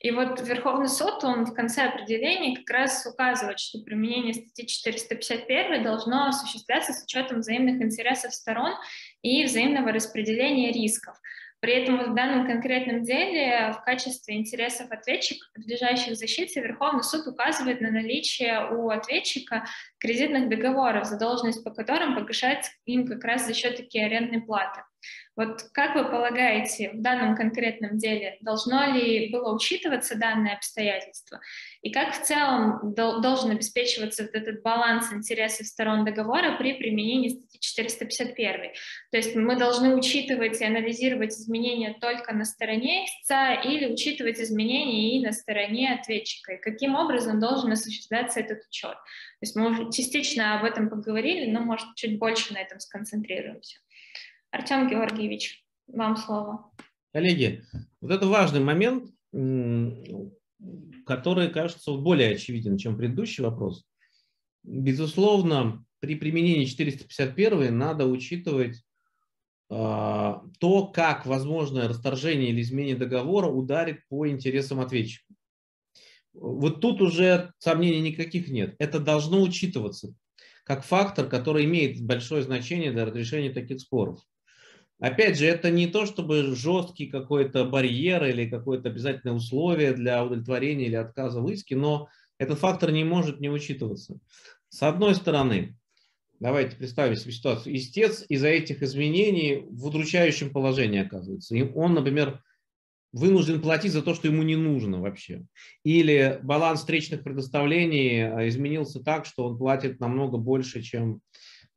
И 0.00 0.10
вот 0.12 0.40
Верховный 0.46 0.88
суд, 0.88 1.24
он 1.24 1.46
в 1.46 1.54
конце 1.54 1.88
определения 1.88 2.56
как 2.58 2.70
раз 2.70 3.06
указывает, 3.06 3.58
что 3.58 3.80
применение 3.80 4.34
статьи 4.34 4.66
451 4.66 5.82
должно 5.82 6.28
осуществляться 6.28 6.92
с 6.92 7.02
учетом 7.02 7.40
взаимных 7.40 7.82
интересов 7.82 8.34
сторон 8.34 8.74
и 9.22 9.44
взаимного 9.44 9.90
распределения 9.90 10.70
рисков. 10.70 11.16
При 11.60 11.72
этом 11.72 12.12
в 12.12 12.14
данном 12.14 12.46
конкретном 12.46 13.02
деле 13.02 13.72
в 13.72 13.82
качестве 13.84 14.36
интересов 14.36 14.90
ответчика, 14.90 15.46
подлежащих 15.54 16.16
защите, 16.16 16.60
Верховный 16.60 17.02
суд 17.02 17.26
указывает 17.26 17.80
на 17.80 17.90
наличие 17.90 18.70
у 18.70 18.90
ответчика 18.90 19.64
кредитных 19.98 20.48
договоров, 20.48 21.06
задолженность 21.06 21.64
по 21.64 21.70
которым 21.70 22.14
погашается 22.14 22.70
им 22.84 23.06
как 23.06 23.24
раз 23.24 23.46
за 23.46 23.54
счет 23.54 23.76
такие 23.76 24.06
арендной 24.06 24.42
платы. 24.42 24.82
Вот 25.34 25.64
как 25.72 25.94
вы 25.94 26.04
полагаете, 26.04 26.90
в 26.90 27.02
данном 27.02 27.36
конкретном 27.36 27.98
деле 27.98 28.38
должно 28.40 28.86
ли 28.92 29.30
было 29.30 29.54
учитываться 29.54 30.16
данное 30.16 30.54
обстоятельство? 30.54 31.40
И 31.86 31.90
как 31.92 32.14
в 32.16 32.22
целом 32.24 32.94
должен 32.94 33.52
обеспечиваться 33.52 34.24
вот 34.24 34.34
этот 34.34 34.60
баланс 34.62 35.12
интересов 35.12 35.68
сторон 35.68 36.04
договора 36.04 36.56
при 36.58 36.72
применении 36.72 37.28
статьи 37.28 37.60
451? 37.60 38.72
То 39.12 39.16
есть 39.16 39.36
мы 39.36 39.56
должны 39.56 39.94
учитывать 39.94 40.60
и 40.60 40.64
анализировать 40.64 41.30
изменения 41.34 41.96
только 42.00 42.34
на 42.34 42.44
стороне 42.44 43.04
истца 43.04 43.54
или 43.54 43.86
учитывать 43.92 44.40
изменения 44.40 45.16
и 45.16 45.24
на 45.24 45.30
стороне 45.30 45.92
ответчика? 45.92 46.54
И 46.54 46.60
каким 46.60 46.96
образом 46.96 47.38
должен 47.38 47.70
осуществляться 47.70 48.40
этот 48.40 48.66
учет? 48.66 48.94
То 48.94 49.42
есть 49.42 49.54
мы 49.54 49.70
уже 49.70 49.92
частично 49.92 50.58
об 50.58 50.64
этом 50.64 50.90
поговорили, 50.90 51.48
но, 51.48 51.60
может, 51.60 51.86
чуть 51.94 52.18
больше 52.18 52.52
на 52.52 52.58
этом 52.58 52.80
сконцентрируемся. 52.80 53.78
Артем 54.50 54.88
Георгиевич, 54.88 55.64
вам 55.86 56.16
слово. 56.16 56.68
Коллеги, 57.12 57.62
вот 58.00 58.10
это 58.10 58.26
важный 58.26 58.58
момент, 58.58 59.04
который 61.04 61.50
кажется 61.50 61.92
более 61.92 62.34
очевиден, 62.34 62.78
чем 62.78 62.96
предыдущий 62.96 63.44
вопрос. 63.44 63.84
Безусловно, 64.62 65.84
при 66.00 66.16
применении 66.16 66.64
451 66.64 67.76
надо 67.76 68.06
учитывать 68.06 68.82
а, 69.68 70.42
то, 70.58 70.86
как 70.88 71.26
возможное 71.26 71.88
расторжение 71.88 72.50
или 72.50 72.62
изменение 72.62 72.96
договора 72.96 73.48
ударит 73.48 74.06
по 74.08 74.28
интересам 74.28 74.80
ответчика. 74.80 75.32
Вот 76.32 76.80
тут 76.80 77.00
уже 77.00 77.52
сомнений 77.58 78.10
никаких 78.10 78.48
нет. 78.48 78.74
Это 78.78 79.00
должно 79.00 79.40
учитываться 79.40 80.14
как 80.64 80.84
фактор, 80.84 81.28
который 81.28 81.64
имеет 81.64 82.04
большое 82.04 82.42
значение 82.42 82.90
для 82.90 83.04
разрешения 83.04 83.50
таких 83.50 83.80
споров. 83.80 84.20
Опять 84.98 85.38
же, 85.38 85.46
это 85.46 85.70
не 85.70 85.86
то, 85.86 86.06
чтобы 86.06 86.54
жесткий 86.54 87.06
какой-то 87.06 87.64
барьер 87.64 88.24
или 88.24 88.48
какое-то 88.48 88.88
обязательное 88.88 89.34
условие 89.34 89.92
для 89.92 90.24
удовлетворения 90.24 90.86
или 90.86 90.94
отказа 90.94 91.40
в 91.40 91.50
иске, 91.50 91.76
но 91.76 92.08
этот 92.38 92.58
фактор 92.58 92.90
не 92.92 93.04
может 93.04 93.40
не 93.40 93.50
учитываться. 93.50 94.18
С 94.70 94.82
одной 94.82 95.14
стороны, 95.14 95.76
давайте 96.40 96.76
представим 96.76 97.14
себе 97.16 97.32
ситуацию, 97.32 97.76
истец 97.76 98.24
из-за 98.28 98.48
этих 98.48 98.82
изменений 98.82 99.66
в 99.68 99.86
удручающем 99.86 100.50
положении 100.50 101.00
оказывается. 101.00 101.54
Он, 101.74 101.92
например, 101.92 102.42
вынужден 103.12 103.60
платить 103.60 103.92
за 103.92 104.02
то, 104.02 104.14
что 104.14 104.28
ему 104.28 104.42
не 104.42 104.56
нужно 104.56 105.00
вообще. 105.00 105.44
Или 105.84 106.40
баланс 106.42 106.80
встречных 106.80 107.22
предоставлений 107.22 108.26
а, 108.26 108.48
изменился 108.48 109.00
так, 109.00 109.26
что 109.26 109.46
он 109.46 109.58
платит 109.58 110.00
намного 110.00 110.36
больше, 110.38 110.82
чем 110.82 111.20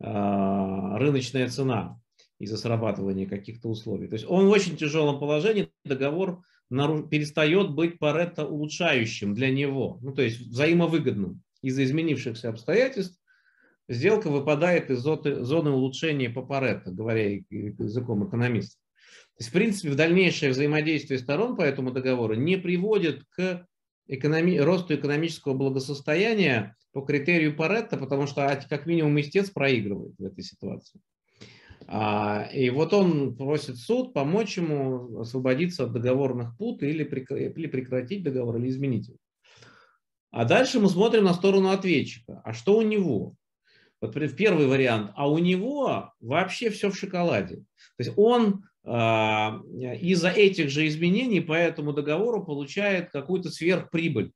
э, 0.01 0.97
рыночная 0.97 1.47
цена 1.47 1.99
из-за 2.39 2.57
срабатывания 2.57 3.27
каких-то 3.27 3.69
условий. 3.69 4.07
То 4.07 4.13
есть 4.13 4.25
он 4.27 4.47
в 4.47 4.49
очень 4.49 4.77
тяжелом 4.77 5.19
положении, 5.19 5.69
договор 5.85 6.41
перестает 6.69 7.71
быть 7.71 7.99
парето 7.99 8.45
улучшающим 8.45 9.33
для 9.33 9.51
него, 9.51 9.99
ну 10.01 10.13
то 10.13 10.21
есть 10.21 10.39
взаимовыгодным. 10.39 11.41
Из-за 11.61 11.83
изменившихся 11.83 12.49
обстоятельств 12.49 13.19
сделка 13.89 14.29
выпадает 14.29 14.89
из 14.89 14.99
зоны 14.99 15.71
улучшения 15.71 16.29
по 16.29 16.41
парето, 16.41 16.91
говоря 16.91 17.29
языком 17.49 18.27
экономистов. 18.27 18.79
То 19.39 19.41
есть, 19.41 19.49
в 19.49 19.53
принципе, 19.53 19.89
в 19.89 19.95
дальнейшее 19.95 20.51
взаимодействие 20.51 21.19
сторон 21.19 21.55
по 21.55 21.61
этому 21.61 21.91
договору 21.91 22.35
не 22.35 22.57
приводит 22.57 23.23
к 23.29 23.65
экономи... 24.07 24.57
росту 24.57 24.95
экономического 24.95 25.53
благосостояния 25.53 26.75
по 26.91 27.01
критерию 27.01 27.55
Паретта, 27.55 27.97
потому 27.97 28.27
что 28.27 28.47
а, 28.47 28.55
как 28.55 28.85
минимум 28.85 29.19
истец 29.19 29.49
проигрывает 29.49 30.15
в 30.17 30.23
этой 30.25 30.43
ситуации. 30.43 30.99
А, 31.91 32.47
и 32.53 32.69
вот 32.69 32.93
он 32.93 33.35
просит 33.35 33.77
суд 33.77 34.13
помочь 34.13 34.57
ему 34.57 35.21
освободиться 35.21 35.85
от 35.85 35.91
договорных 35.91 36.55
пут 36.55 36.83
или 36.83 37.03
прекратить 37.03 38.21
договор, 38.21 38.57
или 38.57 38.69
изменить 38.69 39.07
его. 39.07 39.17
А 40.29 40.45
дальше 40.45 40.79
мы 40.79 40.87
смотрим 40.87 41.23
на 41.23 41.33
сторону 41.33 41.69
ответчика. 41.69 42.41
А 42.45 42.53
что 42.53 42.77
у 42.77 42.83
него? 42.83 43.33
Вот 44.01 44.13
первый 44.37 44.67
вариант. 44.67 45.13
А 45.15 45.27
у 45.27 45.39
него 45.39 46.13
вообще 46.19 46.69
все 46.69 46.91
в 46.91 46.95
шоколаде. 46.95 47.55
То 47.55 48.03
есть 48.03 48.13
он 48.17 48.65
а, 48.83 49.59
из-за 49.73 50.29
этих 50.29 50.69
же 50.69 50.87
изменений 50.87 51.41
по 51.41 51.53
этому 51.53 51.91
договору 51.91 52.45
получает 52.45 53.09
какую-то 53.09 53.49
сверхприбыль. 53.49 54.31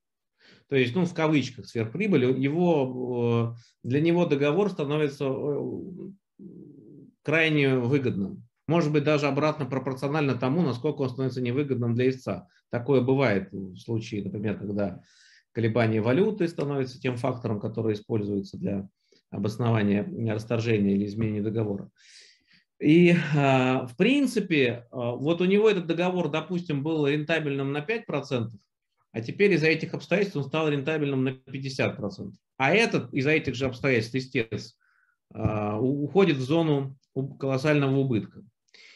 То 0.70 0.76
есть, 0.76 0.96
ну, 0.96 1.06
в 1.06 1.14
кавычках 1.14 1.68
сверхприбыль, 1.68 2.26
его, 2.42 3.56
для 3.84 4.02
него 4.02 4.26
договор 4.26 4.72
становится 4.72 5.30
крайне 7.24 7.76
выгодным. 7.76 8.44
Может 8.68 8.92
быть, 8.92 9.04
даже 9.04 9.28
обратно 9.28 9.66
пропорционально 9.66 10.36
тому, 10.36 10.62
насколько 10.62 11.02
он 11.02 11.10
становится 11.10 11.42
невыгодным 11.42 11.96
для 11.96 12.10
истца. 12.10 12.48
Такое 12.70 13.02
бывает 13.02 13.52
в 13.52 13.78
случае, 13.78 14.24
например, 14.24 14.58
когда 14.58 15.02
колебания 15.52 16.02
валюты 16.02 16.48
становятся 16.48 17.00
тем 17.00 17.18
фактором, 17.18 17.60
который 17.60 17.94
используется 17.94 18.58
для 18.58 18.88
обоснования 19.30 20.08
расторжения 20.32 20.96
или 20.96 21.06
изменения 21.06 21.42
договора. 21.42 21.90
И, 22.80 23.16
а, 23.36 23.86
в 23.86 23.96
принципе, 23.96 24.88
а, 24.92 25.12
вот 25.16 25.42
у 25.42 25.46
него 25.46 25.70
этот 25.70 25.88
договор, 25.88 26.30
допустим, 26.30 26.84
был 26.84 27.08
рентабельным 27.08 27.72
на 27.72 27.82
5%, 27.82 28.50
а 29.12 29.22
теперь 29.22 29.54
из-за 29.54 29.68
этих 29.68 29.94
обстоятельств 29.94 30.38
он 30.38 30.44
стал 30.44 30.70
рентабельным 30.70 31.24
на 31.24 31.30
50%. 31.30 32.34
А 32.58 32.74
этот 32.74 33.14
из-за 33.14 33.32
этих 33.32 33.56
же 33.56 33.66
обстоятельств, 33.66 34.16
естественно, 34.16 34.83
уходит 35.34 36.38
в 36.38 36.42
зону 36.42 36.98
колоссального 37.40 37.98
убытка. 37.98 38.44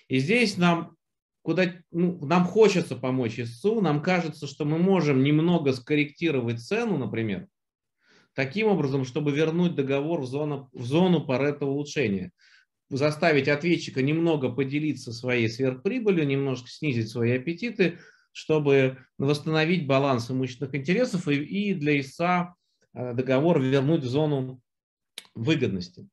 И 0.08 0.20
здесь 0.20 0.58
нам, 0.58 0.96
куда, 1.42 1.74
ну, 1.92 2.24
нам 2.26 2.46
хочется 2.46 2.96
помочь 2.96 3.40
ИСУ, 3.40 3.82
нам 3.82 4.02
кажется, 4.02 4.48
что 4.48 4.66
мы 4.66 4.78
можем 4.78 5.24
немного 5.24 5.74
скорректировать 5.74 6.62
цену, 6.62 6.98
например, 6.98 7.48
таким 8.34 8.68
образом, 8.68 9.04
чтобы 9.04 9.32
вернуть 9.32 9.76
договор 9.76 10.22
в 10.22 10.26
зону, 10.26 10.70
в 10.72 10.86
зону 10.86 11.26
Паретта 11.26 11.66
улучшения, 11.66 12.32
заставить 12.90 13.48
ответчика 13.48 14.02
немного 14.02 14.50
поделиться 14.50 15.12
своей 15.12 15.50
сверхприбылью, 15.50 16.26
немножко 16.26 16.70
снизить 16.70 17.10
свои 17.10 17.34
аппетиты, 17.34 18.00
чтобы 18.32 18.98
восстановить 19.18 19.88
баланс 19.88 20.32
имущественных 20.32 20.76
интересов 20.76 21.28
и, 21.28 21.36
и 21.36 21.74
для 21.74 22.00
ИСА 22.00 22.54
э, 22.94 23.14
договор 23.14 23.60
вернуть 23.60 24.04
в 24.04 24.08
зону 24.08 24.62
выгодности 25.34 26.08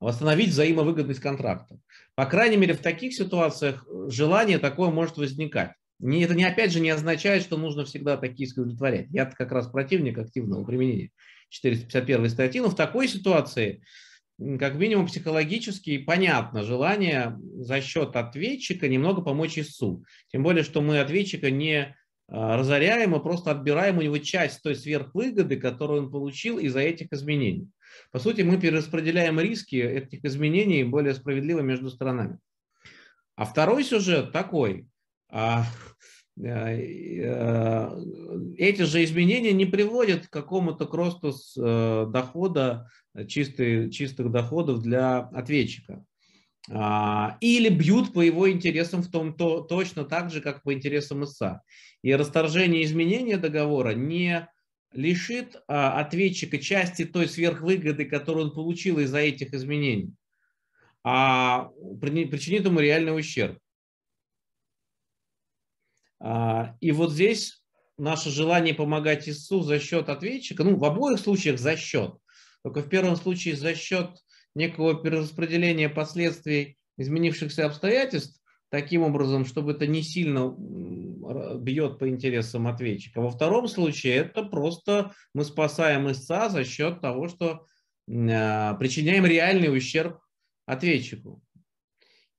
восстановить 0.00 0.50
взаимовыгодность 0.50 1.20
контракта. 1.20 1.78
По 2.14 2.26
крайней 2.26 2.56
мере, 2.56 2.74
в 2.74 2.80
таких 2.80 3.14
ситуациях 3.14 3.86
желание 4.08 4.58
такое 4.58 4.90
может 4.90 5.16
возникать. 5.16 5.72
Не, 5.98 6.22
это 6.22 6.34
не, 6.34 6.44
опять 6.44 6.72
же 6.72 6.80
не 6.80 6.90
означает, 6.90 7.42
что 7.42 7.56
нужно 7.56 7.84
всегда 7.84 8.16
такие 8.16 8.46
иски 8.46 8.60
удовлетворять. 8.60 9.08
Я 9.10 9.26
как 9.26 9.50
раз 9.50 9.66
противник 9.66 10.18
активного 10.18 10.64
применения 10.64 11.10
451 11.48 12.28
статьи, 12.30 12.60
но 12.60 12.68
в 12.68 12.76
такой 12.76 13.08
ситуации, 13.08 13.82
как 14.38 14.76
минимум 14.76 15.06
психологически, 15.06 15.98
понятно 15.98 16.62
желание 16.62 17.36
за 17.56 17.80
счет 17.80 18.14
ответчика 18.14 18.86
немного 18.88 19.22
помочь 19.22 19.58
ИСУ. 19.58 20.04
Тем 20.30 20.44
более, 20.44 20.62
что 20.62 20.80
мы 20.82 21.00
ответчика 21.00 21.50
не 21.50 21.96
а, 22.28 22.56
разоряем, 22.56 23.10
мы 23.10 23.20
просто 23.20 23.50
отбираем 23.50 23.98
у 23.98 24.02
него 24.02 24.18
часть 24.18 24.62
той 24.62 24.76
сверхвыгоды, 24.76 25.56
которую 25.56 26.04
он 26.04 26.10
получил 26.12 26.58
из-за 26.58 26.80
этих 26.80 27.12
изменений. 27.12 27.68
По 28.10 28.18
сути, 28.18 28.42
мы 28.42 28.58
перераспределяем 28.58 29.40
риски 29.40 29.76
этих 29.76 30.24
изменений 30.24 30.84
более 30.84 31.14
справедливо 31.14 31.60
между 31.60 31.90
сторонами. 31.90 32.38
А 33.36 33.44
второй 33.44 33.84
сюжет 33.84 34.32
такой. 34.32 34.88
А, 35.30 35.64
э, 36.40 36.46
э, 36.46 37.90
эти 38.56 38.82
же 38.82 39.04
изменения 39.04 39.52
не 39.52 39.66
приводят 39.66 40.26
к 40.26 40.30
какому-то 40.30 40.86
к 40.86 40.94
росту 40.94 41.32
э, 41.56 42.06
дохода, 42.10 42.90
чистых, 43.28 43.92
чистых 43.92 44.30
доходов 44.30 44.80
для 44.82 45.18
ответчика. 45.18 46.04
А, 46.70 47.38
или 47.40 47.68
бьют 47.68 48.12
по 48.12 48.20
его 48.20 48.50
интересам 48.50 49.02
в 49.02 49.10
том, 49.10 49.34
то, 49.34 49.60
точно 49.60 50.04
так 50.04 50.30
же, 50.30 50.40
как 50.40 50.62
по 50.62 50.72
интересам 50.72 51.24
ИСА. 51.24 51.62
И 52.02 52.14
расторжение 52.14 52.84
изменения 52.84 53.38
договора 53.38 53.94
не 53.94 54.48
лишит 54.98 55.62
а, 55.68 56.00
ответчика 56.00 56.58
части 56.58 57.04
той 57.04 57.28
сверхвыгоды, 57.28 58.04
которую 58.04 58.46
он 58.46 58.52
получил 58.52 58.98
из-за 58.98 59.18
этих 59.18 59.54
изменений, 59.54 60.12
а 61.04 61.70
причинит 62.00 62.64
ему 62.64 62.80
реальный 62.80 63.16
ущерб. 63.16 63.60
А, 66.18 66.76
и 66.80 66.90
вот 66.90 67.12
здесь 67.12 67.62
наше 67.96 68.30
желание 68.30 68.74
помогать 68.74 69.28
ИСУ 69.28 69.62
за 69.62 69.78
счет 69.78 70.08
ответчика, 70.08 70.64
ну, 70.64 70.76
в 70.76 70.84
обоих 70.84 71.20
случаях 71.20 71.60
за 71.60 71.76
счет, 71.76 72.16
только 72.64 72.82
в 72.82 72.88
первом 72.88 73.14
случае 73.14 73.54
за 73.54 73.76
счет 73.76 74.18
некого 74.56 75.00
перераспределения 75.00 75.88
последствий 75.88 76.76
изменившихся 76.96 77.66
обстоятельств, 77.66 78.42
таким 78.70 79.02
образом, 79.02 79.44
чтобы 79.44 79.72
это 79.72 79.86
не 79.86 80.02
сильно 80.02 80.54
бьет 81.58 81.98
по 81.98 82.08
интересам 82.08 82.66
ответчика. 82.66 83.20
Во 83.20 83.30
втором 83.30 83.68
случае 83.68 84.16
это 84.16 84.42
просто 84.44 85.12
мы 85.34 85.44
спасаем 85.44 86.10
истца 86.10 86.48
за 86.48 86.64
счет 86.64 87.00
того, 87.00 87.28
что 87.28 87.66
а, 88.10 88.74
причиняем 88.74 89.26
реальный 89.26 89.74
ущерб 89.74 90.18
ответчику. 90.66 91.42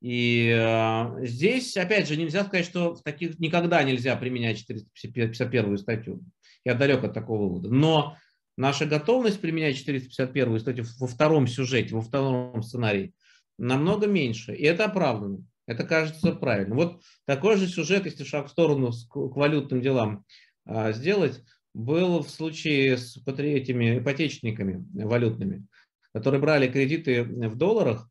И 0.02 0.50
э, 0.56 1.26
здесь, 1.26 1.76
опять 1.76 2.08
же, 2.08 2.16
нельзя 2.16 2.46
сказать, 2.46 2.66
что 2.66 2.96
в 2.96 3.04
таких 3.04 3.38
никогда 3.38 3.84
нельзя 3.84 4.16
применять 4.16 4.60
451 4.60 5.78
статью. 5.78 6.24
Я 6.64 6.76
далек 6.76 7.04
от 7.04 7.14
такого 7.14 7.50
вывода. 7.50 7.70
Но 7.70 8.16
наша 8.56 8.86
готовность 8.86 9.42
применять 9.42 9.76
451 9.76 10.60
статью 10.60 10.86
во 11.00 11.08
втором 11.08 11.48
сюжете, 11.48 11.96
во 11.96 12.02
втором 12.02 12.64
сценарии 12.64 13.14
намного 13.58 14.08
меньше. 14.08 14.56
И 14.56 14.64
это 14.64 14.86
оправдано. 14.86 15.44
Это 15.70 15.84
кажется 15.84 16.32
правильно. 16.32 16.74
Вот 16.74 17.04
такой 17.26 17.56
же 17.56 17.68
сюжет, 17.68 18.06
если 18.06 18.24
шаг 18.24 18.48
в 18.48 18.50
сторону 18.50 18.92
к 18.92 19.16
валютным 19.16 19.82
делам 19.82 20.26
а, 20.66 20.94
сделать, 20.94 21.44
был 21.76 22.24
в 22.24 22.30
случае 22.32 22.98
с 22.98 23.16
этими 23.28 24.00
ипотечниками 24.00 24.84
валютными, 25.04 25.68
которые 26.12 26.42
брали 26.42 26.72
кредиты 26.72 27.24
в 27.24 27.56
долларах, 27.56 28.10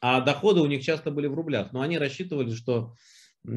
а 0.00 0.20
доходы 0.20 0.60
у 0.60 0.66
них 0.66 0.84
часто 0.84 1.10
были 1.10 1.26
в 1.26 1.34
рублях. 1.34 1.72
Но 1.72 1.80
они 1.80 1.98
рассчитывали, 1.98 2.54
что 2.54 2.94
а, 3.44 3.50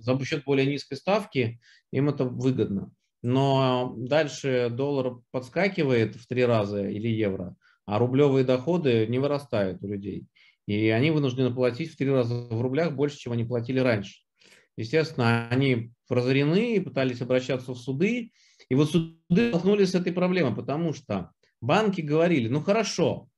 за 0.00 0.22
счет 0.22 0.44
более 0.44 0.66
низкой 0.66 0.96
ставки 0.96 1.62
им 1.92 2.10
это 2.10 2.26
выгодно. 2.26 2.92
Но 3.22 3.94
дальше 3.96 4.68
доллар 4.70 5.14
подскакивает 5.30 6.16
в 6.16 6.26
три 6.28 6.44
раза 6.44 6.86
или 6.86 7.08
евро, 7.08 7.56
а 7.86 7.98
рублевые 7.98 8.44
доходы 8.44 9.06
не 9.06 9.18
вырастают 9.18 9.82
у 9.82 9.86
людей. 9.86 10.28
И 10.66 10.88
они 10.88 11.10
вынуждены 11.10 11.54
платить 11.54 11.92
в 11.92 11.96
три 11.96 12.10
раза 12.10 12.34
в 12.34 12.60
рублях 12.60 12.94
больше, 12.94 13.18
чем 13.18 13.32
они 13.32 13.44
платили 13.44 13.78
раньше. 13.78 14.20
Естественно, 14.76 15.48
они 15.48 15.92
разорены, 16.08 16.80
пытались 16.82 17.20
обращаться 17.20 17.72
в 17.72 17.78
суды. 17.78 18.32
И 18.68 18.74
вот 18.74 18.90
суды 18.90 19.48
столкнулись 19.48 19.90
с 19.90 19.94
этой 19.94 20.12
проблемой, 20.12 20.54
потому 20.54 20.92
что 20.92 21.30
банки 21.60 22.00
говорили, 22.00 22.48
ну 22.48 22.60
хорошо, 22.60 23.28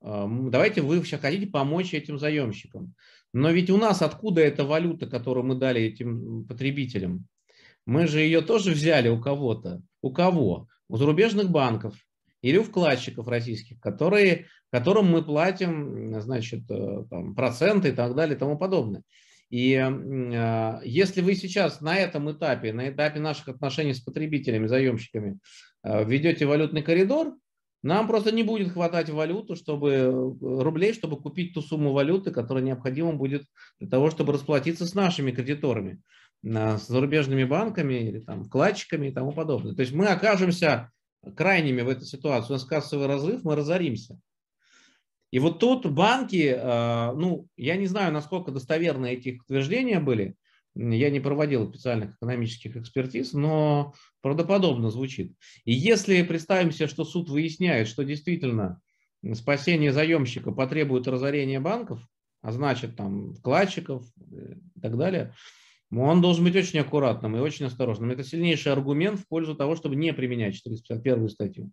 давайте 0.00 0.82
вы 0.82 1.04
сейчас 1.04 1.20
хотите 1.20 1.46
помочь 1.46 1.94
этим 1.94 2.18
заемщикам. 2.18 2.94
Но 3.32 3.50
ведь 3.50 3.70
у 3.70 3.76
нас 3.76 4.02
откуда 4.02 4.40
эта 4.40 4.64
валюта, 4.64 5.06
которую 5.06 5.44
мы 5.44 5.54
дали 5.56 5.82
этим 5.82 6.44
потребителям? 6.44 7.26
Мы 7.86 8.06
же 8.06 8.20
ее 8.20 8.42
тоже 8.42 8.72
взяли 8.72 9.08
у 9.08 9.20
кого-то. 9.20 9.82
У 10.00 10.12
кого? 10.12 10.68
У 10.88 10.96
зарубежных 10.96 11.50
банков 11.50 11.96
или 12.42 12.58
у 12.58 12.64
вкладчиков 12.64 13.26
российских, 13.28 13.80
которые, 13.80 14.46
которым 14.70 15.06
мы 15.10 15.22
платим 15.24 16.20
значит, 16.20 16.70
э, 16.70 17.04
там, 17.08 17.34
проценты 17.34 17.88
и 17.88 17.92
так 17.92 18.14
далее 18.14 18.36
и 18.36 18.38
тому 18.38 18.58
подобное. 18.58 19.02
И 19.52 19.74
э, 19.74 20.80
если 20.82 21.20
вы 21.20 21.34
сейчас 21.34 21.82
на 21.82 21.94
этом 21.94 22.32
этапе, 22.32 22.72
на 22.72 22.88
этапе 22.88 23.20
наших 23.20 23.48
отношений 23.48 23.92
с 23.92 24.00
потребителями, 24.00 24.66
заемщиками, 24.66 25.38
э, 25.84 26.04
введете 26.04 26.46
валютный 26.46 26.82
коридор, 26.82 27.36
нам 27.82 28.08
просто 28.08 28.32
не 28.32 28.44
будет 28.44 28.72
хватать 28.72 29.10
валюту, 29.10 29.54
чтобы, 29.54 29.90
э, 29.90 30.10
рублей, 30.10 30.94
чтобы 30.94 31.20
купить 31.20 31.52
ту 31.52 31.60
сумму 31.60 31.92
валюты, 31.92 32.30
которая 32.30 32.64
необходима 32.64 33.12
будет 33.12 33.44
для 33.78 33.90
того, 33.90 34.10
чтобы 34.10 34.32
расплатиться 34.32 34.86
с 34.86 34.94
нашими 34.94 35.32
кредиторами, 35.32 36.00
с 36.42 36.86
зарубежными 36.88 37.44
банками 37.44 38.08
или 38.08 38.20
там, 38.20 38.44
вкладчиками 38.44 39.08
и 39.08 39.12
тому 39.12 39.32
подобное. 39.32 39.74
То 39.74 39.82
есть 39.82 39.92
мы 39.92 40.06
окажемся 40.06 40.90
крайними 41.36 41.82
в 41.82 41.88
этой 41.88 42.04
ситуации, 42.04 42.50
у 42.50 42.52
нас 42.54 42.64
кассовый 42.64 43.06
разрыв, 43.06 43.44
мы 43.44 43.56
разоримся. 43.56 44.20
И 45.30 45.38
вот 45.38 45.58
тут 45.58 45.86
банки, 45.86 46.54
а, 46.54 47.14
ну, 47.14 47.48
я 47.56 47.76
не 47.76 47.86
знаю, 47.86 48.12
насколько 48.12 48.50
достоверны 48.50 49.12
эти 49.12 49.40
утверждения 49.42 49.98
были, 49.98 50.36
я 50.74 51.10
не 51.10 51.20
проводил 51.20 51.68
специальных 51.68 52.16
экономических 52.16 52.76
экспертиз, 52.76 53.32
но 53.32 53.94
правдоподобно 54.20 54.90
звучит. 54.90 55.34
И 55.64 55.72
если 55.72 56.22
представим 56.22 56.70
себе, 56.70 56.86
что 56.86 57.04
суд 57.04 57.28
выясняет, 57.28 57.88
что 57.88 58.04
действительно 58.04 58.80
спасение 59.34 59.92
заемщика 59.92 60.50
потребует 60.50 61.08
разорения 61.08 61.60
банков, 61.60 62.00
а 62.42 62.52
значит 62.52 62.96
там 62.96 63.34
вкладчиков 63.34 64.04
э, 64.32 64.54
и 64.76 64.80
так 64.80 64.96
далее, 64.96 65.34
он 66.00 66.22
должен 66.22 66.44
быть 66.44 66.56
очень 66.56 66.78
аккуратным 66.78 67.36
и 67.36 67.40
очень 67.40 67.66
осторожным. 67.66 68.10
Это 68.10 68.24
сильнейший 68.24 68.72
аргумент 68.72 69.20
в 69.20 69.28
пользу 69.28 69.54
того, 69.54 69.76
чтобы 69.76 69.96
не 69.96 70.12
применять 70.14 70.54
451 70.54 71.28
статью. 71.28 71.70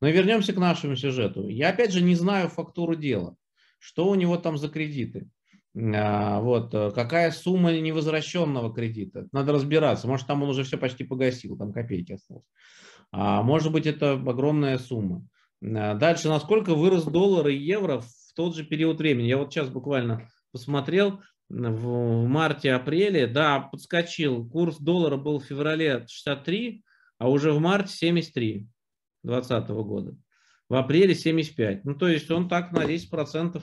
Но 0.00 0.08
вернемся 0.08 0.52
к 0.52 0.58
нашему 0.58 0.96
сюжету. 0.96 1.48
Я 1.48 1.70
опять 1.70 1.92
же 1.92 2.02
не 2.02 2.14
знаю 2.14 2.48
фактуру 2.48 2.94
дела. 2.94 3.36
Что 3.78 4.08
у 4.08 4.14
него 4.14 4.36
там 4.36 4.58
за 4.58 4.68
кредиты? 4.68 5.28
А, 5.76 6.40
вот, 6.40 6.72
э, 6.74 6.90
какая 6.94 7.30
сумма 7.32 7.72
невозвращенного 7.72 8.72
кредита? 8.72 9.28
Надо 9.32 9.52
разбираться. 9.52 10.06
Может, 10.06 10.26
там 10.26 10.42
он 10.42 10.50
уже 10.50 10.62
все 10.62 10.78
почти 10.78 11.04
погасил, 11.04 11.56
там 11.56 11.72
копейки 11.72 12.12
осталось. 12.12 12.44
А 13.10 13.42
может 13.42 13.72
быть, 13.72 13.86
это 13.86 14.12
огромная 14.12 14.78
сумма. 14.78 15.26
А, 15.62 15.94
дальше, 15.94 16.28
насколько 16.28 16.74
вырос 16.74 17.04
доллар 17.04 17.48
и 17.48 17.56
евро 17.56 18.00
в 18.00 18.34
тот 18.34 18.54
же 18.54 18.64
период 18.64 18.98
времени? 18.98 19.26
Я 19.26 19.38
вот 19.38 19.52
сейчас 19.52 19.68
буквально 19.68 20.28
посмотрел, 20.52 21.20
в 21.48 22.26
марте-апреле, 22.26 23.26
да, 23.26 23.60
подскочил. 23.60 24.48
Курс 24.48 24.78
доллара 24.78 25.16
был 25.16 25.38
в 25.38 25.44
феврале 25.44 26.06
63, 26.08 26.82
а 27.18 27.30
уже 27.30 27.52
в 27.52 27.60
марте 27.60 27.92
73 27.92 28.66
2020 29.22 29.68
года. 29.70 30.16
В 30.68 30.74
апреле 30.74 31.14
75. 31.14 31.84
Ну, 31.84 31.94
то 31.94 32.08
есть 32.08 32.30
он 32.30 32.48
так 32.48 32.72
на 32.72 32.86
10 32.86 33.10
процентов, 33.10 33.62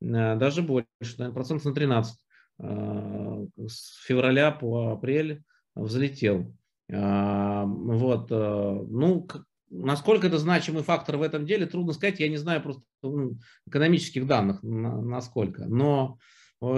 э, 0.00 0.36
даже 0.36 0.62
больше, 0.62 0.86
наверное, 1.02 1.34
процентов 1.34 1.66
на 1.66 1.74
13 1.74 2.18
э, 2.58 3.46
с 3.66 4.04
февраля 4.04 4.50
по 4.50 4.92
апрель 4.92 5.42
взлетел. 5.74 6.54
Э, 6.88 7.64
вот, 7.64 8.30
ну, 8.30 9.26
насколько 9.70 10.26
это 10.26 10.38
значимый 10.38 10.82
фактор 10.82 11.16
в 11.16 11.22
этом 11.22 11.46
деле, 11.46 11.66
трудно 11.66 11.92
сказать, 11.92 12.20
я 12.20 12.28
не 12.28 12.36
знаю 12.36 12.62
просто 12.62 12.82
ну, 13.02 13.38
экономических 13.66 14.26
данных, 14.26 14.62
насколько, 14.62 15.66
но 15.66 16.18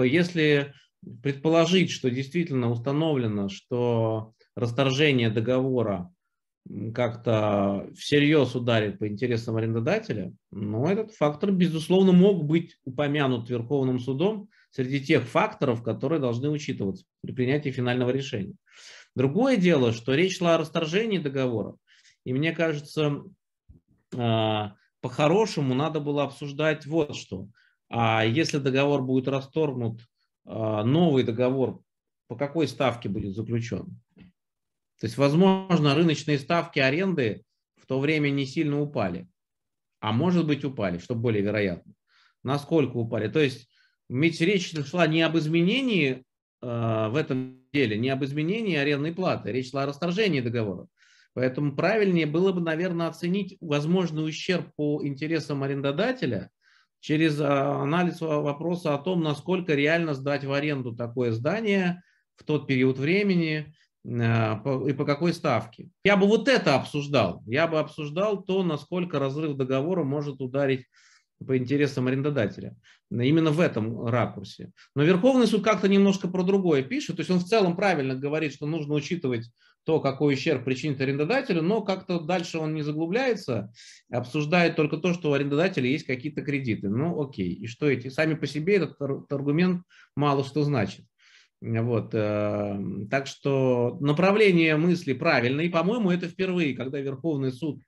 если 0.03 0.73
предположить, 1.21 1.91
что 1.91 2.09
действительно 2.09 2.69
установлено, 2.69 3.49
что 3.49 4.33
расторжение 4.55 5.29
договора 5.29 6.11
как-то 6.93 7.89
всерьез 7.95 8.55
ударит 8.55 8.99
по 8.99 9.07
интересам 9.07 9.55
арендодателя, 9.55 10.33
но 10.51 10.79
ну, 10.79 10.87
этот 10.87 11.13
фактор, 11.13 11.51
безусловно, 11.51 12.11
мог 12.11 12.43
быть 12.43 12.77
упомянут 12.83 13.49
Верховным 13.49 13.99
судом 13.99 14.49
среди 14.71 14.99
тех 14.99 15.23
факторов, 15.23 15.81
которые 15.81 16.19
должны 16.19 16.49
учитываться 16.49 17.05
при 17.21 17.31
принятии 17.31 17.69
финального 17.69 18.09
решения. 18.09 18.55
Другое 19.15 19.55
дело, 19.55 19.93
что 19.93 20.13
речь 20.13 20.37
шла 20.37 20.55
о 20.55 20.57
расторжении 20.57 21.19
договора, 21.19 21.75
и 22.25 22.33
мне 22.33 22.51
кажется, 22.51 23.23
а, 24.15 24.73
по-хорошему 24.99 25.73
надо 25.73 26.01
было 26.01 26.23
обсуждать 26.23 26.85
вот 26.85 27.15
что– 27.15 27.47
а 27.89 28.25
если 28.25 28.57
договор 28.57 29.01
будет 29.01 29.27
расторгнут, 29.27 30.01
а, 30.45 30.83
новый 30.83 31.23
договор 31.23 31.81
по 32.27 32.35
какой 32.35 32.67
ставке 32.67 33.09
будет 33.09 33.35
заключен? 33.35 33.99
То 34.99 35.05
есть, 35.05 35.17
возможно, 35.17 35.95
рыночные 35.95 36.39
ставки 36.39 36.79
аренды 36.79 37.43
в 37.75 37.85
то 37.85 37.99
время 37.99 38.29
не 38.29 38.45
сильно 38.45 38.81
упали, 38.81 39.27
а 39.99 40.11
может 40.11 40.45
быть 40.47 40.65
упали, 40.65 40.97
что 40.97 41.15
более 41.15 41.43
вероятно. 41.43 41.93
Насколько 42.43 42.97
упали? 42.97 43.27
То 43.27 43.39
есть, 43.39 43.69
ведь 44.09 44.41
речь 44.41 44.73
шла 44.85 45.05
не 45.07 45.21
об 45.21 45.37
изменении 45.37 46.23
э, 46.61 47.07
в 47.09 47.15
этом 47.15 47.61
деле, 47.71 47.97
не 47.97 48.09
об 48.09 48.23
изменении 48.23 48.75
арендной 48.75 49.13
платы, 49.13 49.51
речь 49.51 49.71
шла 49.71 49.83
о 49.83 49.85
расторжении 49.85 50.41
договора. 50.41 50.87
Поэтому 51.33 51.75
правильнее 51.75 52.25
было 52.25 52.51
бы, 52.51 52.61
наверное, 52.61 53.07
оценить 53.07 53.57
возможный 53.61 54.27
ущерб 54.27 54.71
по 54.75 55.05
интересам 55.05 55.61
арендодателя 55.61 56.49
через 57.07 57.39
а, 57.39 57.83
анализ 57.83 58.19
вопроса 58.19 58.93
о 58.93 58.97
том, 58.97 59.23
насколько 59.23 59.73
реально 59.73 60.13
сдать 60.13 60.43
в 60.43 60.51
аренду 60.51 60.93
такое 60.93 61.31
здание 61.31 62.03
в 62.35 62.43
тот 62.43 62.67
период 62.67 62.97
времени 62.97 63.73
а, 64.05 64.61
и 64.85 64.91
по 64.91 65.05
какой 65.05 65.31
ставке. 65.33 65.87
Я 66.03 66.17
бы 66.17 66.27
вот 66.27 66.49
это 66.49 66.75
обсуждал. 66.75 67.43
Я 67.45 67.67
бы 67.67 67.79
обсуждал 67.79 68.43
то, 68.43 68.61
насколько 68.61 69.19
разрыв 69.19 69.55
договора 69.55 70.03
может 70.03 70.41
ударить 70.41 70.85
по 71.45 71.57
интересам 71.57 72.07
арендодателя. 72.07 72.75
Именно 73.09 73.51
в 73.51 73.61
этом 73.61 74.05
ракурсе. 74.05 74.73
Но 74.93 75.03
Верховный 75.03 75.47
суд 75.47 75.63
как-то 75.63 75.87
немножко 75.87 76.27
про 76.27 76.43
другое 76.43 76.83
пишет. 76.83 77.15
То 77.15 77.21
есть 77.21 77.31
он 77.31 77.39
в 77.39 77.45
целом 77.45 77.77
правильно 77.77 78.15
говорит, 78.15 78.53
что 78.53 78.65
нужно 78.65 78.95
учитывать 78.95 79.49
то, 79.87 80.01
какой 80.01 80.33
ущерб 80.33 80.65
причинит 80.65 80.99
арендодателю, 80.99 81.61
но 81.61 81.81
как-то 81.81 82.19
дальше 82.19 82.57
он 82.57 82.73
не 82.73 82.81
заглубляется, 82.81 83.71
обсуждает 84.11 84.75
только 84.75 84.97
то, 84.97 85.13
что 85.13 85.31
у 85.31 85.33
арендодателя 85.33 85.89
есть 85.89 86.05
какие-то 86.05 86.41
кредиты. 86.41 86.89
Ну, 86.89 87.21
окей. 87.21 87.53
И 87.53 87.67
что 87.67 87.89
эти? 87.89 88.09
Сами 88.09 88.33
по 88.33 88.47
себе 88.47 88.75
этот 88.75 89.31
аргумент 89.31 89.83
мало 90.13 90.43
что 90.43 90.63
значит. 90.63 91.05
Вот. 91.61 92.09
Э, 92.13 92.77
так 93.09 93.27
что 93.27 93.97
направление 94.01 94.75
мысли 94.75 95.13
правильное, 95.13 95.63
и, 95.63 95.69
по-моему, 95.69 96.11
это 96.11 96.27
впервые, 96.27 96.75
когда 96.75 96.99
Верховный 96.99 97.53
суд 97.53 97.81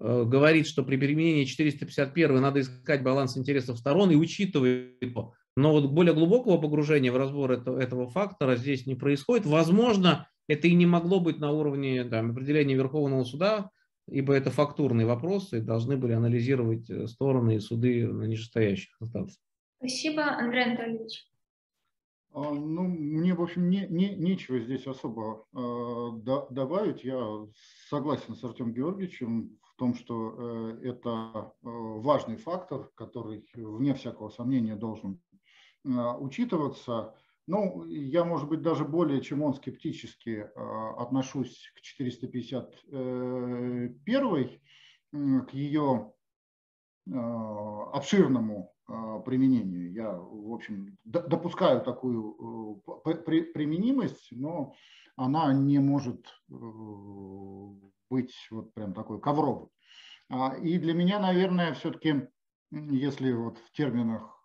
э, 0.00 0.24
говорит, 0.26 0.66
что 0.66 0.82
при 0.82 0.96
применении 0.96 1.44
451 1.44 2.40
надо 2.40 2.60
искать 2.60 3.04
баланс 3.04 3.38
интересов 3.38 3.78
сторон 3.78 4.10
и 4.10 4.16
учитывать 4.16 5.00
его. 5.00 5.34
Но 5.56 5.70
вот 5.70 5.92
более 5.92 6.12
глубокого 6.12 6.58
погружения 6.58 7.12
в 7.12 7.16
разбор 7.16 7.52
этого, 7.52 7.78
этого 7.78 8.08
фактора 8.08 8.56
здесь 8.56 8.84
не 8.86 8.96
происходит. 8.96 9.46
Возможно, 9.46 10.26
это 10.50 10.66
и 10.66 10.74
не 10.74 10.86
могло 10.86 11.20
быть 11.20 11.38
на 11.38 11.52
уровне 11.52 12.02
там, 12.04 12.32
определения 12.32 12.74
Верховного 12.74 13.22
суда, 13.22 13.70
ибо 14.08 14.34
это 14.34 14.50
фактурные 14.50 15.06
вопросы, 15.06 15.58
и 15.58 15.62
должны 15.62 15.96
были 15.96 16.12
анализировать 16.12 16.90
э, 16.90 17.06
стороны 17.06 17.56
и 17.56 17.60
суды 17.60 18.08
на 18.08 18.24
нижестоящих 18.24 18.96
инстанциях. 19.00 19.38
Спасибо, 19.78 20.24
Андрей 20.24 20.64
Анатольевич. 20.64 21.24
А, 22.32 22.50
ну, 22.50 22.82
мне, 22.82 23.34
в 23.34 23.42
общем, 23.42 23.70
не, 23.70 23.86
не, 23.88 24.16
нечего 24.16 24.58
здесь 24.58 24.86
особо 24.88 25.46
э, 25.52 25.56
до, 26.24 26.48
добавить. 26.50 27.04
Я 27.04 27.46
согласен 27.88 28.34
с 28.34 28.42
Артемом 28.42 28.72
Георгиевичем 28.72 29.56
в 29.62 29.76
том, 29.76 29.94
что 29.94 30.34
э, 30.82 30.88
это 30.88 31.54
э, 31.62 31.68
важный 31.68 32.36
фактор, 32.38 32.90
который, 32.96 33.46
вне 33.54 33.94
всякого 33.94 34.30
сомнения, 34.30 34.74
должен 34.74 35.20
э, 35.84 35.88
учитываться. 36.18 37.14
Ну, 37.50 37.84
я, 37.86 38.24
может 38.24 38.48
быть, 38.48 38.62
даже 38.62 38.84
более 38.84 39.20
чем 39.20 39.42
он 39.42 39.54
скептически 39.54 40.48
э, 40.54 40.92
отношусь 40.98 41.72
к 41.74 41.80
451, 41.80 42.68
э, 42.92 43.88
к 45.40 45.52
ее 45.52 46.12
э, 47.08 47.12
обширному 47.12 48.72
а, 48.86 49.18
применению. 49.18 49.92
Я, 49.92 50.12
в 50.12 50.52
общем, 50.52 50.96
допускаю 51.02 51.82
такую 51.82 52.84
э, 53.04 53.14
применимость, 53.52 54.28
но 54.30 54.76
она 55.16 55.52
не 55.52 55.80
может 55.80 56.28
э, 56.50 56.54
быть 58.10 58.46
вот 58.52 58.72
прям 58.74 58.94
такой 58.94 59.20
ковровой. 59.20 59.70
А, 60.28 60.54
и 60.56 60.78
для 60.78 60.94
меня, 60.94 61.18
наверное, 61.18 61.74
все-таки, 61.74 62.28
если 62.70 63.32
вот 63.32 63.58
в 63.58 63.72
терминах 63.72 64.39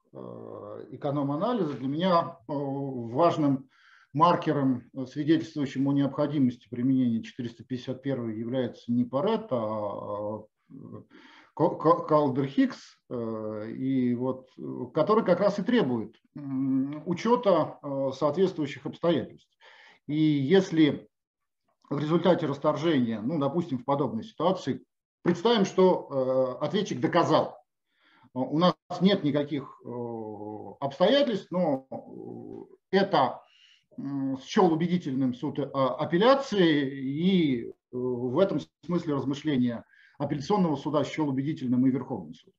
эконом-анализа, 0.92 1.74
для 1.74 1.88
меня 1.88 2.38
важным 2.48 3.70
маркером, 4.14 4.90
свидетельствующим 5.08 5.88
о 5.88 5.94
необходимости 5.94 6.68
применения 6.70 7.22
451 7.22 8.30
является 8.30 8.92
не 8.92 9.04
Паретто, 9.04 9.56
а 9.58 10.46
Калдер 11.56 12.48
Хиггс, 12.48 12.98
э, 13.10 13.72
и 13.72 14.14
вот, 14.14 14.50
который 14.94 15.24
как 15.24 15.40
раз 15.40 15.58
и 15.58 15.64
требует 15.64 16.16
учета 17.06 17.80
э, 17.82 18.12
соответствующих 18.14 18.86
обстоятельств. 18.86 19.50
И 20.06 20.16
если 20.16 21.08
в 21.90 21.98
результате 21.98 22.46
расторжения, 22.46 23.22
ну, 23.22 23.40
допустим, 23.40 23.80
в 23.80 23.86
подобной 23.86 24.26
ситуации, 24.26 24.84
представим, 25.22 25.64
что 25.64 26.58
э, 26.62 26.66
ответчик 26.66 27.00
доказал, 27.00 27.58
у 28.34 28.60
нас 28.60 28.75
нет 29.02 29.24
никаких 29.24 29.82
обстоятельств, 30.80 31.52
но 31.52 31.88
это 32.92 33.42
счел 34.44 34.72
убедительным 34.72 35.34
суд 35.34 35.60
апелляции, 35.60 36.90
и 37.02 37.72
в 37.92 38.40
этом 38.40 38.60
смысле 38.86 39.16
размышления 39.16 39.86
апелляционного 40.18 40.76
суда 40.76 41.04
счел 41.04 41.30
убедительным 41.30 41.86
и 41.88 41.92
Верховный 41.92 42.36
суд. 42.36 42.54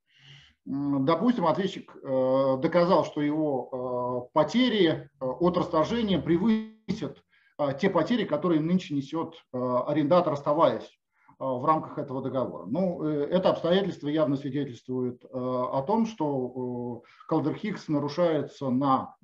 Допустим, 0.67 1.47
ответчик 1.47 1.97
э, 1.97 2.57
доказал, 2.61 3.05
что 3.05 3.23
его 3.23 4.27
э, 4.27 4.31
потери 4.33 4.89
э, 4.89 5.25
от 5.25 5.57
расторжения 5.57 6.19
превысят 6.19 7.23
те 7.81 7.89
потери, 7.89 8.25
которые 8.25 8.61
нынче 8.61 8.95
несет 8.95 9.33
арендатор, 9.51 10.35
оставаясь 10.35 10.99
в 11.39 11.65
рамках 11.67 11.99
этого 11.99 12.23
договора. 12.23 12.67
Ну, 12.67 13.03
это 13.03 13.51
обстоятельство 13.51 14.09
явно 14.09 14.37
свидетельствует 14.37 15.25
о 15.31 15.83
том, 15.83 16.07
что 16.07 17.03
Калдер 17.29 17.55
Хиггс 17.55 17.89
нарушается 17.89 18.71
на 18.71 19.15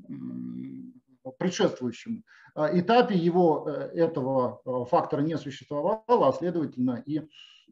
предшествующем 1.38 2.24
этапе, 2.56 3.14
его 3.14 3.66
этого 3.66 4.60
фактора 4.86 5.22
не 5.22 5.38
существовало, 5.38 6.02
а 6.08 6.32
следовательно 6.32 7.02
и 7.06 7.22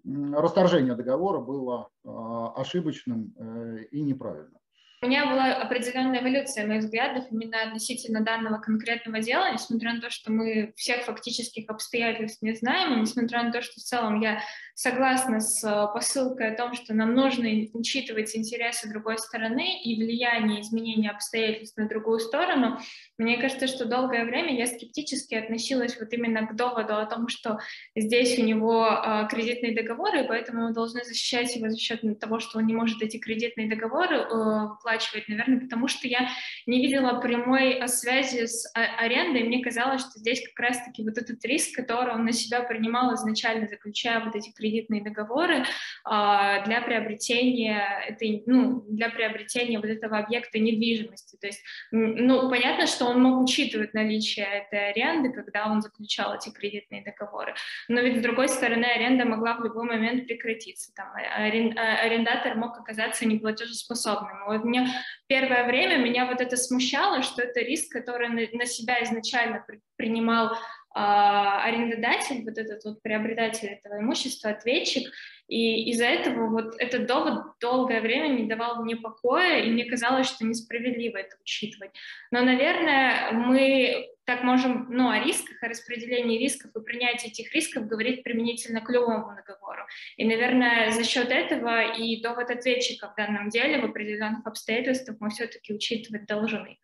расторжение 0.05 0.95
договора 0.95 1.41
было 1.41 1.89
ошибочным 2.05 3.35
э, 3.37 3.85
и 3.91 4.03
неправильным. 4.03 4.60
У 5.03 5.07
меня 5.07 5.25
была 5.25 5.55
определенная 5.55 6.21
эволюция 6.21 6.67
моих 6.67 6.83
взглядов 6.83 7.25
именно 7.31 7.63
относительно 7.63 8.21
данного 8.21 8.59
конкретного 8.59 9.21
дела, 9.21 9.51
несмотря 9.51 9.95
на 9.95 10.03
то, 10.03 10.11
что 10.11 10.31
мы 10.31 10.75
всех 10.77 11.05
фактических 11.05 11.71
обстоятельств 11.71 12.43
не 12.43 12.53
знаем, 12.53 12.93
и 12.93 13.01
несмотря 13.01 13.43
на 13.43 13.51
то, 13.51 13.63
что 13.63 13.81
в 13.81 13.83
целом 13.83 14.21
я 14.21 14.43
согласна 14.75 15.41
с 15.41 15.63
э, 15.63 15.93
посылкой 15.95 16.53
о 16.53 16.57
том, 16.57 16.75
что 16.75 16.95
нам 16.95 17.15
нужно 17.15 17.49
учитывать 17.73 18.35
интересы 18.37 18.91
другой 18.91 19.19
стороны 19.19 19.83
и 19.83 19.95
влияние 19.97 20.61
изменения 20.61 21.11
обстоятельств 21.11 21.77
на 21.77 21.89
другую 21.89 22.19
сторону. 22.19 22.79
Мне 23.17 23.39
кажется, 23.39 23.67
что 23.67 23.87
долгое 23.87 24.25
время 24.25 24.57
я 24.57 24.67
скептически 24.67 25.35
относилась 25.35 25.99
вот 25.99 26.13
именно 26.13 26.47
к 26.47 26.57
доводу 26.57 26.97
о 26.97 27.07
том, 27.07 27.29
что 27.29 27.59
здесь 27.97 28.39
у 28.39 28.43
него 28.43 28.87
э, 28.87 29.29
кредитные 29.31 29.75
договоры, 29.75 30.25
и 30.25 30.29
поэтому 30.29 30.69
мы 30.69 30.75
должны 30.75 31.05
защищать 31.05 31.57
его 31.57 31.71
за 31.71 31.79
счет 31.79 32.01
того, 32.19 32.39
что 32.39 32.59
он 32.59 32.67
не 32.67 32.75
может 32.75 33.03
эти 33.03 33.19
кредитные 33.19 33.69
договоры 33.69 34.17
э, 34.17 34.69
выплачивать, 34.91 35.29
наверное, 35.29 35.61
потому 35.61 35.89
что 35.89 36.09
я 36.09 36.29
не 36.67 36.83
видела 36.83 37.21
прямой 37.21 37.87
связи 37.89 38.47
с 38.47 38.71
арендой, 38.75 39.43
и 39.43 39.45
мне 39.45 39.63
казалось, 39.63 40.03
что 40.03 40.19
здесь 40.19 40.43
как 40.49 40.59
раз-таки 40.59 41.03
вот 41.03 41.17
этот 41.19 41.45
риск, 41.45 41.77
который 41.77 42.15
он 42.15 42.25
на 42.25 42.33
себя 42.33 42.63
принимал 42.63 43.15
изначально, 43.15 43.69
заключая 43.69 44.25
вот 44.25 44.35
эти 44.35 44.53
кредитные 44.53 45.03
договоры 45.03 45.65
а, 46.05 46.65
для 46.65 46.81
приобретения 46.81 48.05
этой, 48.09 48.43
ну, 48.47 48.85
для 48.89 49.11
приобретения 49.11 49.79
вот 49.79 49.89
этого 49.89 50.19
объекта 50.19 50.59
недвижимости. 50.59 51.37
То 51.41 51.47
есть, 51.47 51.63
ну, 51.91 52.49
понятно, 52.51 52.87
что 52.87 53.07
он 53.07 53.23
мог 53.23 53.43
учитывать 53.43 53.95
наличие 53.95 54.47
этой 54.47 54.91
аренды, 54.91 55.33
когда 55.33 55.67
он 55.67 55.81
заключал 55.81 56.35
эти 56.35 56.51
кредитные 56.51 57.03
договоры, 57.03 57.55
но 57.89 58.01
ведь 58.01 58.19
с 58.19 58.23
другой 58.23 58.49
стороны 58.49 58.85
аренда 58.85 59.25
могла 59.25 59.55
в 59.55 59.65
любой 59.65 59.85
момент 59.85 60.27
прекратиться. 60.27 60.93
Там, 60.95 61.09
а, 61.15 61.45
арендатор 61.45 62.57
мог 62.57 62.79
оказаться 62.79 63.27
неплатежеспособным. 63.27 64.45
Вот 64.47 64.65
мне 64.65 64.80
первое 65.27 65.67
время 65.67 65.99
меня 65.99 66.27
вот 66.27 66.41
это 66.41 66.57
смущало, 66.57 67.23
что 67.23 67.43
это 67.43 67.61
риск, 67.61 67.93
который 67.93 68.29
на 68.29 68.67
себя 68.67 69.03
изначально 69.03 69.65
принимал 69.97 70.57
а, 70.93 71.63
арендодатель, 71.63 72.43
вот 72.45 72.59
этот 72.59 72.85
вот 72.85 73.03
приобретатель 73.03 73.69
этого 73.69 74.01
имущества, 74.01 74.51
ответчик, 74.51 75.09
и 75.51 75.91
из-за 75.91 76.05
этого 76.05 76.47
вот 76.47 76.77
этот 76.79 77.07
довод 77.07 77.59
долгое 77.61 78.01
время 78.01 78.29
не 78.29 78.47
давал 78.47 78.85
мне 78.85 78.95
покоя, 78.95 79.61
и 79.61 79.71
мне 79.71 79.85
казалось, 79.85 80.29
что 80.29 80.47
несправедливо 80.47 81.17
это 81.17 81.37
учитывать. 81.43 81.91
Но, 82.31 82.41
наверное, 82.43 83.33
мы 83.33 84.07
так 84.25 84.45
можем, 84.45 84.87
ну, 84.91 85.11
о 85.11 85.19
рисках, 85.19 85.61
о 85.61 85.69
распределении 85.69 86.39
рисков 86.39 86.71
и 86.77 86.85
принятии 86.85 87.31
этих 87.31 87.53
рисков 87.53 87.89
говорить 87.89 88.23
применительно 88.23 88.81
к 88.81 88.91
любому 88.91 89.35
договору. 89.35 89.83
И, 90.17 90.25
наверное, 90.25 90.93
за 90.93 91.03
счет 91.03 91.31
этого 91.31 91.95
и 91.97 92.23
довод 92.23 92.49
ответчика 92.49 93.11
в 93.11 93.17
данном 93.17 93.49
деле 93.49 93.81
в 93.81 93.87
определенных 93.87 94.47
обстоятельствах 94.47 95.17
мы 95.19 95.31
все-таки 95.31 95.75
учитывать 95.75 96.27
должны. 96.27 96.79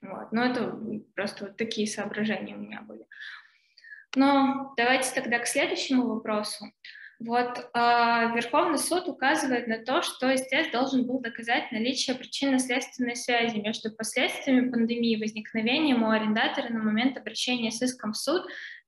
Вот. 0.00 0.32
Но 0.32 0.44
это 0.46 0.80
просто 1.14 1.44
вот 1.44 1.56
такие 1.56 1.86
соображения 1.86 2.56
у 2.56 2.58
меня 2.58 2.80
были. 2.80 3.06
Но 4.16 4.74
давайте 4.76 5.14
тогда 5.14 5.38
к 5.38 5.46
следующему 5.46 6.08
вопросу. 6.08 6.66
Вот 7.24 7.58
э, 7.58 7.78
Верховный 8.34 8.78
суд 8.78 9.06
указывает 9.06 9.68
на 9.68 9.78
то, 9.78 10.02
что 10.02 10.34
истец 10.34 10.72
должен 10.72 11.06
был 11.06 11.20
доказать 11.20 11.70
наличие 11.70 12.16
причинно-следственной 12.16 13.14
связи 13.14 13.58
между 13.58 13.92
последствиями 13.92 14.70
пандемии 14.70 15.12
и 15.12 15.20
возникновением 15.20 16.02
у 16.02 16.10
арендатора 16.10 16.68
на 16.70 16.80
момент 16.80 17.16
обращения 17.16 17.70
с 17.70 17.80
иском 17.80 18.12
в 18.12 18.16
суд 18.16 18.42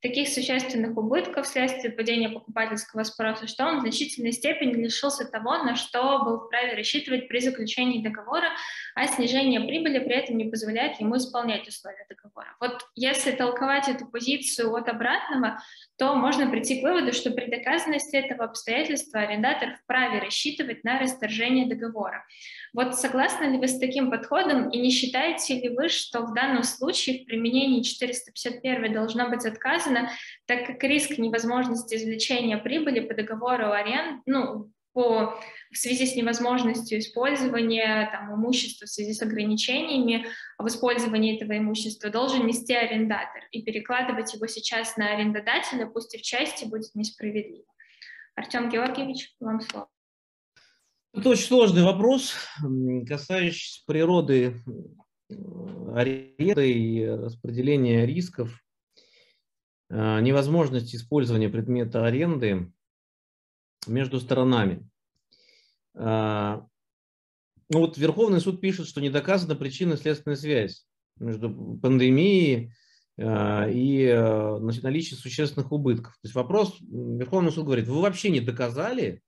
таких 0.04 0.28
существенных 0.28 0.98
убытков 0.98 1.46
вследствие 1.46 1.90
падения 1.90 2.28
покупательского 2.28 3.04
спроса, 3.04 3.46
что 3.46 3.64
он 3.64 3.78
в 3.78 3.80
значительной 3.80 4.32
степени 4.32 4.74
лишился 4.74 5.24
того, 5.24 5.56
на 5.64 5.76
что 5.76 6.22
был 6.22 6.40
вправе 6.40 6.74
рассчитывать 6.74 7.26
при 7.26 7.38
заключении 7.40 8.02
договора, 8.02 8.48
а 8.94 9.06
снижение 9.06 9.60
прибыли 9.60 9.98
при 10.00 10.16
этом 10.16 10.36
не 10.36 10.44
позволяет 10.44 11.00
ему 11.00 11.16
исполнять 11.16 11.66
условия 11.66 12.06
договора. 12.06 12.54
Вот 12.60 12.82
если 12.94 13.30
толковать 13.30 13.88
эту 13.88 14.06
позицию 14.06 14.74
от 14.74 14.90
обратного, 14.90 15.62
то 15.96 16.14
можно 16.14 16.50
прийти 16.50 16.80
к 16.80 16.82
выводу, 16.82 17.14
что 17.14 17.30
при 17.30 17.46
доказанности 17.46 18.16
этого 18.16 18.44
обстоятельства 18.44 19.20
арендатор 19.20 19.78
вправе 19.82 20.18
рассчитывать 20.18 20.84
на 20.84 20.98
расторжение 20.98 21.66
договора. 21.66 22.26
Вот 22.74 22.96
согласны 22.96 23.44
ли 23.44 23.58
вы 23.58 23.68
с 23.68 23.78
таким 23.78 24.10
подходом 24.10 24.68
и 24.68 24.78
не 24.78 24.90
считаете 24.90 25.60
ли 25.60 25.68
вы, 25.70 25.88
что 25.88 26.22
в 26.22 26.34
данном 26.34 26.64
случае 26.64 27.22
в 27.22 27.26
применении 27.26 27.82
451 27.82 28.92
должно 28.92 29.30
быть 29.30 29.46
отказано, 29.46 29.93
так 30.46 30.66
как 30.66 30.82
риск 30.84 31.18
невозможности 31.18 31.94
извлечения 31.94 32.58
прибыли 32.58 33.00
по 33.00 33.14
договору 33.14 33.70
аренд, 33.70 34.22
ну, 34.26 34.70
по, 34.94 35.40
в 35.72 35.76
связи 35.76 36.06
с 36.06 36.14
невозможностью 36.14 37.00
использования 37.00 38.08
там, 38.12 38.32
имущества 38.34 38.86
в 38.86 38.90
связи 38.90 39.12
с 39.12 39.20
ограничениями 39.22 40.26
в 40.56 40.66
использовании 40.68 41.36
этого 41.36 41.58
имущества 41.58 42.10
должен 42.10 42.46
нести 42.46 42.72
арендатор, 42.72 43.42
и 43.50 43.62
перекладывать 43.62 44.32
его 44.32 44.46
сейчас 44.46 44.96
на 44.96 45.12
арендодателя, 45.12 45.86
пусть 45.86 46.14
и 46.14 46.18
в 46.18 46.22
части, 46.22 46.64
будет 46.64 46.94
несправедливо. 46.94 47.66
Артем 48.36 48.68
Георгиевич, 48.68 49.34
вам 49.40 49.60
слово. 49.60 49.88
Это 51.12 51.28
очень 51.28 51.44
сложный 51.44 51.84
вопрос, 51.84 52.34
касающийся 53.06 53.82
природы 53.86 54.60
э, 55.28 55.34
аренды 55.94 56.72
и 56.72 57.06
распределения 57.06 58.04
рисков, 58.04 58.63
э, 59.90 60.20
невозможности 60.20 60.96
использования 60.96 61.48
предмета 61.48 62.04
аренды 62.06 62.72
между 63.86 64.20
сторонами. 64.20 64.88
Э, 65.94 66.60
Ну 67.70 67.78
вот 67.80 67.96
Верховный 67.96 68.40
суд 68.40 68.60
пишет, 68.60 68.86
что 68.86 69.00
не 69.00 69.10
доказана 69.10 69.54
причинно-следственная 69.54 70.36
связь 70.36 70.86
между 71.18 71.78
пандемией 71.80 72.72
э, 73.16 73.72
и 73.72 74.04
э, 74.04 74.58
наличием 74.58 75.18
существенных 75.18 75.72
убытков. 75.72 76.12
То 76.14 76.20
есть 76.24 76.34
вопрос, 76.34 76.76
Верховный 76.80 77.52
суд 77.52 77.64
говорит, 77.64 77.88
вы 77.88 78.02
вообще 78.02 78.30
не 78.30 78.40
доказали, 78.40 79.22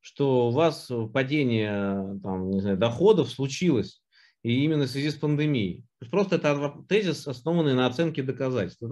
что 0.00 0.48
у 0.48 0.50
вас 0.50 0.90
падение 1.12 2.18
там, 2.20 2.50
не 2.50 2.60
знаю, 2.60 2.76
доходов 2.76 3.30
случилось, 3.30 4.02
и 4.42 4.64
именно 4.64 4.86
в 4.86 4.90
связи 4.90 5.10
с 5.10 5.14
пандемией. 5.14 5.82
То 5.98 6.04
есть 6.04 6.10
просто 6.10 6.36
это 6.36 6.74
тезис, 6.88 7.28
основанный 7.28 7.74
на 7.74 7.86
оценке 7.86 8.24
доказательств. 8.24 8.82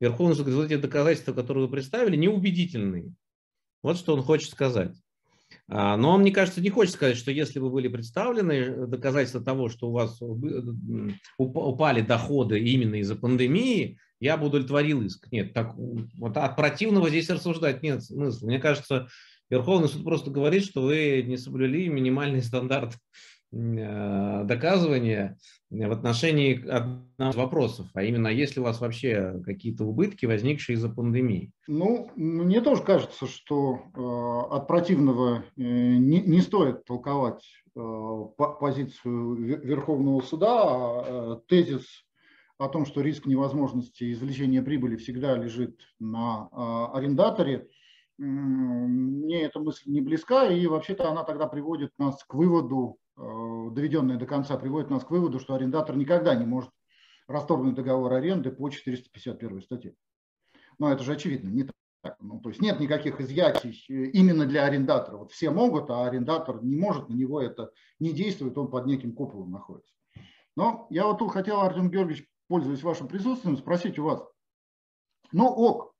Верховный 0.00 0.36
суд 0.36 0.46
говорит, 0.46 0.72
эти 0.72 0.80
доказательства, 0.80 1.32
которые 1.32 1.66
вы 1.66 1.72
представили, 1.72 2.16
неубедительные. 2.16 3.12
Вот 3.82 3.96
что 3.96 4.14
он 4.14 4.22
хочет 4.22 4.50
сказать. 4.50 4.94
А, 5.68 5.96
но 5.96 6.12
он, 6.12 6.20
мне 6.20 6.30
кажется, 6.30 6.60
не 6.60 6.70
хочет 6.70 6.94
сказать, 6.94 7.16
что 7.16 7.30
если 7.30 7.58
бы 7.58 7.70
были 7.70 7.88
представлены 7.88 8.86
доказательства 8.86 9.40
того, 9.40 9.68
что 9.68 9.88
у 9.88 9.92
вас 9.92 10.20
упали 11.38 12.00
доходы 12.02 12.60
именно 12.60 12.96
из-за 12.96 13.16
пандемии, 13.16 13.98
я 14.20 14.36
бы 14.36 14.46
удовлетворил 14.46 15.02
иск. 15.02 15.30
Нет, 15.30 15.54
так, 15.54 15.74
вот 15.76 16.36
от 16.36 16.56
противного 16.56 17.08
здесь 17.08 17.30
рассуждать 17.30 17.82
нет 17.82 18.02
смысла. 18.02 18.46
Мне 18.46 18.58
кажется, 18.58 19.08
Верховный 19.48 19.88
суд 19.88 20.04
просто 20.04 20.30
говорит, 20.30 20.64
что 20.64 20.82
вы 20.82 21.22
не 21.26 21.36
соблюли 21.36 21.88
минимальный 21.88 22.42
стандарт 22.42 22.94
Э, 22.94 23.37
доказывания 23.50 25.38
в 25.70 25.92
отношении 25.92 26.68
одного 26.68 27.30
из 27.30 27.36
вопросов, 27.36 27.86
а 27.94 28.02
именно, 28.02 28.28
есть 28.28 28.56
ли 28.56 28.60
у 28.60 28.64
вас 28.64 28.80
вообще 28.80 29.40
какие-то 29.44 29.84
убытки, 29.84 30.26
возникшие 30.26 30.76
из-за 30.76 30.90
пандемии? 30.90 31.52
Ну, 31.66 32.10
мне 32.14 32.60
тоже 32.60 32.82
кажется, 32.82 33.26
что 33.26 33.80
э, 33.94 34.54
от 34.54 34.66
противного 34.66 35.44
э, 35.56 35.62
не, 35.62 36.20
не 36.20 36.40
стоит 36.40 36.84
толковать 36.84 37.44
э, 37.74 38.24
позицию 38.60 39.34
Верховного 39.34 40.20
суда, 40.20 40.62
а 40.62 41.04
э, 41.06 41.40
тезис 41.48 42.04
о 42.58 42.68
том, 42.68 42.84
что 42.84 43.00
риск 43.00 43.26
невозможности 43.26 44.12
извлечения 44.12 44.62
прибыли 44.62 44.96
всегда 44.96 45.36
лежит 45.36 45.80
на 45.98 46.48
э, 46.52 46.96
арендаторе, 46.98 47.68
мне 48.18 49.42
эта 49.42 49.60
мысль 49.60 49.84
не 49.86 50.00
близка, 50.00 50.48
и 50.48 50.66
вообще-то 50.66 51.08
она 51.08 51.22
тогда 51.22 51.46
приводит 51.46 51.92
нас 51.98 52.24
к 52.24 52.34
выводу, 52.34 52.98
Э, 53.07 53.07
доведенное 53.70 54.16
до 54.16 54.26
конца, 54.26 54.56
приводит 54.56 54.90
нас 54.90 55.04
к 55.04 55.10
выводу, 55.10 55.38
что 55.38 55.54
арендатор 55.54 55.96
никогда 55.96 56.34
не 56.34 56.44
может 56.44 56.70
расторгнуть 57.26 57.74
договор 57.74 58.12
аренды 58.14 58.50
по 58.50 58.70
451 58.70 59.62
статье. 59.62 59.94
Но 60.78 60.92
это 60.92 61.02
же 61.04 61.12
очевидно, 61.12 61.48
не 61.48 61.64
так. 61.64 61.74
Ну, 62.20 62.40
то 62.40 62.48
есть 62.48 62.62
нет 62.62 62.78
никаких 62.78 63.20
изъятий 63.20 63.84
э, 63.88 64.10
именно 64.10 64.46
для 64.46 64.64
арендатора. 64.64 65.16
Вот 65.16 65.32
все 65.32 65.50
могут, 65.50 65.90
а 65.90 66.06
арендатор 66.06 66.62
не 66.62 66.76
может, 66.76 67.08
на 67.08 67.14
него 67.14 67.40
это 67.40 67.72
не 67.98 68.12
действует, 68.12 68.56
он 68.56 68.70
под 68.70 68.86
неким 68.86 69.12
куполом 69.12 69.50
находится. 69.50 69.92
Но 70.56 70.86
я 70.90 71.06
вот 71.06 71.18
тут 71.18 71.32
хотел, 71.32 71.60
Артем 71.60 71.90
Георгиевич, 71.90 72.26
пользуясь 72.48 72.82
вашим 72.82 73.08
присутствием, 73.08 73.56
спросить 73.56 73.98
у 73.98 74.04
вас. 74.04 74.22
Ну 75.32 75.46
ок, 75.46 75.94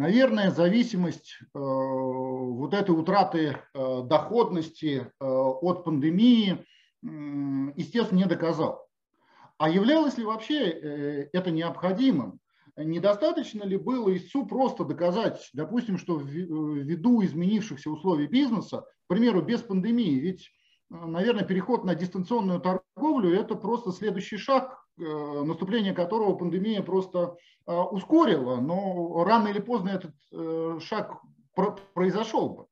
Наверное, 0.00 0.50
зависимость 0.50 1.36
э, 1.42 1.46
вот 1.52 2.72
этой 2.72 2.92
утраты 2.92 3.58
э, 3.74 4.02
доходности 4.04 5.06
э, 5.20 5.24
от 5.24 5.84
пандемии, 5.84 6.64
естественно, 7.02 8.18
не 8.18 8.26
доказал. 8.26 8.86
А 9.58 9.68
являлось 9.68 10.18
ли 10.18 10.24
вообще 10.24 10.56
это 11.32 11.50
необходимым? 11.50 12.40
Недостаточно 12.76 13.64
ли 13.64 13.76
было 13.76 14.16
ИСУ 14.16 14.46
просто 14.46 14.84
доказать, 14.84 15.50
допустим, 15.52 15.98
что 15.98 16.18
ввиду 16.18 17.22
изменившихся 17.22 17.90
условий 17.90 18.26
бизнеса, 18.26 18.86
к 19.04 19.08
примеру, 19.08 19.42
без 19.42 19.60
пандемии, 19.60 20.18
ведь, 20.18 20.50
наверное, 20.88 21.44
переход 21.44 21.84
на 21.84 21.94
дистанционную 21.94 22.60
торговлю– 22.60 23.34
это 23.38 23.54
просто 23.54 23.92
следующий 23.92 24.38
шаг 24.38 24.80
Э, 25.00 25.42
наступление 25.44 25.94
которого 25.94 26.34
пандемия 26.34 26.82
просто 26.82 27.36
э, 27.66 27.74
ускорила, 27.74 28.56
но 28.56 29.24
рано 29.24 29.48
или 29.48 29.58
поздно 29.58 29.90
этот 29.90 30.14
э, 30.32 30.78
шаг 30.82 31.22
произошел 31.94 32.50
бы. 32.50 32.66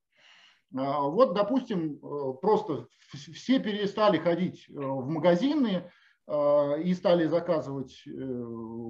Вот, 0.70 1.34
допустим, 1.34 1.98
просто 2.42 2.86
все 3.10 3.58
перестали 3.58 4.18
ходить 4.18 4.66
в 4.68 5.08
магазины 5.08 5.90
и 6.30 6.94
стали 6.94 7.26
заказывать 7.26 8.04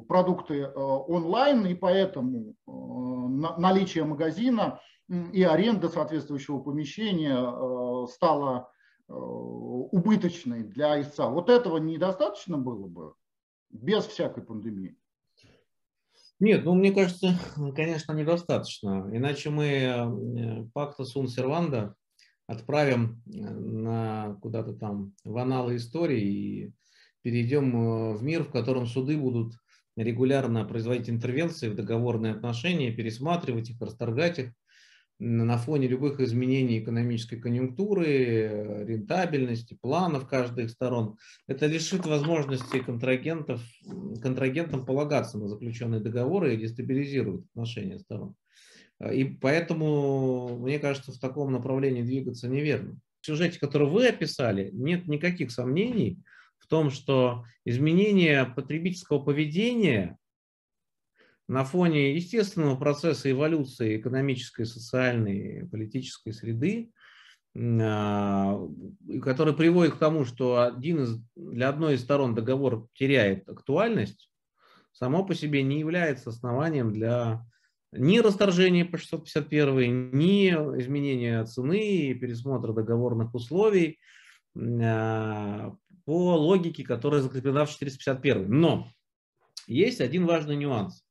продукты 0.09 0.67
онлайн, 0.69 1.67
и 1.67 1.75
поэтому 1.75 2.55
наличие 2.67 4.05
магазина 4.05 4.81
и 5.09 5.43
аренда 5.45 5.89
соответствующего 5.89 6.59
помещения 6.59 8.07
стала 8.09 8.73
убыточной 9.07 10.65
для 10.65 11.01
истца. 11.01 11.31
Вот 11.31 11.49
этого 11.49 11.79
недостаточно 11.79 12.59
было 12.59 12.89
бы 12.89 13.15
без 13.71 14.05
всякой 14.05 14.43
пандемии? 14.43 14.97
Нет, 16.41 16.65
ну 16.65 16.75
мне 16.75 16.93
кажется, 16.93 17.39
конечно, 17.75 18.13
недостаточно. 18.13 19.09
Иначе 19.13 19.51
мы 19.51 19.67
э, 19.67 20.65
пакта 20.73 21.05
сун 21.05 21.27
серванда 21.29 21.97
отправим 22.47 23.23
э, 23.27 23.41
на 23.41 24.39
куда-то 24.41 24.75
там 24.75 25.15
в 25.25 25.37
аналы 25.37 25.77
истории 25.77 26.23
и 26.23 26.73
перейдем 27.23 27.75
э, 27.75 28.17
в 28.17 28.23
мир, 28.23 28.45
в 28.45 28.53
котором 28.53 28.87
суды 28.87 29.17
будут 29.17 29.55
регулярно 29.97 30.65
производить 30.65 31.11
интервенции 31.11 31.69
в 31.69 31.75
договорные 31.75 32.33
отношения, 32.35 32.93
пересматривать 32.93 33.71
их, 33.71 33.81
расторгать 33.81 34.39
их 34.39 34.53
на 35.19 35.59
фоне 35.59 35.89
любых 35.89 36.21
изменений 36.21 36.79
экономической 36.79 37.41
конъюнктуры, 37.41 38.85
рентабельности, 38.87 39.77
планов 39.81 40.29
каждой 40.29 40.69
сторон, 40.69 41.17
это 41.47 41.67
лишит 41.67 42.07
возможности 42.07 42.79
контрагентов, 42.79 43.61
контрагентам 44.23 44.87
полагаться 44.87 45.39
на 45.39 45.49
заключенные 45.49 46.01
договоры 46.01 46.55
и 46.55 46.59
дестабилизирует 46.59 47.45
отношения 47.51 47.99
сторон. 47.99 48.35
И 49.13 49.25
поэтому, 49.25 50.59
мне 50.59 50.79
кажется, 50.79 51.13
в 51.13 51.19
таком 51.19 51.53
направлении 51.53 52.03
двигаться 52.03 52.49
неверно. 52.49 52.99
В 53.21 53.27
сюжете, 53.27 53.59
который 53.59 53.89
вы 53.89 54.09
описали, 54.09 54.71
нет 54.73 55.07
никаких 55.07 55.51
сомнений 55.51 56.19
в 56.59 56.67
том, 56.67 56.91
что 56.91 57.45
изменение 57.65 58.45
потребительского 58.45 59.21
поведения 59.21 60.19
на 61.49 61.65
фоне 61.65 62.15
естественного 62.15 62.77
процесса 62.77 63.31
эволюции 63.31 63.97
экономической, 63.97 64.67
социальной, 64.67 65.67
политической 65.69 66.33
среды, 66.33 66.93
а, 67.57 68.61
который 69.23 69.55
приводит 69.55 69.95
к 69.95 69.99
тому, 69.99 70.27
что 70.27 70.63
один 70.63 71.03
из, 71.03 71.19
для 71.35 71.71
одной 71.71 71.95
из 71.95 72.03
сторон 72.03 72.35
договор 72.35 72.87
теряет 72.93 73.49
актуальность, 73.49 74.31
само 74.93 75.25
по 75.25 75.35
себе 75.35 75.63
не 75.63 75.81
является 75.81 76.31
основанием 76.31 76.93
для 76.93 77.45
ни 77.93 78.19
расторжения 78.19 78.85
по 78.85 78.99
651, 78.99 80.11
ни 80.13 80.51
изменения 80.81 81.43
цены 81.47 82.11
и 82.11 82.15
пересмотра 82.15 82.75
договорных 82.75 83.35
условий 83.35 83.99
а, 84.55 85.75
по 86.05 86.37
логике, 86.37 86.85
которая 86.85 87.23
закреплена 87.23 87.65
в 87.65 87.71
451. 87.71 88.51
Но 88.51 88.91
есть 89.67 90.03
один 90.03 90.27
важный 90.27 90.57
нюанс. 90.57 91.08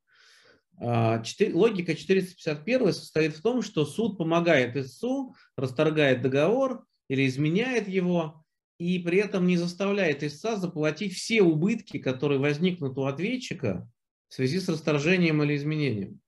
А, 0.80 1.24
логика 1.54 1.96
451 1.96 2.94
состоит 2.94 3.36
в 3.36 3.42
том, 3.42 3.62
что 3.62 3.86
суд 3.86 4.18
помогает 4.18 4.76
истцу, 4.76 5.36
расторгает 5.56 6.22
договор 6.22 6.86
или 7.10 7.26
изменяет 7.28 7.88
его, 7.88 8.44
и 8.78 9.00
при 9.00 9.18
этом 9.18 9.48
не 9.48 9.58
заставляет 9.58 10.24
истца 10.24 10.56
заплатить 10.56 11.14
все 11.14 11.42
убытки, 11.42 11.98
которые 11.98 12.40
возникнут 12.40 12.98
у 12.98 13.06
ответчика 13.06 13.90
в 14.28 14.36
связи 14.36 14.60
с 14.60 14.70
расторжением 14.70 15.42
или 15.42 15.56
изменением. 15.56 16.20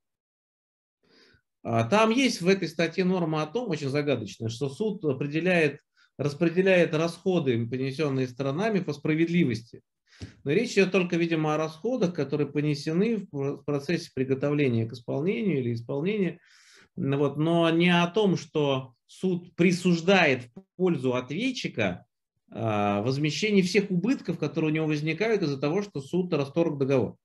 А, 1.61 1.83
там 1.83 2.09
есть 2.09 2.41
в 2.41 2.47
этой 2.47 2.67
статье 2.67 3.03
норма 3.03 3.43
о 3.43 3.47
том, 3.47 3.69
очень 3.69 3.89
загадочная, 3.89 4.49
что 4.49 4.69
суд 4.69 5.05
определяет, 5.05 5.81
распределяет 6.17 6.95
расходы, 6.95 7.67
понесенные 7.67 8.27
сторонами 8.27 8.79
по 8.79 8.93
справедливости. 8.93 9.81
Но 10.43 10.51
речь 10.51 10.73
идет 10.73 10.91
только, 10.91 11.17
видимо, 11.17 11.53
о 11.53 11.57
расходах, 11.57 12.13
которые 12.13 12.47
понесены 12.47 13.27
в 13.31 13.57
процессе 13.63 14.11
приготовления 14.13 14.85
к 14.85 14.93
исполнению 14.93 15.59
или 15.59 15.73
исполнения, 15.73 16.39
вот, 16.95 17.37
но 17.37 17.69
не 17.69 17.89
о 17.89 18.07
том, 18.07 18.37
что 18.37 18.93
суд 19.05 19.55
присуждает 19.55 20.45
в 20.55 20.63
пользу 20.75 21.15
ответчика 21.15 22.05
а, 22.51 23.01
возмещение 23.01 23.63
всех 23.63 23.89
убытков, 23.91 24.37
которые 24.37 24.71
у 24.71 24.73
него 24.73 24.87
возникают 24.87 25.41
из-за 25.41 25.59
того, 25.59 25.81
что 25.81 26.01
суд 26.01 26.33
расторг 26.33 26.77
договор. 26.77 27.15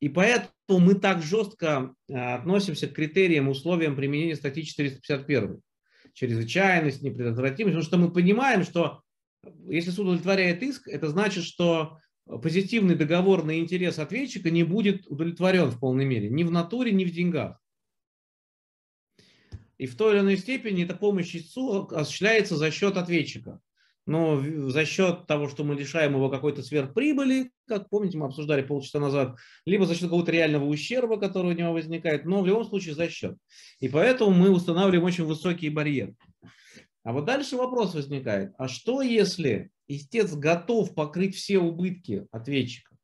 И 0.00 0.08
поэтому 0.08 0.50
мы 0.68 0.94
так 0.94 1.22
жестко 1.22 1.94
а, 2.10 2.34
относимся 2.36 2.88
к 2.88 2.94
критериям, 2.94 3.48
условиям 3.48 3.96
применения 3.96 4.36
статьи 4.36 4.64
451. 4.64 5.60
Чрезвычайность, 6.14 7.02
непредотвратимость, 7.02 7.76
потому 7.76 7.84
что 7.84 7.96
мы 7.96 8.12
понимаем, 8.12 8.64
что 8.64 9.02
если 9.68 9.90
суд 9.90 10.06
удовлетворяет 10.06 10.62
иск, 10.62 10.88
это 10.88 11.08
значит, 11.08 11.44
что 11.44 11.98
позитивный 12.26 12.94
договорный 12.94 13.60
интерес 13.60 13.98
ответчика 13.98 14.50
не 14.50 14.64
будет 14.64 15.06
удовлетворен 15.06 15.70
в 15.70 15.78
полной 15.80 16.04
мере 16.04 16.28
ни 16.28 16.42
в 16.42 16.50
натуре, 16.50 16.92
ни 16.92 17.04
в 17.04 17.10
деньгах. 17.10 17.60
и 19.78 19.86
в 19.86 19.96
той 19.96 20.14
или 20.14 20.20
иной 20.20 20.36
степени 20.36 20.84
эта 20.84 20.94
помощь 20.94 21.34
истцу 21.34 21.86
осуществляется 21.92 22.56
за 22.56 22.70
счет 22.70 22.96
ответчика. 22.96 23.60
Но 24.06 24.42
за 24.70 24.86
счет 24.86 25.26
того, 25.26 25.48
что 25.48 25.64
мы 25.64 25.74
лишаем 25.74 26.14
его 26.14 26.30
какой-то 26.30 26.62
сверхприбыли, 26.62 27.50
как 27.66 27.90
помните, 27.90 28.16
мы 28.16 28.26
обсуждали 28.26 28.62
полчаса 28.62 28.98
назад, 28.98 29.36
либо 29.66 29.84
за 29.84 29.94
счет 29.94 30.04
какого-то 30.04 30.32
реального 30.32 30.64
ущерба, 30.64 31.18
который 31.18 31.52
у 31.52 31.56
него 31.56 31.74
возникает, 31.74 32.24
но 32.24 32.40
в 32.40 32.46
любом 32.46 32.64
случае 32.64 32.94
за 32.94 33.10
счет. 33.10 33.36
И 33.80 33.88
поэтому 33.88 34.30
мы 34.30 34.50
устанавливаем 34.50 35.04
очень 35.04 35.24
высокий 35.24 35.68
барьер. 35.68 36.14
А 37.08 37.12
вот 37.14 37.24
дальше 37.24 37.56
вопрос 37.56 37.94
возникает, 37.94 38.52
а 38.58 38.68
что 38.68 39.00
если 39.00 39.70
истец 39.86 40.34
готов 40.34 40.94
покрыть 40.94 41.36
все 41.36 41.58
убытки 41.58 42.26
ответчика? 42.32 42.98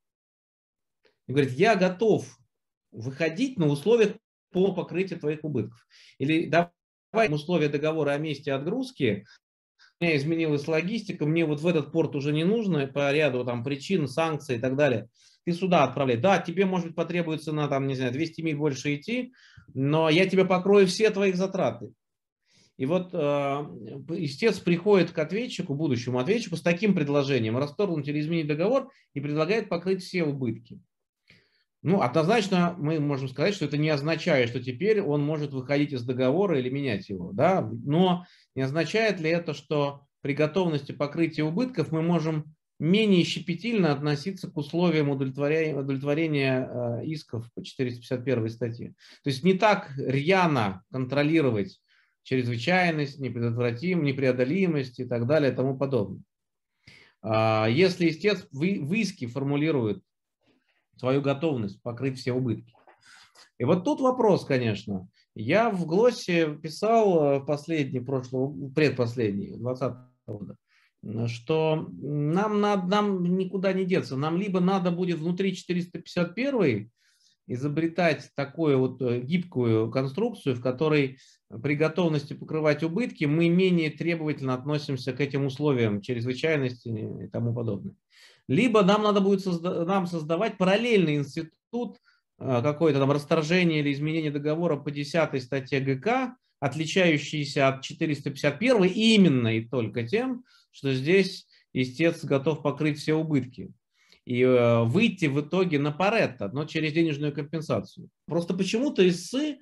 И 1.26 1.32
говорит, 1.32 1.52
я 1.52 1.74
готов 1.74 2.38
выходить 2.92 3.58
на 3.58 3.66
условиях 3.66 4.18
по 4.52 4.74
покрытию 4.74 5.18
твоих 5.18 5.42
убытков. 5.42 5.86
Или 6.18 6.44
давай 6.50 7.32
условия 7.32 7.70
договора 7.70 8.10
о 8.10 8.18
месте 8.18 8.52
отгрузки, 8.52 9.24
у 9.98 10.04
меня 10.04 10.18
изменилась 10.18 10.68
логистика, 10.68 11.24
мне 11.24 11.46
вот 11.46 11.60
в 11.60 11.66
этот 11.66 11.90
порт 11.90 12.14
уже 12.14 12.34
не 12.34 12.44
нужно 12.44 12.86
по 12.86 13.10
ряду 13.10 13.42
там 13.42 13.64
причин, 13.64 14.06
санкций 14.06 14.56
и 14.56 14.60
так 14.60 14.76
далее. 14.76 15.08
Ты 15.46 15.54
сюда 15.54 15.84
отправляй. 15.84 16.18
Да, 16.18 16.38
тебе, 16.40 16.66
может 16.66 16.88
быть, 16.88 16.96
потребуется 16.96 17.52
на 17.52 17.68
там, 17.68 17.86
не 17.86 17.94
знаю, 17.94 18.12
200 18.12 18.42
миль 18.42 18.56
больше 18.56 18.96
идти, 18.96 19.32
но 19.72 20.10
я 20.10 20.28
тебе 20.28 20.44
покрою 20.44 20.86
все 20.86 21.08
твои 21.08 21.32
затраты. 21.32 21.94
И 22.76 22.86
вот 22.86 23.10
э, 23.12 23.16
истец 24.16 24.58
приходит 24.58 25.12
к 25.12 25.18
ответчику, 25.18 25.74
будущему 25.74 26.18
ответчику, 26.18 26.56
с 26.56 26.62
таким 26.62 26.94
предложением 26.94 27.56
расторгнуть 27.56 28.08
или 28.08 28.20
изменить 28.20 28.48
договор 28.48 28.90
и 29.12 29.20
предлагает 29.20 29.68
покрыть 29.68 30.02
все 30.02 30.24
убытки. 30.24 30.80
Ну, 31.82 32.00
однозначно 32.00 32.74
мы 32.78 32.98
можем 32.98 33.28
сказать, 33.28 33.54
что 33.54 33.66
это 33.66 33.76
не 33.76 33.90
означает, 33.90 34.48
что 34.48 34.62
теперь 34.62 35.02
он 35.02 35.22
может 35.22 35.52
выходить 35.52 35.92
из 35.92 36.02
договора 36.02 36.58
или 36.58 36.70
менять 36.70 37.10
его, 37.10 37.30
да, 37.32 37.60
но 37.84 38.24
не 38.54 38.62
означает 38.62 39.20
ли 39.20 39.28
это, 39.28 39.52
что 39.52 40.00
при 40.22 40.32
готовности 40.32 40.92
покрытия 40.92 41.44
убытков 41.44 41.92
мы 41.92 42.00
можем 42.00 42.54
менее 42.78 43.22
щепетильно 43.22 43.92
относиться 43.92 44.50
к 44.50 44.56
условиям 44.56 45.10
удовлетворения, 45.10 45.76
удовлетворения 45.76 46.68
э, 46.68 47.04
исков 47.04 47.52
по 47.54 47.62
451 47.62 48.48
статье. 48.48 48.94
То 49.22 49.30
есть 49.30 49.44
не 49.44 49.52
так 49.52 49.92
рьяно 49.96 50.82
контролировать 50.90 51.80
чрезвычайность, 52.24 53.20
непредотвратим, 53.20 54.02
непреодолимость 54.02 54.98
и 54.98 55.04
так 55.04 55.26
далее 55.26 55.52
и 55.52 55.54
тому 55.54 55.78
подобное. 55.78 56.22
А 57.22 57.68
если 57.68 58.08
истец 58.08 58.46
в 58.50 58.92
иске 58.92 59.28
формулирует 59.28 60.02
свою 60.96 61.22
готовность 61.22 61.80
покрыть 61.82 62.18
все 62.18 62.32
убытки. 62.32 62.74
И 63.58 63.64
вот 63.64 63.84
тут 63.84 64.00
вопрос, 64.00 64.44
конечно. 64.44 65.08
Я 65.34 65.70
в 65.70 65.86
ГЛОСе 65.86 66.56
писал 66.56 67.40
в 67.40 67.46
последний, 67.46 68.00
прошлого, 68.00 68.70
предпоследний, 68.70 69.56
20 69.56 69.92
года, 70.26 70.56
что 71.26 71.88
нам, 72.00 72.60
надо, 72.60 72.86
нам 72.86 73.36
никуда 73.36 73.72
не 73.72 73.84
деться. 73.84 74.16
Нам 74.16 74.36
либо 74.36 74.60
надо 74.60 74.90
будет 74.90 75.18
внутри 75.18 75.54
451 75.54 76.90
изобретать 77.46 78.30
такую 78.34 78.78
вот 78.78 79.02
э, 79.02 79.20
гибкую 79.20 79.90
конструкцию, 79.90 80.56
в 80.56 80.60
которой 80.60 81.18
при 81.62 81.74
готовности 81.74 82.32
покрывать 82.32 82.82
убытки 82.82 83.24
мы 83.24 83.48
менее 83.48 83.90
требовательно 83.90 84.54
относимся 84.54 85.12
к 85.12 85.20
этим 85.20 85.46
условиям 85.46 86.00
чрезвычайности 86.00 86.88
и 87.24 87.28
тому 87.28 87.54
подобное. 87.54 87.94
Либо 88.48 88.82
нам 88.82 89.02
надо 89.02 89.20
будет 89.20 89.42
созда 89.42 89.84
нам 89.84 90.06
создавать 90.06 90.58
параллельный 90.58 91.16
институт, 91.16 91.98
э, 92.38 92.60
какое-то 92.62 92.98
там 92.98 93.10
расторжение 93.10 93.80
или 93.80 93.92
изменение 93.92 94.30
договора 94.30 94.76
по 94.76 94.90
10 94.90 95.42
статье 95.42 95.80
ГК, 95.80 96.36
отличающийся 96.60 97.68
от 97.68 97.82
451 97.82 98.84
именно 98.84 99.56
и 99.56 99.66
только 99.66 100.06
тем, 100.06 100.44
что 100.70 100.94
здесь 100.94 101.46
истец 101.74 102.24
готов 102.24 102.62
покрыть 102.62 102.98
все 102.98 103.14
убытки 103.14 103.72
и 104.24 104.42
э, 104.42 104.82
выйти 104.84 105.26
в 105.26 105.40
итоге 105.40 105.78
на 105.78 105.92
Паретто, 105.92 106.48
но 106.48 106.64
через 106.64 106.92
денежную 106.92 107.32
компенсацию. 107.32 108.08
Просто 108.26 108.54
почему-то 108.54 109.06
ИСы 109.06 109.58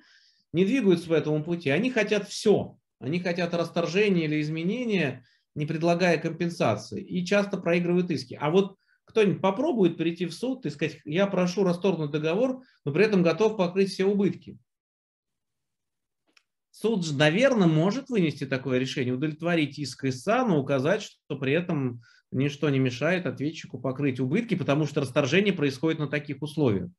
не 0.53 0.65
двигаются 0.65 1.09
по 1.09 1.13
этому 1.13 1.43
пути. 1.43 1.69
Они 1.69 1.89
хотят 1.89 2.29
все. 2.29 2.77
Они 2.99 3.19
хотят 3.19 3.53
расторжения 3.53 4.25
или 4.25 4.41
изменения 4.41 5.25
не 5.55 5.65
предлагая 5.65 6.17
компенсации, 6.17 7.01
и 7.01 7.25
часто 7.25 7.57
проигрывают 7.57 8.09
иски. 8.09 8.37
А 8.39 8.49
вот 8.49 8.77
кто-нибудь 9.05 9.41
попробует 9.41 9.97
перейти 9.97 10.25
в 10.25 10.33
суд 10.33 10.65
и 10.65 10.69
сказать, 10.69 10.99
я 11.05 11.27
прошу 11.27 11.63
расторгнуть 11.63 12.11
договор, 12.11 12.63
но 12.85 12.91
при 12.91 13.05
этом 13.05 13.21
готов 13.21 13.57
покрыть 13.57 13.91
все 13.91 14.05
убытки. 14.05 14.57
Суд 16.71 17.05
же, 17.05 17.15
наверное, 17.15 17.67
может 17.67 18.09
вынести 18.09 18.45
такое 18.45 18.79
решение, 18.79 19.13
удовлетворить 19.13 19.77
иск 19.77 20.05
ИСА, 20.05 20.43
но 20.43 20.59
указать, 20.59 21.03
что 21.03 21.37
при 21.37 21.53
этом 21.53 22.01
ничто 22.33 22.69
не 22.69 22.79
мешает 22.79 23.25
ответчику 23.25 23.79
покрыть 23.79 24.19
убытки, 24.19 24.55
потому 24.55 24.85
что 24.85 25.01
расторжение 25.01 25.53
происходит 25.53 25.99
на 25.99 26.07
таких 26.07 26.41
условиях. 26.41 26.89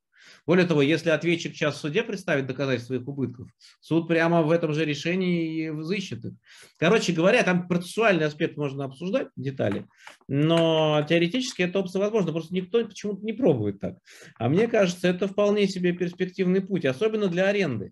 Более 0.45 0.65
того, 0.65 0.81
если 0.81 1.09
ответчик 1.09 1.53
сейчас 1.53 1.75
в 1.75 1.79
суде 1.79 2.03
представит 2.03 2.47
доказательства 2.47 2.95
своих 2.95 3.07
убытков, 3.07 3.47
суд 3.79 4.07
прямо 4.07 4.41
в 4.41 4.51
этом 4.51 4.73
же 4.73 4.85
решении 4.85 5.65
и 5.65 5.69
взыщет 5.69 6.25
их. 6.25 6.33
Короче 6.77 7.13
говоря, 7.13 7.43
там 7.43 7.67
процессуальный 7.67 8.25
аспект 8.25 8.57
можно 8.57 8.85
обсуждать, 8.85 9.27
детали, 9.35 9.85
но 10.27 11.05
теоретически 11.07 11.63
это 11.63 11.79
опция 11.79 11.99
возможно, 11.99 12.31
просто 12.31 12.53
никто 12.53 12.83
почему-то 12.83 13.23
не 13.23 13.33
пробует 13.33 13.79
так. 13.79 13.97
А 14.37 14.49
мне 14.49 14.67
кажется, 14.67 15.07
это 15.07 15.27
вполне 15.27 15.67
себе 15.67 15.93
перспективный 15.93 16.61
путь, 16.61 16.85
особенно 16.85 17.27
для 17.27 17.47
аренды 17.47 17.91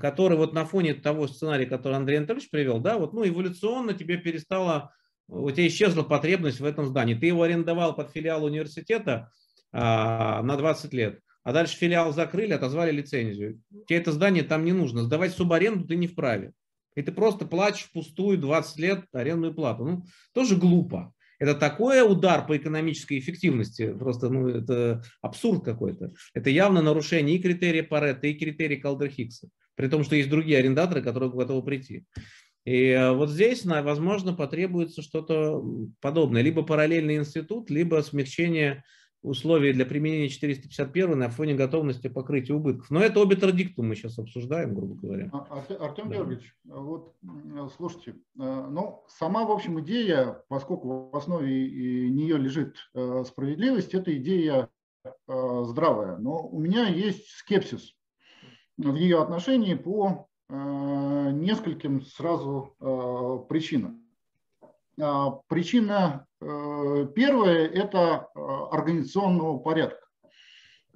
который 0.00 0.36
вот 0.36 0.52
на 0.52 0.64
фоне 0.64 0.94
того 0.94 1.28
сценария, 1.28 1.64
который 1.64 1.96
Андрей 1.96 2.18
Анатольевич 2.18 2.50
привел, 2.50 2.80
да, 2.80 2.98
вот, 2.98 3.12
ну, 3.12 3.26
эволюционно 3.26 3.94
тебе 3.94 4.16
перестала, 4.16 4.92
у 5.28 5.50
тебя 5.50 5.66
исчезла 5.66 6.02
потребность 6.02 6.60
в 6.60 6.64
этом 6.64 6.86
здании. 6.86 7.14
Ты 7.14 7.26
его 7.26 7.42
арендовал 7.42 7.94
под 7.94 8.10
филиал 8.10 8.44
университета 8.44 9.30
а, 9.72 10.42
на 10.42 10.56
20 10.56 10.92
лет 10.92 11.20
а 11.46 11.52
дальше 11.52 11.76
филиал 11.76 12.12
закрыли, 12.12 12.54
отозвали 12.54 12.90
лицензию. 12.90 13.62
Тебе 13.86 14.00
это 14.00 14.10
здание 14.10 14.42
там 14.42 14.64
не 14.64 14.72
нужно. 14.72 15.04
Сдавать 15.04 15.32
субаренду 15.32 15.86
ты 15.86 15.94
не 15.94 16.08
вправе. 16.08 16.50
И 16.96 17.02
ты 17.02 17.12
просто 17.12 17.46
платишь 17.46 17.84
впустую 17.84 18.36
20 18.36 18.78
лет 18.80 19.04
арендную 19.12 19.54
плату. 19.54 19.84
Ну, 19.84 20.04
тоже 20.34 20.56
глупо. 20.56 21.14
Это 21.38 21.54
такой 21.54 22.02
удар 22.02 22.44
по 22.48 22.56
экономической 22.56 23.20
эффективности, 23.20 23.92
просто 23.92 24.28
ну, 24.28 24.48
это 24.48 25.04
абсурд 25.22 25.64
какой-то. 25.64 26.14
Это 26.34 26.50
явно 26.50 26.82
нарушение 26.82 27.36
и 27.36 27.40
критерия 27.40 27.84
Паретта, 27.84 28.26
и 28.26 28.34
критерия 28.34 28.80
Калдер-Хиггса. 28.80 29.46
При 29.76 29.86
том, 29.86 30.02
что 30.02 30.16
есть 30.16 30.28
другие 30.28 30.58
арендаторы, 30.58 31.00
которые 31.00 31.30
готовы 31.30 31.64
прийти. 31.64 32.06
И 32.66 32.88
э, 32.88 33.12
вот 33.12 33.30
здесь, 33.30 33.64
возможно, 33.64 34.34
потребуется 34.34 35.00
что-то 35.00 35.64
подобное. 36.00 36.42
Либо 36.42 36.62
параллельный 36.62 37.16
институт, 37.16 37.70
либо 37.70 38.02
смягчение 38.02 38.82
условия 39.22 39.72
для 39.72 39.86
применения 39.86 40.28
451 40.28 41.16
на 41.16 41.30
фоне 41.30 41.54
готовности 41.54 42.08
покрытия 42.08 42.54
убытков. 42.54 42.90
Но 42.90 43.00
это 43.00 43.20
обе 43.20 43.36
традиктум 43.36 43.88
мы 43.88 43.94
сейчас 43.94 44.18
обсуждаем, 44.18 44.74
грубо 44.74 44.96
говоря. 44.96 45.30
А, 45.32 45.64
Артем 45.78 46.08
да. 46.08 46.16
Георгиевич, 46.16 46.54
вот 46.64 47.14
слушайте, 47.76 48.16
э, 48.36 48.66
ну, 48.68 49.04
сама, 49.06 49.44
в 49.44 49.52
общем, 49.52 49.80
идея, 49.80 50.42
поскольку 50.48 51.10
в 51.12 51.16
основе 51.16 52.10
нее 52.10 52.36
лежит 52.36 52.74
э, 52.94 53.22
справедливость, 53.26 53.94
эта 53.94 54.16
идея 54.16 54.68
здравая. 55.28 56.16
Но 56.18 56.48
у 56.48 56.58
меня 56.58 56.88
есть 56.88 57.28
скепсис 57.30 57.94
в 58.76 58.96
ее 58.96 59.22
отношении 59.22 59.74
по 59.74 60.28
нескольким 60.48 62.02
сразу 62.02 62.76
причинам. 63.48 64.06
А, 65.00 65.30
причина 65.48 66.26
э, 66.40 67.06
первая– 67.14 67.66
это 67.74 68.28
э, 68.34 68.40
организационного 68.70 69.58
порядка. 69.58 70.06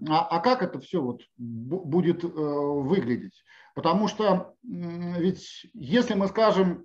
А, 0.09 0.27
а 0.27 0.41
как 0.41 0.63
это 0.63 0.81
все 0.81 1.03
вот 1.03 1.23
будет 1.37 2.25
э, 2.25 2.29
выглядеть? 2.29 3.45
Потому 3.75 4.09
что 4.09 4.55
ведь 4.63 5.67
если 5.75 6.15
мы 6.15 6.27
скажем 6.27 6.85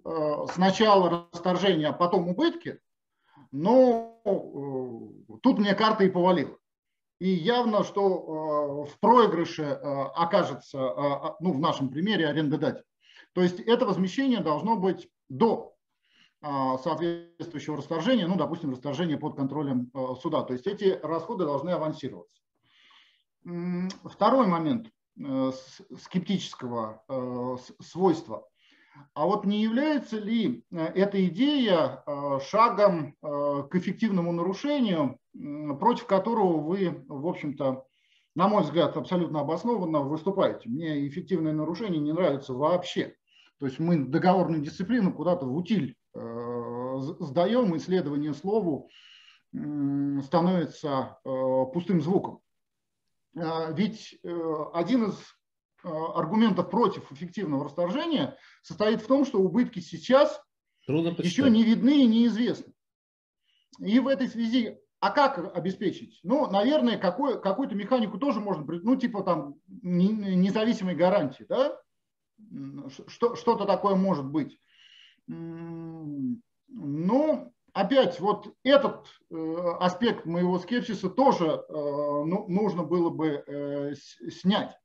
сначала 0.53 1.27
расторжение, 1.33 1.87
а 1.87 1.93
потом 1.93 2.29
убытки, 2.29 2.79
ну, 3.51 4.21
тут 5.41 5.57
мне 5.57 5.73
карта 5.73 6.03
и 6.03 6.09
повалила. 6.09 6.55
И 7.19 7.29
явно, 7.29 7.83
что 7.83 8.85
в 8.85 8.99
проигрыше 8.99 9.63
окажется, 9.63 11.35
ну, 11.39 11.53
в 11.53 11.59
нашем 11.59 11.89
примере, 11.89 12.27
арендодатель. 12.27 12.83
То 13.33 13.41
есть 13.41 13.59
это 13.59 13.85
возмещение 13.85 14.41
должно 14.41 14.75
быть 14.77 15.09
до 15.29 15.75
соответствующего 16.41 17.77
расторжения, 17.77 18.27
ну, 18.27 18.35
допустим, 18.35 18.71
расторжения 18.71 19.17
под 19.17 19.35
контролем 19.35 19.89
э, 19.93 20.15
суда. 20.21 20.43
То 20.43 20.53
есть 20.53 20.67
эти 20.67 20.99
расходы 21.01 21.43
должны 21.43 21.71
авансироваться. 21.71 22.43
Второй 24.03 24.45
момент 24.45 24.91
э, 25.17 25.51
скептического 25.99 27.03
э, 27.07 27.57
свойства. 27.81 28.47
А 29.13 29.25
вот 29.25 29.45
не 29.45 29.63
является 29.63 30.19
ли 30.19 30.63
эта 30.71 31.25
идея 31.25 32.03
шагом 32.39 33.15
к 33.21 33.69
эффективному 33.73 34.31
нарушению, 34.31 35.19
против 35.79 36.05
которого 36.05 36.59
вы, 36.59 37.03
в 37.07 37.27
общем-то, 37.27 37.85
на 38.35 38.47
мой 38.47 38.63
взгляд, 38.63 38.97
абсолютно 38.97 39.41
обоснованно 39.41 40.01
выступаете? 40.01 40.69
Мне 40.69 41.07
эффективное 41.07 41.53
нарушение 41.53 41.99
не 41.99 42.13
нравится 42.13 42.53
вообще. 42.53 43.15
То 43.59 43.65
есть 43.65 43.79
мы 43.79 44.05
договорную 44.05 44.61
дисциплину 44.61 45.13
куда-то 45.13 45.45
в 45.45 45.55
утиль 45.55 45.95
э, 46.13 46.95
сдаем, 47.19 47.75
исследование 47.77 48.33
слову 48.33 48.89
становится 50.23 51.17
пустым 51.23 52.01
звуком. 52.01 52.41
Ведь 53.33 54.19
один 54.73 55.05
из 55.05 55.17
аргументов 55.81 56.69
против 56.69 57.09
эффективного 57.13 57.63
расторжения 57.63 58.37
состоит 58.63 59.01
в 59.01 59.07
том, 59.07 59.23
что 59.23 59.39
убытки 59.39 59.79
сейчас 59.79 60.41
еще 60.87 61.49
не 61.49 61.63
видны 61.63 62.03
и 62.03 62.05
неизвестны. 62.05 62.73
И 63.79 63.97
в 63.99 64.09
этой 64.09 64.27
связи 64.27 64.77
а 65.05 65.11
как 65.11 65.55
обеспечить? 65.55 66.19
Ну, 66.23 66.49
наверное, 66.49 66.97
какой, 66.97 67.39
какую-то 67.39 67.75
механику 67.75 68.17
тоже 68.17 68.39
можно, 68.39 68.65
ну, 68.65 68.95
типа 68.95 69.21
там 69.21 69.53
независимой 69.67 70.95
гарантии, 70.95 71.45
да? 71.47 71.79
Что, 73.07 73.35
что-то 73.35 73.65
такое 73.65 73.93
может 73.93 74.25
быть. 74.25 74.59
Но 75.27 76.41
опять 77.71 78.19
вот 78.19 78.51
этот 78.63 79.05
э, 79.29 79.55
аспект 79.79 80.25
моего 80.25 80.57
скепсиса 80.57 81.11
тоже 81.11 81.45
э, 81.45 81.71
ну, 81.71 82.47
нужно 82.47 82.81
было 82.81 83.11
бы 83.11 83.43
э, 83.45 83.93
снять. 84.31 84.75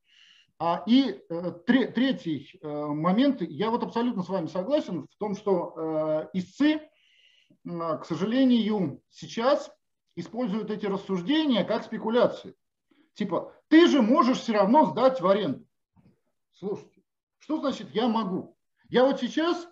А, 0.59 0.85
и 0.87 1.19
третий 1.67 2.61
момент, 2.63 3.41
я 3.41 3.71
вот 3.71 3.83
абсолютно 3.83 4.23
с 4.23 4.29
вами 4.29 4.49
согласен 4.49 5.07
в 5.11 5.17
том, 5.17 5.35
что 5.35 6.29
истцы, 6.35 6.83
к 7.65 8.05
сожалению, 8.05 9.01
сейчас 9.09 9.73
используют 10.17 10.71
эти 10.71 10.87
рассуждения 10.87 11.65
как 11.65 11.85
спекуляции. 11.85 12.55
Типа, 13.15 13.55
ты 13.69 13.87
же 13.89 14.03
можешь 14.03 14.39
все 14.39 14.53
равно 14.53 14.87
сдать 14.87 15.21
в 15.21 15.27
аренду. 15.27 15.67
Слушайте, 16.53 17.03
что 17.39 17.59
значит 17.59 17.91
я 17.95 18.09
могу? 18.09 18.57
Я 18.89 19.05
вот 19.05 19.21
сейчас, 19.21 19.69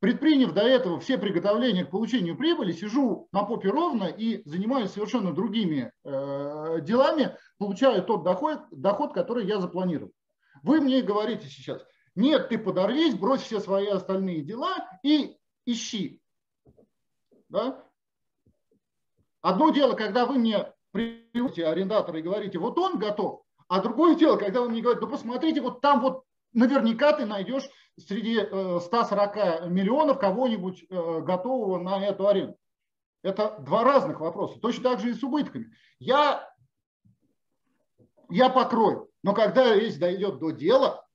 предприняв 0.00 0.52
до 0.52 0.62
этого 0.62 1.00
все 1.00 1.18
приготовления 1.18 1.84
к 1.84 1.90
получению 1.90 2.36
прибыли, 2.36 2.72
сижу 2.72 3.28
на 3.32 3.44
попе 3.44 3.70
ровно 3.70 4.04
и 4.04 4.42
занимаюсь 4.48 4.90
совершенно 4.90 5.32
другими 5.32 5.92
э, 6.04 6.80
делами, 6.82 7.36
получаю 7.58 8.04
тот 8.04 8.22
доход, 8.22 8.60
доход, 8.70 9.14
который 9.14 9.46
я 9.46 9.60
запланировал. 9.60 10.12
Вы 10.62 10.80
мне 10.80 11.02
говорите 11.02 11.46
сейчас, 11.46 11.84
нет, 12.14 12.48
ты 12.48 12.58
подорвись, 12.58 13.14
брось 13.14 13.42
все 13.42 13.60
свои 13.60 13.86
остальные 13.86 14.42
дела 14.42 14.76
и 15.02 15.36
ищи. 15.64 16.20
Да? 17.48 17.84
Одно 19.42 19.70
дело, 19.70 19.94
когда 19.94 20.26
вы 20.26 20.38
мне 20.38 20.72
приводите 20.92 21.66
арендатора 21.66 22.18
и 22.18 22.22
говорите, 22.22 22.58
вот 22.58 22.78
он 22.78 22.98
готов, 22.98 23.42
а 23.68 23.80
другое 23.80 24.16
дело, 24.16 24.36
когда 24.36 24.60
вы 24.60 24.68
мне 24.68 24.82
говорите, 24.82 25.04
ну 25.04 25.10
посмотрите, 25.10 25.60
вот 25.60 25.80
там 25.80 26.00
вот 26.00 26.24
наверняка 26.52 27.12
ты 27.12 27.24
найдешь 27.24 27.68
среди 27.96 28.40
140 28.40 29.36
э, 29.36 29.68
миллионов 29.68 30.18
кого-нибудь 30.18 30.84
э, 30.88 31.20
готового 31.20 31.78
на 31.78 32.04
эту 32.04 32.26
аренду. 32.26 32.56
Это 33.22 33.56
два 33.60 33.84
разных 33.84 34.20
вопроса. 34.20 34.58
Точно 34.60 34.82
так 34.82 35.00
же 35.00 35.10
и 35.10 35.14
с 35.14 35.22
убытками. 35.22 35.70
Я, 35.98 36.48
я 38.30 38.48
покрою, 38.48 39.10
но 39.22 39.34
когда 39.34 39.74
речь 39.74 39.98
дойдет 39.98 40.38
до 40.38 40.50
дела, 40.50 41.06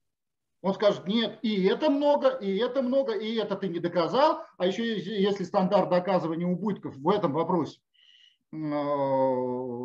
он 0.61 0.73
скажет, 0.73 1.07
нет, 1.07 1.37
и 1.43 1.63
это 1.65 1.91
много, 1.91 2.29
и 2.29 2.57
это 2.57 2.81
много, 2.81 3.13
и 3.13 3.35
это 3.35 3.55
ты 3.55 3.67
не 3.67 3.79
доказал. 3.79 4.43
А 4.57 4.65
еще 4.65 4.97
если 4.99 5.43
стандарт 5.43 5.89
доказывания 5.89 6.47
убытков 6.47 6.95
в 6.95 7.09
этом 7.09 7.33
вопросе 7.33 7.79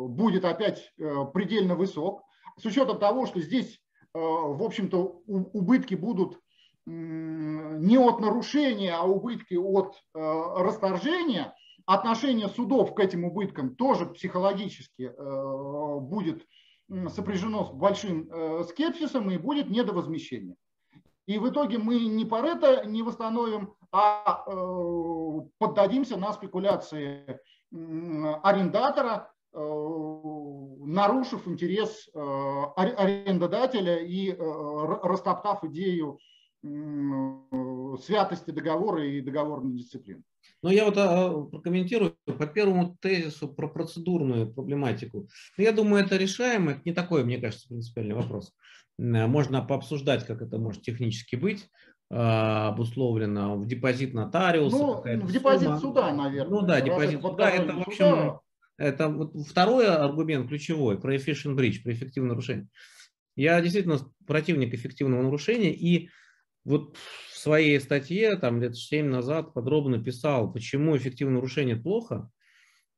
будет 0.09 0.45
опять 0.45 0.91
э, 0.97 1.25
предельно 1.33 1.75
высок, 1.75 2.23
с 2.57 2.65
учетом 2.65 2.99
того, 2.99 3.25
что 3.25 3.39
здесь, 3.39 3.81
э, 4.13 4.19
в 4.19 4.61
общем-то, 4.63 5.21
убытки 5.27 5.95
будут 5.95 6.39
не 6.87 7.97
от 7.97 8.19
нарушения, 8.19 8.95
а 8.95 9.03
убытки 9.03 9.53
от 9.53 10.01
расторжения, 10.13 11.53
отношение 11.85 12.49
судов 12.49 12.95
к 12.95 12.99
этим 12.99 13.23
убыткам 13.23 13.75
тоже 13.75 14.07
психологически 14.07 15.13
будет 15.99 16.47
сопряжено 17.09 17.65
с 17.65 17.71
большим 17.71 18.63
скепсисом 18.63 19.29
и 19.29 19.37
будет 19.37 19.69
недовозмещение. 19.69 20.55
И 21.27 21.37
в 21.37 21.47
итоге 21.49 21.77
мы 21.77 21.99
не 21.99 22.25
Парето 22.25 22.83
не 22.87 23.03
восстановим, 23.03 23.75
а 23.91 24.43
поддадимся 25.59 26.17
на 26.17 26.33
спекуляции 26.33 27.39
арендатора, 27.71 29.31
э, 29.53 29.57
нарушив 29.57 31.47
интерес 31.47 32.09
э, 32.13 32.19
арендодателя 32.75 33.99
и 33.99 34.31
э, 34.31 34.35
растоптав 35.03 35.63
идею 35.65 36.19
святости 36.63 38.51
договора 38.51 39.03
и 39.03 39.19
договорной 39.21 39.77
дисциплины. 39.77 40.21
Ну, 40.61 40.69
я 40.69 40.85
вот 40.85 40.95
а, 40.95 41.43
прокомментирую 41.45 42.15
по 42.25 42.45
первому 42.45 42.95
тезису 43.01 43.47
про 43.47 43.67
процедурную 43.67 44.53
проблематику. 44.53 45.27
Я 45.57 45.71
думаю, 45.71 46.05
это 46.05 46.17
решаемо, 46.17 46.73
это 46.73 46.81
не 46.85 46.93
такой, 46.93 47.23
мне 47.23 47.39
кажется, 47.39 47.67
принципиальный 47.67 48.13
вопрос. 48.13 48.53
Можно 48.99 49.63
пообсуждать, 49.63 50.27
как 50.27 50.43
это 50.43 50.59
может 50.59 50.83
технически 50.83 51.35
быть. 51.35 51.67
А, 52.13 52.67
обусловлено 52.69 53.55
в 53.55 53.65
депозит 53.65 54.13
нотариуса. 54.13 54.77
Ну, 54.77 55.01
в 55.01 55.31
депозит 55.31 55.67
сумма. 55.67 55.79
суда, 55.79 56.13
наверное. 56.13 56.59
Ну 56.59 56.67
да, 56.67 56.81
депозит 56.81 57.21
суда. 57.21 57.49
Это, 57.49 57.73
в 57.73 57.87
общем, 57.87 57.95
суда. 57.95 58.39
это 58.77 59.07
вот 59.07 59.33
второй 59.47 59.87
аргумент 59.87 60.49
ключевой 60.49 60.99
про 60.99 61.15
efficient 61.15 61.55
breach, 61.55 61.81
про 61.81 61.93
эффективное 61.93 62.31
нарушение. 62.31 62.67
Я 63.37 63.61
действительно 63.61 63.97
противник 64.27 64.73
эффективного 64.73 65.21
нарушения 65.21 65.73
и 65.73 66.09
вот 66.65 66.97
в 66.97 67.37
своей 67.37 67.79
статье 67.79 68.35
там 68.35 68.61
лет 68.61 68.75
7 68.75 69.07
назад 69.07 69.53
подробно 69.53 70.03
писал, 70.03 70.51
почему 70.51 70.97
эффективное 70.97 71.35
нарушение 71.35 71.77
плохо. 71.77 72.29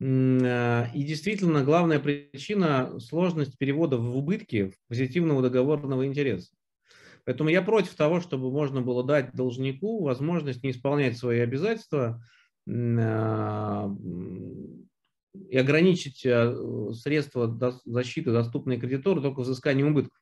А, 0.02 0.90
и 0.92 1.04
действительно, 1.04 1.64
главная 1.64 2.00
причина– 2.00 2.96
сложность 3.00 3.60
перевода 3.60 3.98
в 3.98 4.18
убытки 4.18 4.74
позитивного 4.88 5.44
договорного 5.44 6.08
интереса. 6.08 6.56
Поэтому 7.26 7.50
я 7.50 7.62
против 7.62 7.96
того, 7.96 8.20
чтобы 8.20 8.52
можно 8.52 8.82
было 8.82 9.04
дать 9.04 9.34
должнику 9.34 10.04
возможность 10.04 10.64
не 10.64 10.72
исполнять 10.72 11.18
свои 11.18 11.40
обязательства 11.40 12.24
а, 12.70 13.90
и 15.50 15.58
ограничить 15.58 16.26
а, 16.26 16.92
средства 16.94 17.82
защиты, 17.86 18.32
доступные 18.32 18.80
кредитору, 18.80 19.22
только 19.22 19.42
взысканием 19.42 19.90
убытков. 19.90 20.20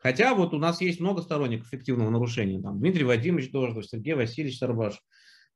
Хотя 0.00 0.34
вот 0.34 0.52
у 0.52 0.58
нас 0.58 0.80
есть 0.80 1.00
много 1.00 1.22
сторонников 1.22 1.68
эффективного 1.68 2.10
нарушения. 2.10 2.60
Там 2.60 2.78
Дмитрий 2.78 3.04
Вадимович 3.04 3.50
Дождов, 3.50 3.86
Сергей 3.86 4.14
Васильевич 4.14 4.58
Сарбаш, 4.58 5.00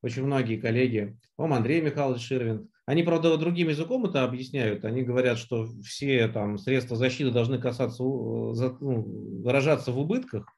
очень 0.02 0.24
многие 0.24 0.58
коллеги, 0.58 1.18
по 1.36 1.44
Андрей 1.44 1.82
Михайлович 1.82 2.22
Ширвин. 2.22 2.68
Они, 2.86 3.02
правда, 3.02 3.36
другим 3.36 3.68
языком 3.68 4.06
это 4.06 4.24
объясняют. 4.24 4.84
Они 4.84 5.02
говорят, 5.02 5.38
что 5.38 5.66
все 5.82 6.28
там 6.28 6.56
средства 6.56 6.96
защиты 6.96 7.32
должны 7.32 7.58
касаться, 7.58 8.02
ну, 8.02 9.42
выражаться 9.42 9.90
в 9.90 9.98
убытках. 9.98 10.55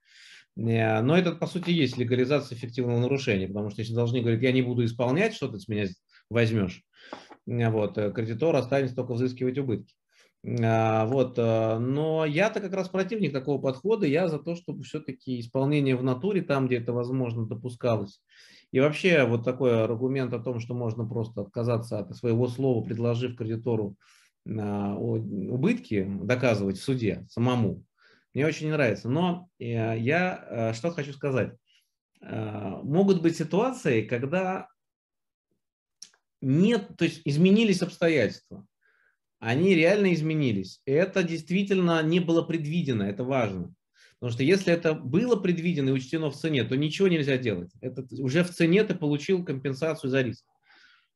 Э, 0.59 1.01
но 1.03 1.17
это, 1.17 1.33
по 1.33 1.47
сути, 1.47 1.71
есть 1.71 1.97
легализация 1.97 2.57
эффективного 2.57 2.99
нарушения, 2.99 3.47
потому 3.47 3.71
что 3.71 3.81
если 3.81 3.95
должник 3.95 4.23
говорит, 4.23 4.43
я 4.43 4.53
не 4.53 4.63
буду 4.63 4.85
исполнять, 4.85 5.35
что 5.35 5.49
ты 5.49 5.59
с 5.59 5.69
меня 5.69 5.87
возьмешь, 6.31 6.83
э, 7.47 7.71
вот, 7.71 7.97
э, 7.99 8.13
кредитор 8.13 8.57
останется 8.57 8.97
только 8.97 9.15
взыскивать 9.15 9.59
убытки. 9.59 9.95
Вот. 10.41 11.37
Но 11.37 12.25
я-то 12.25 12.61
как 12.61 12.73
раз 12.73 12.89
противник 12.89 13.33
такого 13.33 13.61
подхода. 13.61 14.07
Я 14.07 14.29
за 14.29 14.39
то, 14.39 14.55
чтобы 14.55 14.85
все-таки 14.85 15.41
исполнение 15.41 15.97
в 15.97 16.05
натуре, 16.05 16.43
там, 16.43 16.69
где 16.69 16.77
это 16.77 16.93
возможно, 16.93 17.45
допускалось. 17.45 18.23
И 18.71 18.79
вообще 18.79 19.25
вот 19.25 19.45
такой 19.45 19.83
аргумент 19.83 20.33
о 20.33 20.39
том, 20.39 20.61
что 20.61 20.75
можно 20.75 21.05
просто 21.05 21.41
отказаться 21.41 21.99
от 21.99 22.17
своего 22.17 22.47
слова, 22.47 22.85
предложив 22.85 23.37
кредитору 23.37 23.97
убытки 24.47 26.09
доказывать 26.23 26.79
в 26.79 26.85
суде 26.85 27.27
самому, 27.29 27.83
мне 28.39 28.47
очень 28.47 28.67
не 28.67 28.73
нравится. 28.73 29.09
Но 29.09 29.49
э, 29.59 29.99
я 29.99 30.47
э, 30.49 30.73
что 30.73 30.93
хочу 30.93 31.13
сказать. 31.13 31.57
Э, 32.21 32.79
могут 32.85 33.21
быть 33.21 33.37
ситуации, 33.37 34.03
когда 34.03 34.69
нет, 36.41 36.89
то 36.97 37.05
есть 37.05 37.23
изменились 37.25 37.83
обстоятельства. 37.83 38.65
Они 39.41 39.75
реально 39.75 40.15
изменились. 40.15 40.81
И 40.87 40.93
это 40.93 41.25
действительно 41.25 42.01
не 42.05 42.21
было 42.21 42.43
предвидено, 42.43 43.03
это 43.03 43.25
важно. 43.25 43.75
Потому 44.21 44.33
что 44.33 44.45
если 44.45 44.73
это 44.73 44.95
было 44.95 45.35
предвидено 45.35 45.89
и 45.89 45.93
учтено 45.93 46.31
в 46.31 46.37
цене, 46.37 46.63
то 46.63 46.77
ничего 46.77 47.09
нельзя 47.09 47.39
делать. 47.39 47.73
Это 47.81 48.07
уже 48.23 48.45
в 48.45 48.51
цене 48.51 48.85
ты 48.85 48.95
получил 48.95 49.45
компенсацию 49.45 50.11
за 50.11 50.23
риск. 50.23 50.45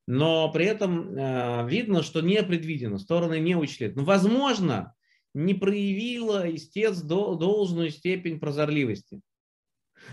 Но 0.09 0.51
при 0.51 0.65
этом 0.65 1.17
э, 1.17 1.69
видно, 1.69 2.03
что 2.03 2.21
не 2.21 2.43
предвидено, 2.43 2.99
стороны 2.99 3.39
не 3.39 3.55
учли. 3.55 3.93
Но 3.95 4.03
возможно, 4.03 4.97
не 5.35 5.55
проявила 5.55 6.53
истец 6.55 7.01
должную 7.01 7.91
степень 7.91 8.39
прозорливости. 8.39 9.21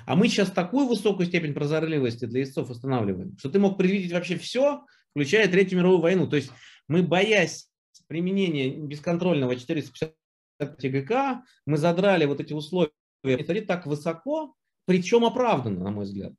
А 0.05 0.15
мы 0.15 0.27
сейчас 0.27 0.51
такую 0.51 0.87
высокую 0.87 1.27
степень 1.27 1.53
прозорливости 1.53 2.25
для 2.25 2.43
истцов 2.43 2.69
устанавливаем, 2.69 3.37
что 3.37 3.49
ты 3.49 3.59
мог 3.59 3.77
предвидеть 3.77 4.11
вообще 4.11 4.37
все, 4.37 4.85
включая 5.11 5.47
Третью 5.49 5.79
мировую 5.79 6.01
войну. 6.01 6.27
То 6.27 6.35
есть 6.35 6.51
мы, 6.87 7.03
боясь 7.03 7.69
применения 8.07 8.69
бесконтрольного 8.69 9.55
450 9.55 10.13
ТГК, 10.77 11.43
мы 11.65 11.77
задрали 11.77 12.25
вот 12.25 12.39
эти 12.39 12.53
условия 12.53 12.91
так 13.67 13.85
высоко, 13.85 14.55
причем 14.85 15.25
оправданно, 15.25 15.83
на 15.83 15.91
мой 15.91 16.05
взгляд. 16.05 16.33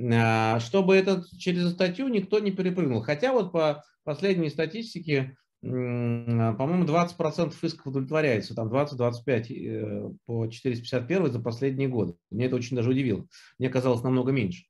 А, 0.00 0.58
чтобы 0.60 0.96
это 0.96 1.24
через 1.38 1.72
статью 1.72 2.08
никто 2.08 2.38
не 2.38 2.50
перепрыгнул. 2.50 3.02
Хотя 3.02 3.32
вот 3.32 3.52
по 3.52 3.84
последней 4.04 4.48
статистике, 4.48 5.36
по-моему, 5.62 6.84
20% 6.84 7.54
исков 7.62 7.86
удовлетворяется, 7.86 8.54
там 8.54 8.68
20-25 8.68 9.46
э, 9.48 10.10
по 10.26 10.48
451 10.48 11.30
за 11.30 11.40
последние 11.40 11.88
годы. 11.88 12.16
Мне 12.30 12.46
это 12.46 12.56
очень 12.56 12.76
даже 12.76 12.90
удивило. 12.90 13.26
Мне 13.58 13.68
казалось 13.68 14.02
намного 14.02 14.32
меньше. 14.32 14.64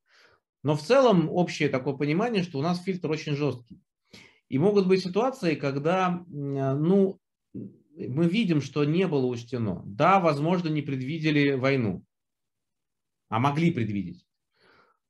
Но 0.62 0.76
в 0.76 0.82
целом 0.82 1.30
общее 1.30 1.70
такое 1.70 1.94
понимание, 1.94 2.42
что 2.42 2.58
у 2.58 2.62
нас 2.62 2.82
фильтр 2.82 3.10
очень 3.10 3.36
жесткий. 3.36 3.80
И 4.48 4.58
могут 4.58 4.86
быть 4.86 5.02
ситуации, 5.02 5.54
когда 5.54 6.24
ну, 6.28 7.18
мы 7.54 8.28
видим, 8.28 8.60
что 8.60 8.84
не 8.84 9.06
было 9.06 9.24
учтено. 9.24 9.82
Да, 9.86 10.20
возможно, 10.20 10.68
не 10.68 10.82
предвидели 10.82 11.52
войну, 11.52 12.04
а 13.30 13.38
могли 13.38 13.72
предвидеть. 13.72 14.26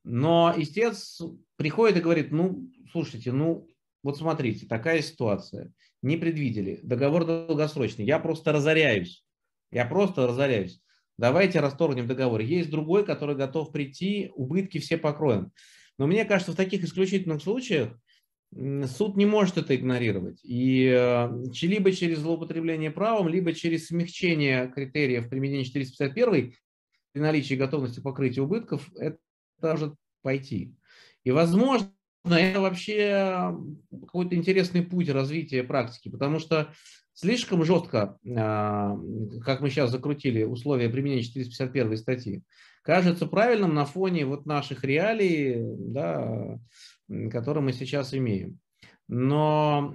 Но 0.04 0.54
истец 0.56 1.20
приходит 1.56 1.98
и 1.98 2.02
говорит, 2.02 2.30
ну, 2.30 2.70
слушайте, 2.92 3.32
ну, 3.32 3.66
вот 4.02 4.18
смотрите, 4.18 4.66
такая 4.66 5.02
ситуация. 5.02 5.72
Не 6.02 6.16
предвидели. 6.16 6.80
Договор 6.82 7.24
долгосрочный. 7.24 8.04
Я 8.04 8.18
просто 8.18 8.52
разоряюсь. 8.52 9.24
Я 9.70 9.86
просто 9.86 10.26
разоряюсь. 10.26 10.80
Давайте 11.18 11.60
расторгнем 11.60 12.08
договор. 12.08 12.40
Есть 12.40 12.70
другой, 12.70 13.04
который 13.04 13.36
готов 13.36 13.70
прийти, 13.70 14.32
убытки 14.34 14.78
все 14.78 14.98
покроем. 14.98 15.52
Но 15.98 16.06
мне 16.06 16.24
кажется, 16.24 16.52
в 16.52 16.56
таких 16.56 16.82
исключительных 16.82 17.42
случаях 17.42 17.96
суд 18.86 19.16
не 19.16 19.24
может 19.24 19.56
это 19.58 19.74
игнорировать. 19.76 20.40
И 20.42 20.86
э, 20.86 21.28
либо 21.62 21.92
через 21.92 22.18
злоупотребление 22.18 22.90
правом, 22.90 23.28
либо 23.28 23.52
через 23.52 23.86
смягчение 23.86 24.68
критериев 24.68 25.28
применения 25.28 25.64
451 25.64 26.54
при 27.12 27.20
наличии 27.20 27.54
готовности 27.54 28.00
покрытия 28.00 28.42
убытков, 28.42 28.90
это 28.96 29.18
может 29.60 29.94
пойти. 30.22 30.74
И, 31.24 31.30
возможно, 31.30 31.92
это 32.24 32.60
вообще 32.60 33.56
какой-то 33.90 34.36
интересный 34.36 34.82
путь 34.82 35.08
развития 35.08 35.64
практики, 35.64 36.08
потому 36.08 36.38
что 36.38 36.72
слишком 37.14 37.64
жестко, 37.64 38.18
а, 38.36 38.96
как 39.44 39.60
мы 39.60 39.70
сейчас 39.70 39.90
закрутили 39.90 40.44
условия 40.44 40.88
применения 40.88 41.22
451 41.22 41.96
статьи, 41.96 42.42
кажется 42.82 43.26
правильным 43.26 43.74
на 43.74 43.84
фоне 43.84 44.24
вот 44.24 44.46
наших 44.46 44.84
реалий, 44.84 45.56
да, 45.78 46.58
которые 47.30 47.64
мы 47.64 47.72
сейчас 47.72 48.14
имеем. 48.14 48.60
Но 49.08 49.92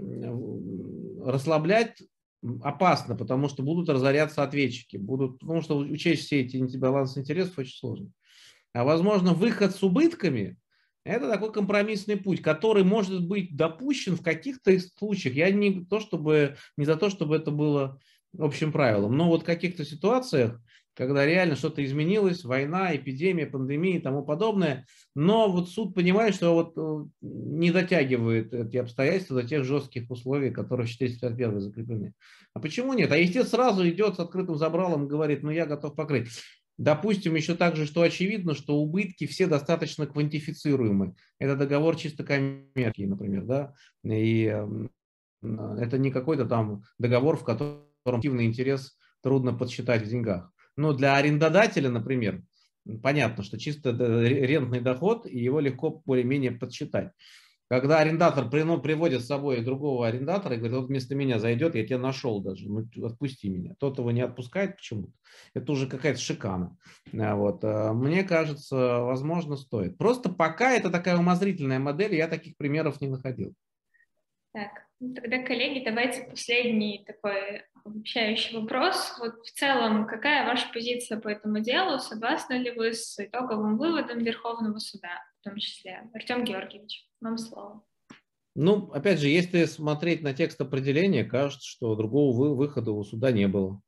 расслаблять 1.23 2.03
опасно, 2.61 3.15
потому 3.15 3.47
что 3.47 3.63
будут 3.63 3.89
разоряться 3.89 4.43
ответчики, 4.43 4.97
будут, 4.97 5.39
потому 5.39 5.61
что 5.61 5.77
учесть 5.77 6.25
все 6.25 6.41
эти 6.41 6.77
балансы 6.77 7.21
интересов 7.21 7.57
очень 7.57 7.77
сложно. 7.77 8.11
А 8.73 8.83
возможно, 8.83 9.33
выход 9.33 9.73
с 9.73 9.81
убытками– 9.81 10.57
это 11.07 11.29
такой 11.29 11.51
компромиссный 11.51 12.17
путь, 12.17 12.41
который 12.41 12.83
может 12.83 13.25
быть 13.25 13.55
допущен 13.55 14.15
в 14.15 14.21
каких-то 14.21 14.77
случаях. 14.97 15.35
Я 15.35 15.51
не, 15.51 15.85
то, 15.85 15.99
чтобы, 15.99 16.57
не 16.75 16.85
за 16.85 16.95
то, 16.95 17.09
чтобы 17.09 17.37
это 17.37 17.51
было 17.51 17.99
общим 18.37 18.71
правилом, 18.71 19.15
но 19.15 19.27
вот 19.27 19.43
в 19.43 19.45
каких-то 19.45 19.85
ситуациях, 19.85 20.61
когда 20.93 21.25
реально 21.25 21.55
что-то 21.55 21.85
изменилось, 21.85 22.43
война, 22.43 22.95
эпидемия, 22.95 23.45
пандемия 23.45 23.97
и 23.97 24.01
тому 24.01 24.23
подобное, 24.23 24.85
но 25.15 25.49
вот 25.49 25.69
суд 25.69 25.93
понимает, 25.93 26.33
что 26.33 26.53
вот 26.53 26.73
э, 26.75 27.09
не 27.21 27.71
дотягивает 27.71 28.51
эти 28.53 28.77
обстоятельства 28.77 29.41
до 29.41 29.47
тех 29.47 29.63
жестких 29.63 30.09
условий, 30.09 30.49
которые 30.49 30.87
в 30.87 30.89
451 30.89 31.61
закреплены. 31.61 32.13
А 32.53 32.59
почему 32.59 32.93
нет? 32.93 33.11
А 33.11 33.17
естественно 33.17 33.45
сразу 33.45 33.87
идет 33.87 34.15
с 34.15 34.19
открытым 34.19 34.55
забралом 34.55 35.05
и 35.05 35.09
говорит, 35.09 35.43
ну 35.43 35.51
я 35.51 35.67
готов 35.67 35.95
покрыть. 35.95 36.29
Допустим, 36.77 37.35
еще 37.35 37.55
также, 37.55 37.87
что 37.87 38.03
очевидно, 38.03 38.53
что 38.53 38.77
убытки 38.77 39.25
все 39.25 39.47
достаточно 39.47 40.05
квантифицируемы. 40.05 41.15
Это 41.39 41.55
договор 41.55 41.95
чисто 41.95 42.23
коммерческий, 42.23 43.07
например, 43.07 43.45
да, 43.45 43.73
и 44.03 44.43
это 45.43 45.97
не 45.97 46.11
какой-то 46.11 46.45
там 46.45 46.83
договор, 46.99 47.37
в 47.37 47.43
котором 47.43 47.81
активный 48.05 48.45
интерес 48.45 48.97
трудно 49.21 49.53
подсчитать 49.53 50.03
в 50.03 50.07
деньгах. 50.07 50.51
Но 50.75 50.93
для 50.93 51.15
арендодателя, 51.15 51.89
например, 51.89 52.43
понятно, 53.01 53.43
что 53.43 53.57
чисто 53.57 53.89
рентный 53.91 54.79
доход, 54.81 55.25
и 55.25 55.39
его 55.39 55.59
легко 55.59 56.03
более-менее 56.05 56.51
подсчитать. 56.51 57.11
Когда 57.69 57.99
арендатор 57.99 58.49
приводит 58.49 59.21
с 59.21 59.27
собой 59.27 59.61
другого 59.61 60.07
арендатора 60.07 60.55
и 60.55 60.57
говорит, 60.57 60.77
вот 60.77 60.87
вместо 60.87 61.15
меня 61.15 61.37
зайдет, 61.37 61.75
я 61.75 61.85
тебя 61.85 61.97
нашел 61.97 62.41
даже, 62.41 62.69
ну 62.69 62.87
отпусти 63.03 63.49
меня. 63.49 63.75
Тот 63.79 63.97
его 63.97 64.11
не 64.11 64.21
отпускает 64.21 64.77
почему-то. 64.77 65.11
Это 65.53 65.71
уже 65.73 65.87
какая-то 65.87 66.19
шикана. 66.19 66.77
А 67.13 67.35
вот. 67.35 67.63
А 67.63 67.91
мне 67.93 68.23
кажется, 68.23 68.99
возможно, 68.99 69.57
стоит. 69.57 69.97
Просто 69.97 70.29
пока 70.29 70.71
это 70.71 70.89
такая 70.89 71.17
умозрительная 71.17 71.79
модель, 71.79 72.15
я 72.15 72.27
таких 72.27 72.55
примеров 72.55 73.01
не 73.01 73.07
находил. 73.09 73.53
Так, 74.53 74.87
ну, 74.99 75.13
тогда, 75.13 75.43
коллеги, 75.43 75.83
давайте 75.83 76.23
последний 76.23 77.03
такой 77.05 77.63
обобщающий 77.83 78.59
вопрос. 78.59 79.15
Вот 79.19 79.45
в 79.45 79.51
целом, 79.51 80.07
какая 80.07 80.45
ваша 80.45 80.67
позиция 80.73 81.19
по 81.19 81.27
этому 81.27 81.59
делу? 81.59 81.99
Согласны 81.99 82.53
ли 82.53 82.71
вы 82.71 82.93
с 82.93 83.19
итоговым 83.19 83.77
выводом 83.77 84.19
Верховного 84.19 84.79
суда, 84.79 85.21
том 85.49 85.57
числе? 85.57 86.09
Артем 86.13 86.43
Георгиевич, 86.43 87.07
вам 87.21 87.37
слово. 87.37 87.83
Ну, 88.55 88.89
опять 88.91 89.19
же, 89.19 89.27
если 89.27 89.65
смотреть 89.65 90.23
на 90.23 90.33
текст 90.33 90.59
определения, 90.59 91.23
кажется, 91.23 91.67
что 91.67 91.95
другого 91.95 92.55
выхода 92.55 92.91
у 92.91 93.03
суда 93.03 93.31
не 93.31 93.47
было. 93.47 93.81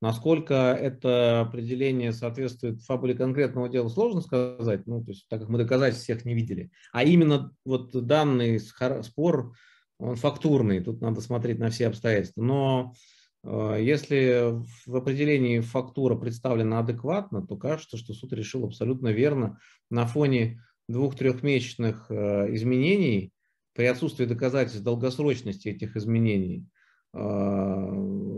Насколько 0.00 0.54
это 0.54 1.40
определение 1.40 2.12
соответствует 2.12 2.82
фабуле 2.82 3.14
конкретного 3.14 3.68
дела, 3.68 3.88
сложно 3.88 4.20
сказать, 4.20 4.86
ну, 4.86 5.02
то 5.02 5.10
есть, 5.10 5.26
так 5.28 5.40
как 5.40 5.48
мы 5.48 5.58
доказательств 5.58 6.04
всех 6.04 6.24
не 6.24 6.34
видели. 6.34 6.70
А 6.92 7.02
именно 7.02 7.54
вот 7.64 7.92
данный 7.92 8.60
спор 8.60 9.54
он 9.98 10.16
фактурный, 10.16 10.80
тут 10.80 11.00
надо 11.00 11.20
смотреть 11.20 11.58
на 11.58 11.70
все 11.70 11.88
обстоятельства. 11.88 12.42
Но 12.42 12.94
э, 13.42 13.78
если 13.80 14.62
в 14.86 14.96
определении 14.96 15.60
фактура 15.60 16.14
представлена 16.16 16.80
адекватно, 16.80 17.46
то 17.46 17.56
кажется, 17.56 17.96
что 17.96 18.12
суд 18.12 18.32
решил 18.34 18.64
абсолютно 18.64 19.08
верно 19.08 19.58
на 19.90 20.06
фоне 20.06 20.60
двух-трехмесячных 20.88 22.10
э, 22.10 22.54
изменений 22.54 23.32
при 23.72 23.86
отсутствии 23.86 24.24
доказательств 24.24 24.82
долгосрочности 24.82 25.68
этих 25.68 25.96
изменений 25.96 26.64
э, 27.12 27.18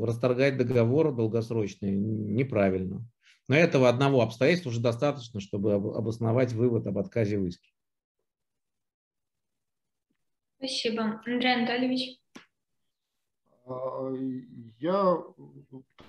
расторгать 0.04 0.56
договор 0.56 1.14
долгосрочный 1.14 1.92
неправильно. 1.92 3.04
Но 3.48 3.56
этого 3.56 3.88
одного 3.88 4.20
обстоятельства 4.22 4.70
уже 4.70 4.80
достаточно, 4.80 5.40
чтобы 5.40 5.74
обосновать 5.74 6.52
вывод 6.52 6.86
об 6.86 6.98
отказе 6.98 7.38
в 7.38 7.46
иске. 7.46 7.70
Спасибо. 10.58 11.20
Андрей 11.24 11.54
Анатольевич. 11.54 12.20
А, 13.64 14.12
я 14.80 15.22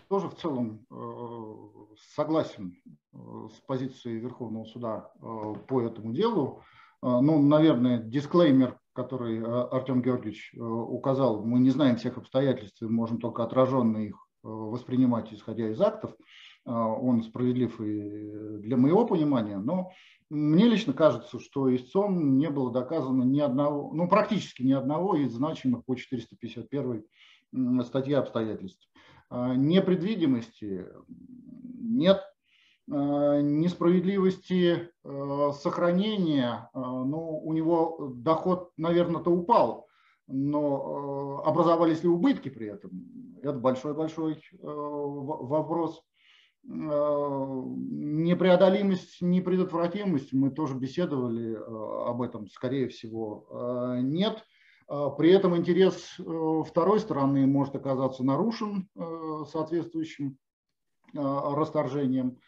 тоже 0.07 0.27
в 0.27 0.35
целом 0.35 0.85
э, 0.89 1.95
согласен 2.15 2.75
с 3.13 3.59
позицией 3.65 4.19
Верховного 4.19 4.65
суда 4.65 5.11
э, 5.15 5.53
по 5.67 5.81
этому 5.81 6.13
делу. 6.13 6.63
Ну, 7.01 7.41
наверное, 7.41 8.03
дисклеймер, 8.03 8.77
который 8.91 9.41
Артем 9.41 10.01
Георгиевич 10.01 10.53
указал, 10.53 11.45
мы 11.45 11.59
не 11.59 11.69
знаем 11.69 11.95
всех 11.95 12.17
обстоятельств, 12.17 12.81
можем 12.81 13.21
только 13.21 13.41
отраженно 13.41 13.99
их 13.99 14.17
воспринимать, 14.43 15.31
исходя 15.31 15.69
из 15.69 15.79
актов. 15.79 16.13
Он 16.65 17.23
справедлив 17.23 17.79
и 17.79 18.57
для 18.57 18.75
моего 18.75 19.05
понимания, 19.05 19.59
но 19.59 19.93
мне 20.29 20.65
лично 20.67 20.93
кажется, 20.93 21.39
что 21.39 21.73
истцом 21.75 22.37
не 22.37 22.49
было 22.49 22.71
доказано 22.71 23.23
ни 23.23 23.39
одного, 23.39 23.93
ну 23.93 24.07
практически 24.07 24.61
ни 24.61 24.73
одного 24.73 25.15
из 25.15 25.31
значимых 25.31 25.85
по 25.85 25.95
451 25.95 27.03
статье 27.83 28.17
обстоятельств. 28.17 28.87
Непредвидимости 29.31 30.85
нет, 31.07 32.21
несправедливости 32.91 34.89
а, 35.03 35.51
сохранения, 35.53 36.69
ну, 36.73 37.39
у 37.43 37.53
него 37.53 38.11
доход, 38.15 38.71
наверное-то 38.77 39.29
упал, 39.29 39.87
но 40.27 41.41
образовались 41.45 42.03
ли 42.03 42.09
убытки 42.09 42.49
при 42.49 42.67
этом? 42.67 42.91
Это 43.41 43.53
большой-большой 43.53 44.41
вопрос. 44.61 46.03
Э, 46.67 47.63
непреодолимость, 47.87 49.21
непредотвратимость, 49.21 50.33
мы 50.33 50.51
тоже 50.51 50.75
беседовали 50.75 51.53
э, 51.53 52.09
об 52.09 52.21
этом, 52.21 52.47
скорее 52.47 52.89
всего, 52.89 53.47
э, 53.49 54.01
нет. 54.01 54.43
При 55.19 55.29
этом 55.29 55.55
интерес 55.55 56.17
второй 56.17 56.99
стороны 56.99 57.45
может 57.45 57.75
оказаться 57.75 58.23
нарушен 58.23 58.89
соответствующим 59.45 60.39
расторжением. 61.13 62.39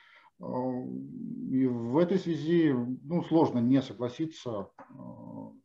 И 0.42 1.66
в 1.66 1.98
этой 1.98 2.18
связи 2.18 2.74
ну, 2.74 3.24
сложно 3.24 3.60
не 3.60 3.82
согласиться 3.82 4.70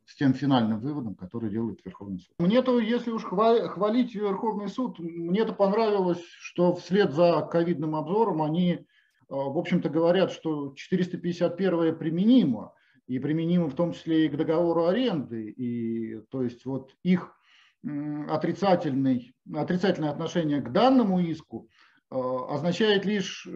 с 0.05 0.15
тем 0.15 0.33
финальным 0.33 0.79
выводом, 0.79 1.15
который 1.15 1.49
делает 1.49 1.79
Верховный 1.83 2.19
суд. 2.19 2.33
Мне-то, 2.39 2.79
если 2.79 3.11
уж 3.11 3.23
хвалить 3.23 4.13
Верховный 4.13 4.67
суд, 4.67 4.99
мне-то 4.99 5.53
понравилось, 5.53 6.23
что 6.39 6.75
вслед 6.75 7.13
за 7.13 7.41
ковидным 7.49 7.95
обзором 7.95 8.41
они 8.41 8.85
в 9.29 9.57
общем-то, 9.57 9.89
говорят, 9.89 10.31
что 10.31 10.73
451 10.75 11.97
применимо, 11.97 12.73
и 13.07 13.19
применимо 13.19 13.69
в 13.69 13.75
том 13.75 13.93
числе 13.93 14.25
и 14.25 14.29
к 14.29 14.37
договору 14.37 14.85
аренды, 14.85 15.49
и 15.49 16.21
то 16.29 16.43
есть 16.43 16.65
вот 16.65 16.91
их 17.03 17.33
отрицательный, 18.27 19.33
отрицательное 19.53 20.09
отношение 20.09 20.61
к 20.61 20.71
данному 20.71 21.19
иску 21.19 21.69
означает 22.09 23.05
лишь 23.05 23.47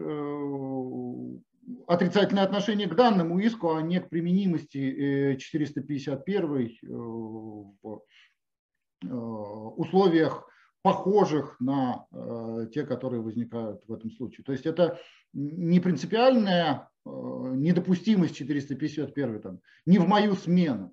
отрицательное 1.86 2.44
отношение 2.44 2.88
к 2.88 2.94
данному 2.94 3.38
иску, 3.38 3.74
а 3.74 3.82
не 3.82 4.00
к 4.00 4.08
применимости 4.08 5.36
451 5.38 6.56
э, 6.56 6.64
э, 6.64 6.86
в 6.88 8.02
э, 9.04 9.08
условиях 9.08 10.48
похожих 10.82 11.60
на 11.60 12.06
те, 12.72 12.84
которые 12.84 13.22
возникают 13.22 13.84
в 13.86 13.92
этом 13.92 14.10
случае. 14.10 14.44
То 14.44 14.50
есть 14.50 14.66
это 14.66 14.98
не 15.32 15.78
принципиальная 15.78 16.88
недопустимость 17.04 18.34
451 18.34 19.42
там, 19.42 19.60
не 19.86 19.98
в 19.98 20.08
мою 20.08 20.34
смену, 20.34 20.92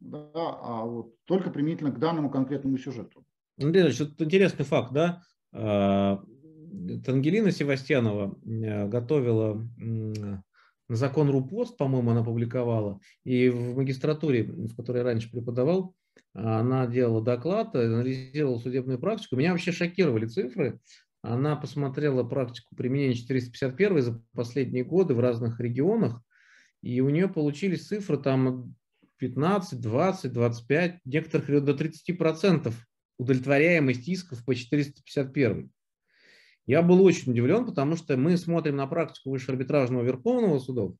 да, 0.00 0.26
а 0.34 0.84
вот 0.84 1.14
только 1.26 1.50
применительно 1.50 1.92
к 1.92 2.00
данному 2.00 2.28
конкретному 2.28 2.76
сюжету. 2.76 3.24
Андрей 3.56 3.84
Ильич, 3.84 4.00
вот 4.00 4.20
интересный 4.20 4.64
факт, 4.64 4.92
да? 4.92 5.22
А, 6.70 7.10
Ангелина 7.10 7.50
Севастьянова 7.50 8.38
э, 8.44 8.88
готовила 8.88 9.66
закон 10.88 11.30
РУПОСТ, 11.30 11.76
по-моему, 11.76 12.10
она 12.10 12.24
публиковала, 12.24 13.00
и 13.24 13.48
в 13.48 13.76
магистратуре, 13.76 14.44
в 14.44 14.74
которой 14.74 14.98
я 14.98 15.04
раньше 15.04 15.30
преподавал, 15.30 15.94
она 16.32 16.86
делала 16.86 17.22
доклад, 17.22 17.74
анализировала 17.74 18.58
судебную 18.58 18.98
практику. 18.98 19.36
Меня 19.36 19.52
вообще 19.52 19.72
шокировали 19.72 20.26
цифры. 20.26 20.80
Она 21.22 21.54
посмотрела 21.56 22.24
практику 22.24 22.74
применения 22.74 23.14
451 23.14 24.02
за 24.02 24.22
последние 24.34 24.84
годы 24.84 25.14
в 25.14 25.20
разных 25.20 25.60
регионах, 25.60 26.22
и 26.82 27.00
у 27.00 27.10
нее 27.10 27.28
получились 27.28 27.86
цифры 27.86 28.16
там 28.16 28.74
15, 29.18 29.80
20, 29.80 30.32
25, 30.32 30.98
некоторых 31.04 31.64
до 31.64 31.74
30 31.74 32.16
процентов 32.16 32.74
удовлетворяемость 33.18 34.08
исков 34.08 34.42
по 34.44 34.54
451. 34.54 35.70
Я 36.70 36.82
был 36.82 37.02
очень 37.02 37.32
удивлен, 37.32 37.66
потому 37.66 37.96
что 37.96 38.16
мы 38.16 38.36
смотрим 38.36 38.76
на 38.76 38.86
практику 38.86 39.30
высшего 39.30 39.54
арбитражного 39.54 40.04
верховного 40.04 40.60
суда 40.60 40.94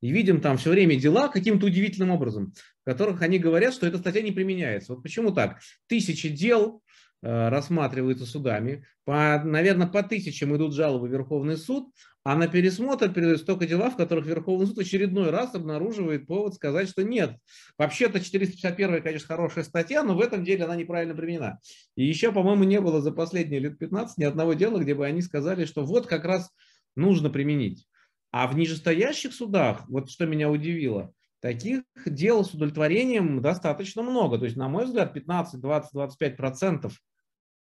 и 0.00 0.10
видим 0.10 0.40
там 0.40 0.56
все 0.56 0.70
время 0.70 0.96
дела 0.96 1.28
каким-то 1.28 1.66
удивительным 1.66 2.10
образом, 2.10 2.52
в 2.80 2.84
которых 2.84 3.22
они 3.22 3.38
говорят, 3.38 3.72
что 3.72 3.86
эта 3.86 3.98
статья 3.98 4.20
не 4.20 4.32
применяется. 4.32 4.94
Вот 4.94 5.04
почему 5.04 5.30
так? 5.30 5.60
Тысячи 5.86 6.28
дел 6.28 6.82
э, 7.22 7.48
рассматриваются 7.50 8.26
судами, 8.26 8.84
по, 9.04 9.40
наверное, 9.44 9.86
по 9.86 10.02
тысячам 10.02 10.56
идут 10.56 10.74
жалобы 10.74 11.06
в 11.06 11.12
Верховный 11.12 11.56
суд, 11.56 11.94
а 12.24 12.36
на 12.36 12.46
пересмотр 12.46 13.12
передают 13.12 13.40
столько 13.40 13.66
дела, 13.66 13.90
в 13.90 13.96
которых 13.96 14.26
Верховный 14.26 14.66
суд 14.66 14.78
очередной 14.78 15.30
раз 15.30 15.54
обнаруживает 15.54 16.26
повод 16.26 16.54
сказать, 16.54 16.88
что 16.88 17.02
нет. 17.02 17.36
Вообще-то 17.78 18.20
451, 18.20 19.02
конечно, 19.02 19.26
хорошая 19.26 19.64
статья, 19.64 20.02
но 20.02 20.14
в 20.14 20.20
этом 20.20 20.44
деле 20.44 20.64
она 20.64 20.76
неправильно 20.76 21.14
применена. 21.14 21.58
И 21.96 22.04
еще, 22.04 22.32
по-моему, 22.32 22.64
не 22.64 22.80
было 22.80 23.00
за 23.00 23.12
последние 23.12 23.60
лет 23.60 23.78
15 23.78 24.18
ни 24.18 24.24
одного 24.24 24.54
дела, 24.54 24.78
где 24.78 24.94
бы 24.94 25.04
они 25.04 25.20
сказали, 25.20 25.64
что 25.64 25.84
вот 25.84 26.06
как 26.06 26.24
раз 26.24 26.50
нужно 26.94 27.28
применить. 27.28 27.86
А 28.30 28.46
в 28.46 28.56
нижестоящих 28.56 29.34
судах, 29.34 29.88
вот 29.88 30.10
что 30.10 30.26
меня 30.26 30.48
удивило, 30.48 31.12
таких 31.40 31.82
дел 32.06 32.44
с 32.44 32.54
удовлетворением 32.54 33.42
достаточно 33.42 34.02
много. 34.02 34.38
То 34.38 34.44
есть, 34.44 34.56
на 34.56 34.68
мой 34.68 34.84
взгляд, 34.84 35.12
15, 35.12 35.60
20, 35.60 35.92
25 35.92 36.36
процентов 36.36 37.00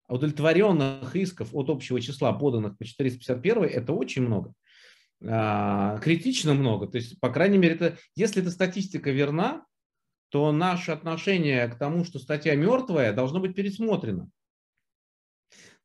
удовлетворенных 0.09 1.15
исков 1.17 1.55
от 1.55 1.71
общего 1.71 2.01
числа 2.01 2.33
поданных 2.33 2.77
по 2.77 2.85
451 2.85 3.65
это 3.65 3.93
очень 3.93 4.23
много. 4.23 4.53
А, 5.27 5.99
критично 5.99 6.55
много. 6.55 6.87
То 6.87 6.99
есть, 6.99 7.19
по 7.21 7.31
крайней 7.31 7.59
мере, 7.59 7.75
это, 7.75 7.99
если 8.15 8.43
эта 8.43 8.51
статистика 8.51 9.11
верна, 9.11 9.65
то 10.29 10.51
наше 10.53 10.91
отношение 10.91 11.67
к 11.69 11.79
тому, 11.79 12.05
что 12.05 12.19
статья 12.19 12.55
мертвая, 12.57 13.13
должно 13.13 13.41
быть 13.41 13.55
пересмотрено. 13.55 14.29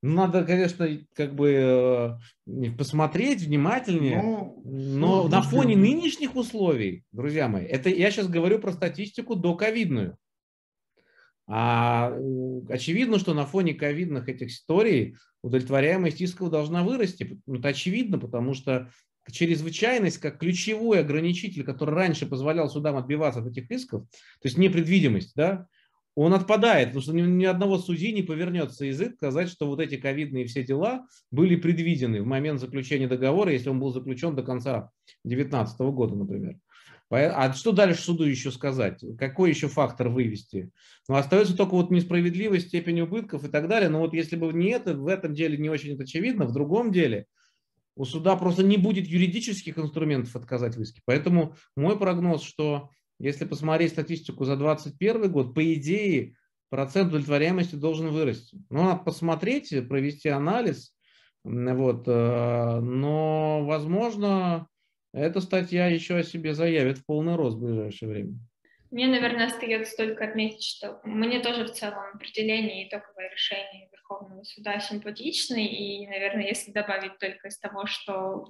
Ну, 0.02 0.16
надо, 0.16 0.46
конечно, 0.46 0.88
как 1.14 1.36
бы 1.36 2.20
э, 2.48 2.72
посмотреть 2.78 3.42
внимательнее, 3.42 4.22
ну, 4.22 4.62
но 4.64 5.28
на 5.28 5.42
фоне 5.42 5.76
нынешних 5.76 6.36
условий, 6.38 7.04
друзья 7.12 7.50
мои, 7.50 7.66
это 7.66 7.90
я 7.90 8.10
сейчас 8.10 8.30
говорю 8.30 8.60
про 8.60 8.72
статистику 8.72 9.36
до 9.36 9.56
ковидную. 9.56 10.18
А 11.52 12.16
очевидно, 12.70 13.18
что 13.18 13.34
на 13.34 13.46
фоне 13.46 13.74
ковидных 13.74 14.30
этих 14.30 14.50
историй 14.50 15.16
удовлетворяемость 15.42 16.22
исков 16.22 16.52
должна 16.52 16.84
вырасти. 16.84 17.42
Ну, 17.48 17.56
это 17.56 17.70
очевидно, 17.70 18.20
потому 18.20 18.54
что 18.54 18.92
чрезвычайность 19.32 20.20
как 20.20 20.40
ключевой 20.40 21.00
ограничитель, 21.00 21.64
который 21.64 21.96
раньше 21.96 22.28
позволял 22.28 22.70
судам 22.70 22.98
отбиваться 22.98 23.42
от 23.42 23.48
этих 23.48 23.70
исков, 23.72 24.04
то 24.04 24.46
есть 24.46 24.58
непредвидимость, 24.58 25.34
да, 25.36 25.68
он 26.16 26.34
отпадает, 26.34 26.90
потому 26.90 27.02
что 27.02 27.14
ни, 27.14 27.46
одного 27.46 27.78
судьи 27.78 28.12
не 28.12 28.24
повернется 28.24 28.86
язык 28.86 29.16
сказать, 29.16 29.50
что 29.50 29.68
вот 29.68 29.80
эти 29.80 29.96
ковидные 29.96 30.46
все 30.46 30.64
дела 30.64 31.08
были 31.32 31.56
предвидены 31.56 32.22
в 32.22 32.26
момент 32.26 32.60
заключения 32.60 33.08
договора, 33.08 33.54
если 33.54 33.70
он 33.70 33.80
был 33.80 33.92
заключен 33.92 34.36
до 34.36 34.44
конца 34.44 34.92
2019 35.24 35.80
года, 35.80 36.16
например. 36.16 36.58
А 37.12 37.54
что 37.54 37.72
дальше 37.72 38.04
суду 38.04 38.24
еще 38.24 38.52
сказать? 38.52 39.04
Какой 39.18 39.50
еще 39.50 39.68
фактор 39.68 40.10
вывести? 40.10 40.72
Ну, 41.08 41.16
остается 41.16 41.58
только 41.58 41.72
вот 41.72 41.90
несправедливость, 41.90 42.68
степень 42.68 43.02
убытков 43.02 43.44
и 43.44 43.48
так 43.48 43.68
далее. 43.68 43.90
Но 43.90 44.00
вот 44.00 44.14
если 44.14 44.36
бы 44.36 44.54
не 44.54 44.70
это, 44.70 44.96
в 44.96 45.08
этом 45.08 45.34
деле 45.34 45.58
не 45.58 45.70
очень 45.70 45.94
это 45.94 46.04
очевидно, 46.04 46.46
в 46.46 46.54
другом 46.54 46.92
деле 46.92 47.26
у 47.96 48.06
суда 48.06 48.36
просто 48.36 48.64
не 48.64 48.78
будет 48.78 49.08
юридических 49.08 49.78
инструментов 49.78 50.36
отказать 50.36 50.76
в 50.76 50.82
иске. 50.82 51.02
Поэтому 51.06 51.56
мой 51.76 51.98
прогноз, 51.98 52.44
что 52.44 52.92
если 53.20 53.46
посмотреть 53.46 53.92
статистику 53.92 54.46
за 54.46 54.56
2021 54.56 55.32
год, 55.32 55.54
по 55.56 55.74
идее 55.74 56.36
процент 56.70 57.10
удовлетворяемости 57.10 57.76
должен 57.76 58.10
вырасти. 58.10 58.58
Ну, 58.70 58.84
надо 58.84 59.04
посмотреть, 59.04 59.74
провести 59.90 60.30
анализ, 60.30 60.94
вот, 61.44 62.08
э, 62.08 62.80
но, 62.80 63.66
возможно, 63.66 64.68
эта 65.14 65.42
статья 65.42 65.88
еще 65.88 66.18
о 66.18 66.24
себе 66.24 66.54
заявит 66.54 67.00
в 67.00 67.06
полный 67.06 67.36
рост 67.36 67.58
в 67.58 67.62
ближайшее 67.62 68.10
время. 68.10 68.34
Мне, 68.92 69.08
наверное, 69.08 69.48
остается 69.48 69.96
только 69.98 70.26
отметить, 70.26 70.64
что 70.64 71.00
мне 71.04 71.40
тоже 71.42 71.66
в 71.66 71.72
целом 71.72 72.16
определение 72.16 72.88
итоговое 72.88 73.30
решение 73.30 73.88
Верховного 73.92 74.44
суда 74.44 74.80
симпатичны, 74.80 75.64
и, 75.66 76.08
наверное, 76.08 76.48
если 76.48 76.72
добавить 76.72 77.20
только 77.20 77.50
из 77.50 77.60
того, 77.60 77.86
что 77.86 78.48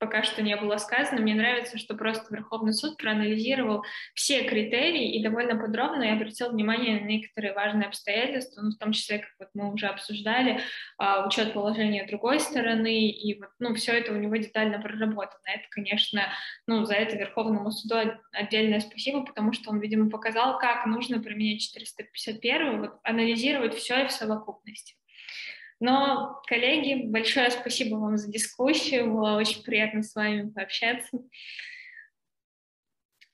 пока 0.00 0.22
что 0.22 0.42
не 0.42 0.56
было 0.56 0.78
сказано. 0.78 1.20
Мне 1.20 1.34
нравится, 1.34 1.78
что 1.78 1.94
просто 1.94 2.34
Верховный 2.34 2.72
суд 2.72 2.96
проанализировал 2.96 3.84
все 4.14 4.44
критерии 4.44 5.14
и 5.14 5.22
довольно 5.22 5.56
подробно 5.56 6.04
и 6.04 6.08
обратил 6.08 6.50
внимание 6.50 7.00
на 7.00 7.04
некоторые 7.04 7.52
важные 7.52 7.86
обстоятельства, 7.86 8.62
ну, 8.62 8.70
в 8.70 8.78
том 8.78 8.92
числе, 8.92 9.18
как 9.18 9.30
вот 9.38 9.48
мы 9.54 9.72
уже 9.72 9.86
обсуждали, 9.86 10.60
а, 10.98 11.26
учет 11.26 11.52
положения 11.52 12.06
другой 12.06 12.40
стороны, 12.40 13.10
и 13.10 13.38
вот, 13.38 13.50
ну, 13.58 13.74
все 13.74 13.92
это 13.92 14.12
у 14.12 14.16
него 14.16 14.34
детально 14.36 14.80
проработано. 14.80 15.38
Это, 15.44 15.64
конечно, 15.70 16.22
ну, 16.66 16.84
за 16.84 16.94
это 16.94 17.16
Верховному 17.16 17.70
суду 17.70 18.18
отдельное 18.32 18.80
спасибо, 18.80 19.24
потому 19.24 19.52
что 19.52 19.70
он, 19.70 19.80
видимо, 19.80 20.08
показал, 20.08 20.58
как 20.58 20.86
нужно 20.86 21.20
применять 21.20 21.60
451, 21.60 22.80
вот, 22.80 22.92
анализировать 23.04 23.74
все 23.74 24.04
и 24.04 24.06
в 24.06 24.12
совокупности. 24.12 24.99
Но, 25.80 26.42
коллеги, 26.46 27.06
большое 27.06 27.50
спасибо 27.50 27.96
вам 27.96 28.18
за 28.18 28.30
дискуссию. 28.30 29.12
Было 29.12 29.36
очень 29.36 29.62
приятно 29.62 30.02
с 30.02 30.14
вами 30.14 30.50
пообщаться. 30.50 31.18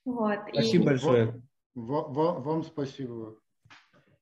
Вот. 0.04 0.38
Спасибо 0.52 0.84
и... 0.84 0.86
большое. 0.86 1.42
Вам, 1.74 2.12
вам, 2.12 2.42
вам 2.42 2.62
спасибо. 2.62 3.36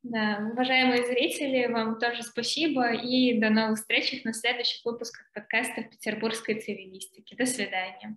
Да, 0.02 0.50
уважаемые 0.52 1.06
зрители, 1.06 1.66
вам 1.66 1.98
тоже 1.98 2.22
спасибо 2.22 2.92
и 2.92 3.38
до 3.38 3.48
новых 3.48 3.78
встреч 3.78 4.22
на 4.24 4.34
следующих 4.34 4.84
выпусках 4.84 5.30
подкаста 5.32 5.82
Петербургской 5.82 6.60
цивилистики. 6.60 7.34
До 7.34 7.46
свидания. 7.46 8.16